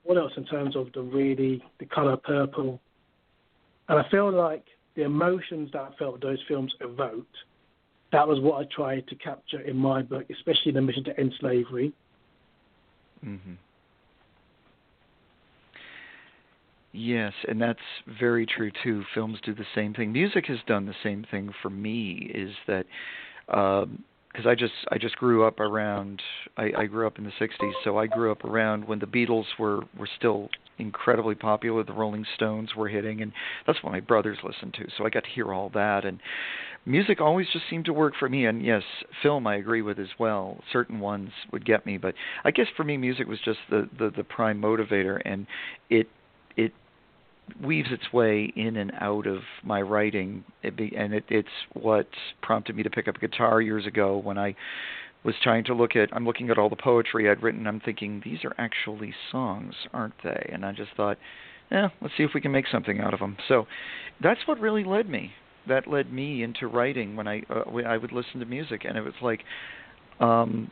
What 0.03 0.17
else 0.17 0.33
in 0.35 0.45
terms 0.45 0.75
of 0.75 0.91
the 0.93 1.01
really 1.01 1.63
the 1.79 1.85
color 1.85 2.17
purple? 2.17 2.79
And 3.87 3.99
I 3.99 4.09
feel 4.09 4.31
like 4.31 4.65
the 4.95 5.03
emotions 5.03 5.69
that 5.73 5.81
I 5.81 5.89
felt 5.97 6.21
those 6.21 6.39
films 6.47 6.73
evoked, 6.81 7.35
that 8.11 8.27
was 8.27 8.39
what 8.39 8.61
I 8.61 8.67
tried 8.75 9.07
to 9.07 9.15
capture 9.15 9.61
in 9.61 9.77
my 9.77 10.01
book, 10.01 10.25
especially 10.29 10.73
the 10.73 10.81
mission 10.81 11.03
to 11.05 11.19
end 11.19 11.33
slavery. 11.39 11.93
Mm-hmm. 13.25 13.53
Yes, 16.93 17.33
and 17.47 17.61
that's 17.61 17.79
very 18.19 18.45
true 18.45 18.71
too. 18.83 19.03
Films 19.13 19.39
do 19.43 19.53
the 19.53 19.65
same 19.73 19.93
thing. 19.93 20.11
Music 20.11 20.45
has 20.47 20.57
done 20.67 20.85
the 20.85 20.95
same 21.03 21.25
thing 21.31 21.51
for 21.61 21.69
me. 21.69 22.31
Is 22.33 22.53
that 22.67 22.85
because 23.47 23.85
um, 23.85 24.47
I 24.47 24.55
just 24.55 24.73
I 24.91 24.97
just 24.97 25.15
grew 25.15 25.45
up 25.45 25.59
around 25.59 26.21
I, 26.57 26.71
I 26.77 26.85
grew 26.85 27.07
up 27.07 27.17
in 27.17 27.23
the 27.23 27.31
'60s, 27.39 27.73
so 27.83 27.97
I 27.97 28.07
grew 28.07 28.31
up 28.31 28.43
around 28.43 28.87
when 28.87 28.99
the 28.99 29.05
Beatles 29.07 29.45
were 29.57 29.81
were 29.97 30.09
still 30.17 30.49
incredibly 30.79 31.35
popular. 31.35 31.83
The 31.83 31.93
Rolling 31.93 32.25
Stones 32.35 32.75
were 32.75 32.89
hitting, 32.89 33.21
and 33.21 33.31
that's 33.65 33.81
what 33.83 33.93
my 33.93 34.01
brothers 34.01 34.39
listened 34.43 34.73
to. 34.73 34.87
So 34.97 35.05
I 35.05 35.09
got 35.09 35.23
to 35.23 35.29
hear 35.29 35.53
all 35.53 35.69
that, 35.73 36.03
and 36.03 36.19
music 36.85 37.21
always 37.21 37.47
just 37.53 37.65
seemed 37.69 37.85
to 37.85 37.93
work 37.93 38.15
for 38.19 38.27
me. 38.27 38.45
And 38.47 38.65
yes, 38.65 38.83
film 39.21 39.47
I 39.47 39.55
agree 39.55 39.81
with 39.81 39.97
as 39.97 40.09
well. 40.19 40.61
Certain 40.73 40.99
ones 40.99 41.29
would 41.53 41.65
get 41.65 41.85
me, 41.85 41.97
but 41.97 42.15
I 42.43 42.51
guess 42.51 42.67
for 42.75 42.83
me, 42.83 42.97
music 42.97 43.27
was 43.27 43.39
just 43.45 43.59
the 43.69 43.87
the, 43.97 44.11
the 44.15 44.23
prime 44.25 44.61
motivator, 44.61 45.21
and 45.23 45.47
it 45.89 45.99
it 45.99 46.07
weaves 47.63 47.89
its 47.91 48.11
way 48.13 48.51
in 48.55 48.77
and 48.77 48.91
out 48.99 49.27
of 49.27 49.41
my 49.63 49.81
writing, 49.81 50.43
it 50.63 50.75
be, 50.75 50.93
and 50.95 51.13
it, 51.13 51.25
it's 51.29 51.47
what 51.73 52.07
prompted 52.41 52.75
me 52.75 52.83
to 52.83 52.89
pick 52.89 53.07
up 53.07 53.17
a 53.17 53.19
guitar 53.19 53.61
years 53.61 53.85
ago 53.85 54.17
when 54.17 54.37
I 54.37 54.55
was 55.23 55.35
trying 55.43 55.63
to 55.65 55.73
look 55.73 55.95
at. 55.95 56.09
I'm 56.13 56.25
looking 56.25 56.49
at 56.49 56.57
all 56.57 56.69
the 56.69 56.75
poetry 56.75 57.29
I'd 57.29 57.43
written. 57.43 57.67
I'm 57.67 57.79
thinking 57.79 58.21
these 58.23 58.43
are 58.43 58.55
actually 58.57 59.13
songs, 59.31 59.73
aren't 59.93 60.15
they? 60.23 60.49
And 60.51 60.65
I 60.65 60.71
just 60.71 60.91
thought, 60.95 61.17
yeah, 61.71 61.89
let's 62.01 62.13
see 62.17 62.23
if 62.23 62.31
we 62.33 62.41
can 62.41 62.51
make 62.51 62.65
something 62.71 62.99
out 62.99 63.13
of 63.13 63.19
them. 63.19 63.37
So 63.47 63.67
that's 64.21 64.41
what 64.45 64.59
really 64.59 64.83
led 64.83 65.09
me. 65.09 65.31
That 65.67 65.87
led 65.87 66.11
me 66.11 66.43
into 66.43 66.67
writing 66.67 67.15
when 67.15 67.27
I 67.27 67.43
uh, 67.49 67.69
when 67.69 67.85
I 67.85 67.97
would 67.97 68.11
listen 68.11 68.39
to 68.39 68.45
music, 68.45 68.85
and 68.85 68.97
it 68.97 69.01
was 69.01 69.13
like. 69.21 69.41
Um, 70.19 70.71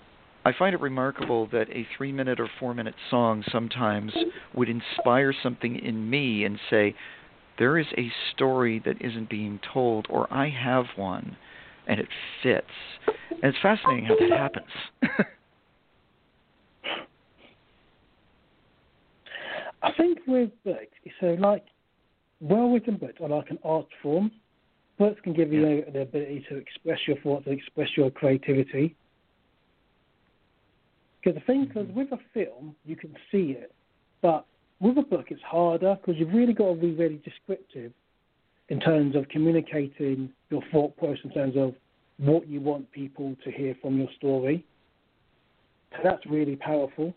I 0.49 0.53
find 0.57 0.73
it 0.73 0.81
remarkable 0.81 1.45
that 1.51 1.69
a 1.69 1.85
three 1.95 2.11
minute 2.11 2.39
or 2.39 2.49
four 2.59 2.73
minute 2.73 2.95
song 3.11 3.43
sometimes 3.51 4.11
would 4.55 4.67
inspire 4.67 5.31
something 5.43 5.75
in 5.75 6.09
me 6.09 6.43
and 6.43 6.57
say, 6.71 6.95
there 7.59 7.77
is 7.77 7.85
a 7.95 8.11
story 8.33 8.81
that 8.83 8.99
isn't 8.99 9.29
being 9.29 9.59
told, 9.71 10.07
or 10.09 10.27
I 10.33 10.49
have 10.49 10.85
one, 10.95 11.37
and 11.85 11.99
it 11.99 12.07
fits. 12.41 12.65
And 13.29 13.43
it's 13.43 13.59
fascinating 13.61 14.05
how 14.05 14.15
that 14.19 14.31
happens. 14.31 14.65
I 19.83 19.91
think 19.93 20.17
with 20.25 20.49
books, 20.65 20.97
so 21.19 21.37
like 21.39 21.63
well 22.39 22.71
written 22.71 22.97
books 22.97 23.21
are 23.21 23.29
like 23.29 23.51
an 23.51 23.59
art 23.63 23.85
form. 24.01 24.31
Books 24.97 25.21
can 25.23 25.33
give 25.33 25.53
you 25.53 25.67
yeah. 25.67 25.91
the 25.93 26.01
ability 26.01 26.43
to 26.49 26.57
express 26.57 26.97
your 27.07 27.17
thoughts 27.17 27.45
and 27.45 27.55
express 27.55 27.89
your 27.95 28.09
creativity. 28.09 28.95
Because 31.21 31.39
the 31.39 31.45
thing, 31.45 31.65
because 31.65 31.87
with 31.93 32.11
a 32.11 32.19
film, 32.33 32.75
you 32.85 32.95
can 32.95 33.13
see 33.31 33.51
it, 33.57 33.73
but 34.21 34.45
with 34.79 34.97
a 34.97 35.01
book, 35.01 35.25
it's 35.29 35.41
harder 35.41 35.95
because 35.95 36.19
you've 36.19 36.33
really 36.33 36.53
got 36.53 36.73
to 36.73 36.75
be 36.75 36.91
really 36.91 37.21
descriptive 37.25 37.91
in 38.69 38.79
terms 38.79 39.15
of 39.15 39.27
communicating 39.29 40.29
your 40.49 40.61
thought 40.71 40.95
process 40.97 41.19
in 41.25 41.31
terms 41.31 41.55
of 41.57 41.73
what 42.17 42.47
you 42.47 42.61
want 42.61 42.89
people 42.91 43.35
to 43.43 43.51
hear 43.51 43.75
from 43.81 43.97
your 43.97 44.07
story. 44.17 44.63
So 45.91 45.97
that's 46.03 46.25
really 46.25 46.55
powerful. 46.55 47.13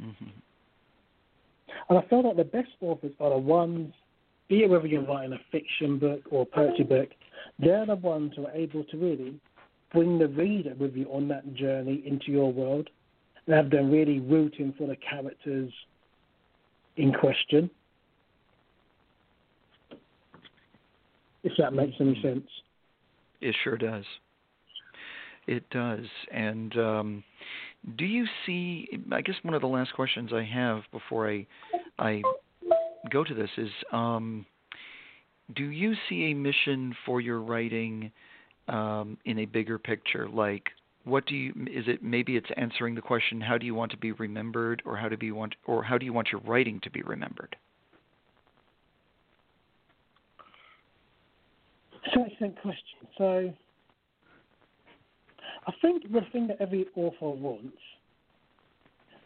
Mm-hmm. 0.00 0.26
And 1.88 1.98
I 1.98 2.02
feel 2.08 2.26
like 2.26 2.36
the 2.36 2.44
best 2.44 2.68
authors 2.80 3.12
are 3.20 3.30
the 3.30 3.38
ones, 3.38 3.92
be 4.48 4.62
it 4.62 4.70
whether 4.70 4.86
you're 4.86 5.04
writing 5.04 5.32
a 5.32 5.40
fiction 5.50 5.98
book 5.98 6.20
or 6.30 6.42
a 6.42 6.46
poetry 6.46 6.84
book, 6.84 7.08
they're 7.58 7.86
the 7.86 7.96
ones 7.96 8.32
who 8.36 8.46
are 8.46 8.52
able 8.52 8.84
to 8.84 8.96
really 8.96 9.34
bring 9.92 10.18
the 10.18 10.28
reader 10.28 10.74
with 10.78 10.94
you 10.94 11.06
on 11.06 11.28
that 11.28 11.54
journey 11.54 12.02
into 12.06 12.30
your 12.30 12.52
world 12.52 12.88
and 13.46 13.54
have 13.54 13.70
them 13.70 13.90
really 13.90 14.20
rooting 14.20 14.74
for 14.76 14.86
the 14.86 14.96
characters 14.96 15.72
in 16.96 17.12
question. 17.12 17.70
If 21.42 21.52
that 21.58 21.72
makes 21.72 21.94
any 22.00 22.14
mm-hmm. 22.14 22.28
sense. 22.28 22.48
It 23.40 23.54
sure 23.64 23.78
does. 23.78 24.04
It 25.46 25.68
does. 25.70 26.04
And 26.30 26.76
um, 26.76 27.24
do 27.96 28.04
you 28.04 28.26
see? 28.44 28.88
I 29.10 29.22
guess 29.22 29.36
one 29.42 29.54
of 29.54 29.62
the 29.62 29.66
last 29.66 29.94
questions 29.94 30.32
I 30.32 30.44
have 30.44 30.82
before 30.92 31.30
I 31.30 31.46
I 31.98 32.22
go 33.10 33.24
to 33.24 33.34
this 33.34 33.50
is: 33.56 33.70
um, 33.92 34.44
Do 35.56 35.64
you 35.64 35.94
see 36.08 36.30
a 36.30 36.34
mission 36.34 36.94
for 37.06 37.22
your 37.22 37.40
writing 37.40 38.12
um, 38.70 39.18
in 39.24 39.40
a 39.40 39.44
bigger 39.44 39.78
picture? 39.78 40.28
Like, 40.28 40.70
what 41.04 41.26
do 41.26 41.34
you? 41.34 41.52
Is 41.70 41.84
it 41.86 42.02
maybe 42.02 42.36
it's 42.36 42.48
answering 42.56 42.94
the 42.94 43.00
question, 43.00 43.40
how 43.40 43.58
do 43.58 43.66
you 43.66 43.74
want 43.74 43.90
to 43.92 43.96
be 43.96 44.12
remembered, 44.12 44.82
or 44.84 44.96
how 44.96 45.08
do 45.08 45.26
you 45.26 45.34
want, 45.34 45.54
or 45.66 45.82
how 45.82 45.98
do 45.98 46.04
you 46.04 46.12
want 46.12 46.28
your 46.32 46.40
writing 46.42 46.80
to 46.84 46.90
be 46.90 47.02
remembered? 47.02 47.56
So 52.14 52.24
excellent 52.24 52.60
question. 52.60 52.98
So 53.18 53.52
I 55.66 55.72
think 55.82 56.10
the 56.10 56.20
thing 56.32 56.46
that 56.48 56.56
every 56.60 56.86
author 56.96 57.30
wants. 57.30 57.76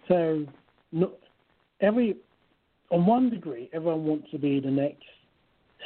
So 0.08 0.44
not 0.92 1.12
every 1.80 2.16
on 2.90 3.06
one 3.06 3.30
degree, 3.30 3.70
everyone 3.72 4.04
wants 4.04 4.30
to 4.30 4.38
be 4.38 4.60
the 4.60 4.70
next 4.70 5.02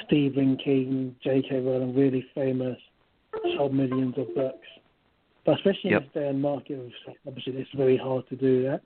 Stephen 0.06 0.56
King, 0.62 1.14
J.K. 1.22 1.60
Rowling, 1.60 1.94
really 1.94 2.24
famous 2.34 2.78
sold 3.58 3.74
millions 3.74 4.14
of 4.16 4.34
books. 4.34 4.66
But 5.44 5.56
especially 5.56 5.90
yep. 5.90 6.02
in 6.02 6.06
this 6.06 6.22
day 6.22 6.28
and 6.28 6.42
market, 6.42 6.92
obviously 7.26 7.54
it's 7.54 7.70
very 7.76 7.96
hard 7.96 8.28
to 8.28 8.36
do 8.36 8.62
that. 8.64 8.82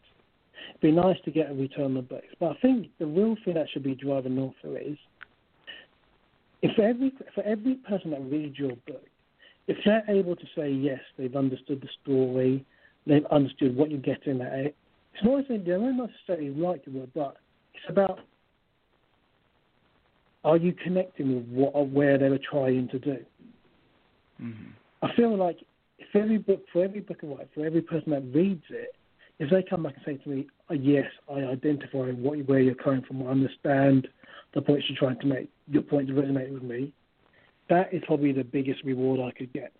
It'd 0.70 0.80
be 0.80 0.92
nice 0.92 1.16
to 1.24 1.30
get 1.30 1.50
a 1.50 1.54
return 1.54 1.96
on 1.96 2.04
books. 2.04 2.28
But 2.38 2.52
I 2.52 2.54
think 2.60 2.88
the 2.98 3.06
real 3.06 3.36
thing 3.44 3.54
that 3.54 3.66
should 3.72 3.82
be 3.82 3.94
driving 3.94 4.38
an 4.38 4.38
author 4.38 4.78
is 4.78 4.96
if 6.62 6.78
every 6.78 7.12
for 7.34 7.42
every 7.42 7.74
person 7.74 8.12
that 8.12 8.22
reads 8.22 8.58
your 8.58 8.76
book, 8.86 9.04
if 9.66 9.76
they're 9.84 10.04
able 10.08 10.36
to 10.36 10.44
say 10.56 10.70
yes, 10.70 11.00
they've 11.18 11.34
understood 11.34 11.80
the 11.80 11.88
story, 12.02 12.64
they've 13.06 13.26
understood 13.26 13.76
what 13.76 13.90
you're 13.90 14.00
getting 14.00 14.40
at 14.40 14.52
it. 14.52 14.76
It's 15.14 15.24
not 15.24 15.38
necessarily, 15.38 15.64
they 15.64 15.70
don't 15.70 15.96
necessarily 15.96 16.50
like 16.50 16.84
the 16.84 16.92
word, 16.92 17.10
but 17.14 17.36
it's 17.74 17.84
about 17.88 18.20
are 20.44 20.56
you 20.56 20.72
connecting 20.72 21.36
with 21.36 21.46
what 21.48 21.72
or 21.74 21.86
where 21.86 22.18
they 22.18 22.28
were 22.28 22.38
trying 22.38 22.88
to 22.88 22.98
do? 22.98 23.18
Mm-hmm. 24.42 24.70
I 25.02 25.14
feel 25.14 25.36
like 25.36 25.58
if 25.98 26.14
every 26.14 26.38
book, 26.38 26.62
for 26.72 26.84
every 26.84 27.00
book 27.00 27.18
I 27.22 27.26
write, 27.26 27.48
for 27.54 27.64
every 27.64 27.82
person 27.82 28.10
that 28.10 28.22
reads 28.34 28.64
it, 28.70 28.94
if 29.38 29.50
they 29.50 29.62
come 29.62 29.84
back 29.84 29.94
and 29.96 30.04
say 30.04 30.22
to 30.22 30.28
me, 30.28 30.46
oh, 30.70 30.74
"Yes, 30.74 31.06
I 31.30 31.40
identify 31.40 32.10
what, 32.10 32.38
where 32.46 32.60
you're 32.60 32.74
coming 32.74 33.02
from, 33.02 33.26
I 33.26 33.30
understand 33.30 34.08
the 34.54 34.62
points 34.62 34.86
you're 34.88 34.98
trying 34.98 35.20
to 35.20 35.26
make, 35.26 35.48
your 35.68 35.82
points 35.82 36.10
resonate 36.12 36.52
with 36.52 36.62
me," 36.62 36.92
that 37.68 37.92
is 37.92 38.02
probably 38.06 38.32
the 38.32 38.44
biggest 38.44 38.82
reward 38.84 39.20
I 39.20 39.36
could 39.36 39.52
get. 39.52 39.72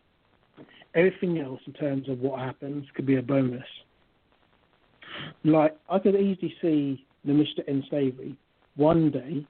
Everything 0.95 1.39
else, 1.39 1.61
in 1.67 1.73
terms 1.73 2.09
of 2.09 2.21
what 2.21 2.41
happens, 2.41 2.87
could 2.95 3.07
be 3.07 3.17
a 3.17 3.23
bonus. 3.23 3.67
Like 5.45 5.77
I 5.89 5.99
could 5.99 6.15
easily 6.15 6.55
see 6.63 7.07
the 7.25 7.33
to 7.57 7.69
End 7.69 7.85
Slavery 7.91 8.37
one 8.77 9.11
day 9.11 9.47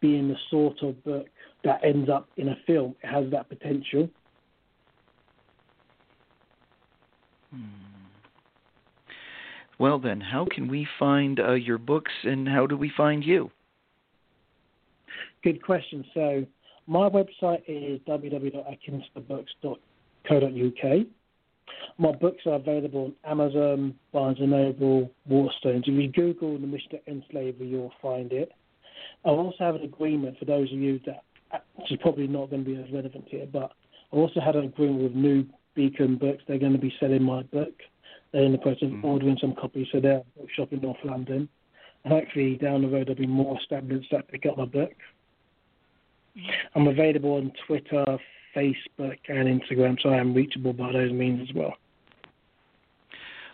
being 0.00 0.28
the 0.28 0.36
sort 0.50 0.82
of 0.82 1.02
book 1.04 1.26
that 1.64 1.80
ends 1.84 2.10
up 2.10 2.28
in 2.36 2.48
a 2.48 2.56
film. 2.66 2.94
It 3.02 3.08
has 3.08 3.30
that 3.30 3.48
potential. 3.48 4.08
Hmm. 7.56 7.62
Well, 9.78 9.98
then, 9.98 10.20
how 10.20 10.46
can 10.50 10.68
we 10.68 10.86
find 10.98 11.38
uh, 11.38 11.52
your 11.52 11.78
books 11.78 12.10
and 12.24 12.48
how 12.48 12.66
do 12.66 12.76
we 12.76 12.90
find 12.96 13.24
you? 13.24 13.52
Good 15.42 15.62
question. 15.62 16.04
So, 16.14 16.46
my 16.86 17.08
website 17.08 17.62
is 17.66 18.00
www.akinsterbooks.co.uk. 18.08 21.06
My 21.98 22.12
books 22.12 22.46
are 22.46 22.54
available 22.54 23.06
on 23.06 23.14
Amazon, 23.30 23.94
Barnes 24.12 24.38
& 24.38 24.40
Noble, 24.40 25.10
Waterstones. 25.28 25.86
If 25.86 25.88
you 25.88 26.08
Google 26.10 26.58
The 26.58 26.66
Mission 26.66 26.90
to 26.90 27.08
End 27.08 27.24
Slavery, 27.30 27.66
you'll 27.66 27.92
find 28.00 28.32
it. 28.32 28.52
I 29.24 29.30
also 29.30 29.56
have 29.58 29.74
an 29.74 29.82
agreement 29.82 30.38
for 30.38 30.44
those 30.44 30.72
of 30.72 30.78
you 30.78 31.00
that, 31.06 31.24
which 31.74 31.90
is 31.90 31.98
probably 32.00 32.28
not 32.28 32.50
going 32.50 32.64
to 32.64 32.70
be 32.70 32.80
as 32.80 32.90
relevant 32.92 33.24
here, 33.28 33.46
but 33.52 33.72
I 34.12 34.16
also 34.16 34.40
had 34.40 34.56
an 34.56 34.64
agreement 34.64 35.02
with 35.02 35.14
New 35.14 35.44
Beacon 35.76 36.16
Books. 36.16 36.42
They're 36.48 36.58
going 36.58 36.72
to 36.72 36.78
be 36.78 36.92
selling 36.98 37.22
my 37.22 37.42
book. 37.44 37.74
They're 38.32 38.42
in 38.42 38.52
the 38.52 38.58
process 38.58 38.84
of 38.84 38.90
mm-hmm. 38.90 39.04
ordering 39.04 39.38
some 39.40 39.54
copies, 39.54 39.86
so 39.92 40.00
they're 40.00 40.18
a 40.18 40.40
bookshop 40.40 40.72
in 40.72 40.80
North 40.80 40.96
London. 41.04 41.48
And 42.04 42.12
hopefully 42.12 42.56
down 42.56 42.82
the 42.82 42.88
road 42.88 43.06
there'll 43.06 43.20
be 43.20 43.26
more 43.26 43.58
establishments 43.60 44.08
that 44.10 44.28
pick 44.28 44.46
up 44.46 44.58
my 44.58 44.64
book. 44.64 44.92
I'm 46.74 46.88
available 46.88 47.34
on 47.34 47.52
Twitter, 47.66 48.04
Facebook, 48.54 49.18
and 49.28 49.60
Instagram, 49.60 49.96
so 50.02 50.10
I 50.10 50.18
am 50.18 50.34
reachable 50.34 50.72
by 50.72 50.92
those 50.92 51.12
means 51.12 51.48
as 51.48 51.54
well. 51.54 51.74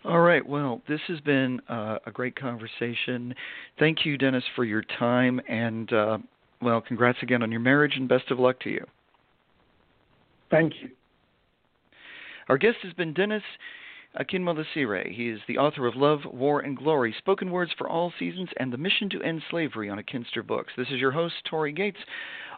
All 0.04 0.20
right. 0.20 0.44
Well, 0.44 0.82
this 0.88 1.00
has 1.06 1.20
been 1.20 1.60
uh, 1.68 1.98
a 2.06 2.10
great 2.10 2.34
conversation. 2.34 3.34
Thank 3.78 4.04
you, 4.04 4.18
Denis, 4.18 4.42
for 4.56 4.64
your 4.64 4.82
time, 4.98 5.40
and 5.48 5.92
uh, 5.92 6.18
well, 6.60 6.80
congrats 6.80 7.18
again 7.22 7.42
on 7.42 7.52
your 7.52 7.60
marriage, 7.60 7.92
and 7.96 8.08
best 8.08 8.30
of 8.30 8.38
luck 8.38 8.58
to 8.60 8.70
you. 8.70 8.84
Thank 10.50 10.74
you. 10.82 10.90
Our 12.52 12.58
guest 12.58 12.76
has 12.82 12.92
been 12.92 13.14
Denis 13.14 13.42
Akinmolasire. 14.20 15.10
He 15.10 15.30
is 15.30 15.40
the 15.48 15.56
author 15.56 15.86
of 15.86 15.96
Love, 15.96 16.20
War, 16.30 16.60
and 16.60 16.76
Glory, 16.76 17.14
Spoken 17.16 17.50
Words 17.50 17.70
for 17.78 17.88
All 17.88 18.12
Seasons, 18.18 18.50
and 18.58 18.70
The 18.70 18.76
Mission 18.76 19.08
to 19.08 19.22
End 19.22 19.40
Slavery 19.48 19.88
on 19.88 19.98
Akinster 19.98 20.46
Books. 20.46 20.70
This 20.76 20.88
is 20.88 21.00
your 21.00 21.12
host, 21.12 21.32
Tory 21.48 21.72
Gates, 21.72 22.00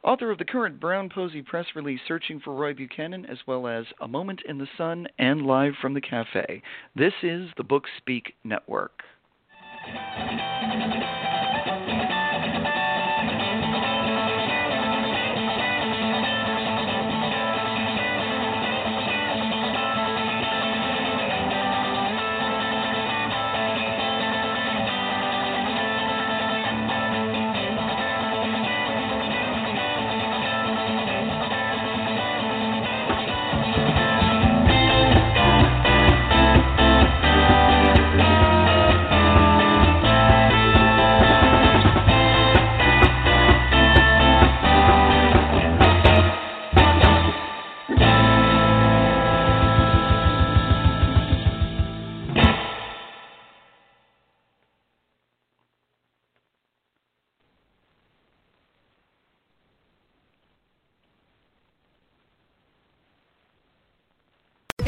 author 0.02 0.32
of 0.32 0.38
the 0.38 0.44
current 0.44 0.80
Brown 0.80 1.10
Posey 1.10 1.42
press 1.42 1.66
release, 1.76 2.00
Searching 2.08 2.40
for 2.40 2.56
Roy 2.56 2.74
Buchanan, 2.74 3.24
as 3.26 3.38
well 3.46 3.68
as 3.68 3.84
A 4.00 4.08
Moment 4.08 4.42
in 4.48 4.58
the 4.58 4.66
Sun 4.76 5.06
and 5.20 5.42
Live 5.42 5.74
from 5.80 5.94
the 5.94 6.00
Cafe. 6.00 6.60
This 6.96 7.14
is 7.22 7.48
the 7.56 7.62
Book 7.62 7.84
Speak 7.98 8.34
Network. 8.42 9.04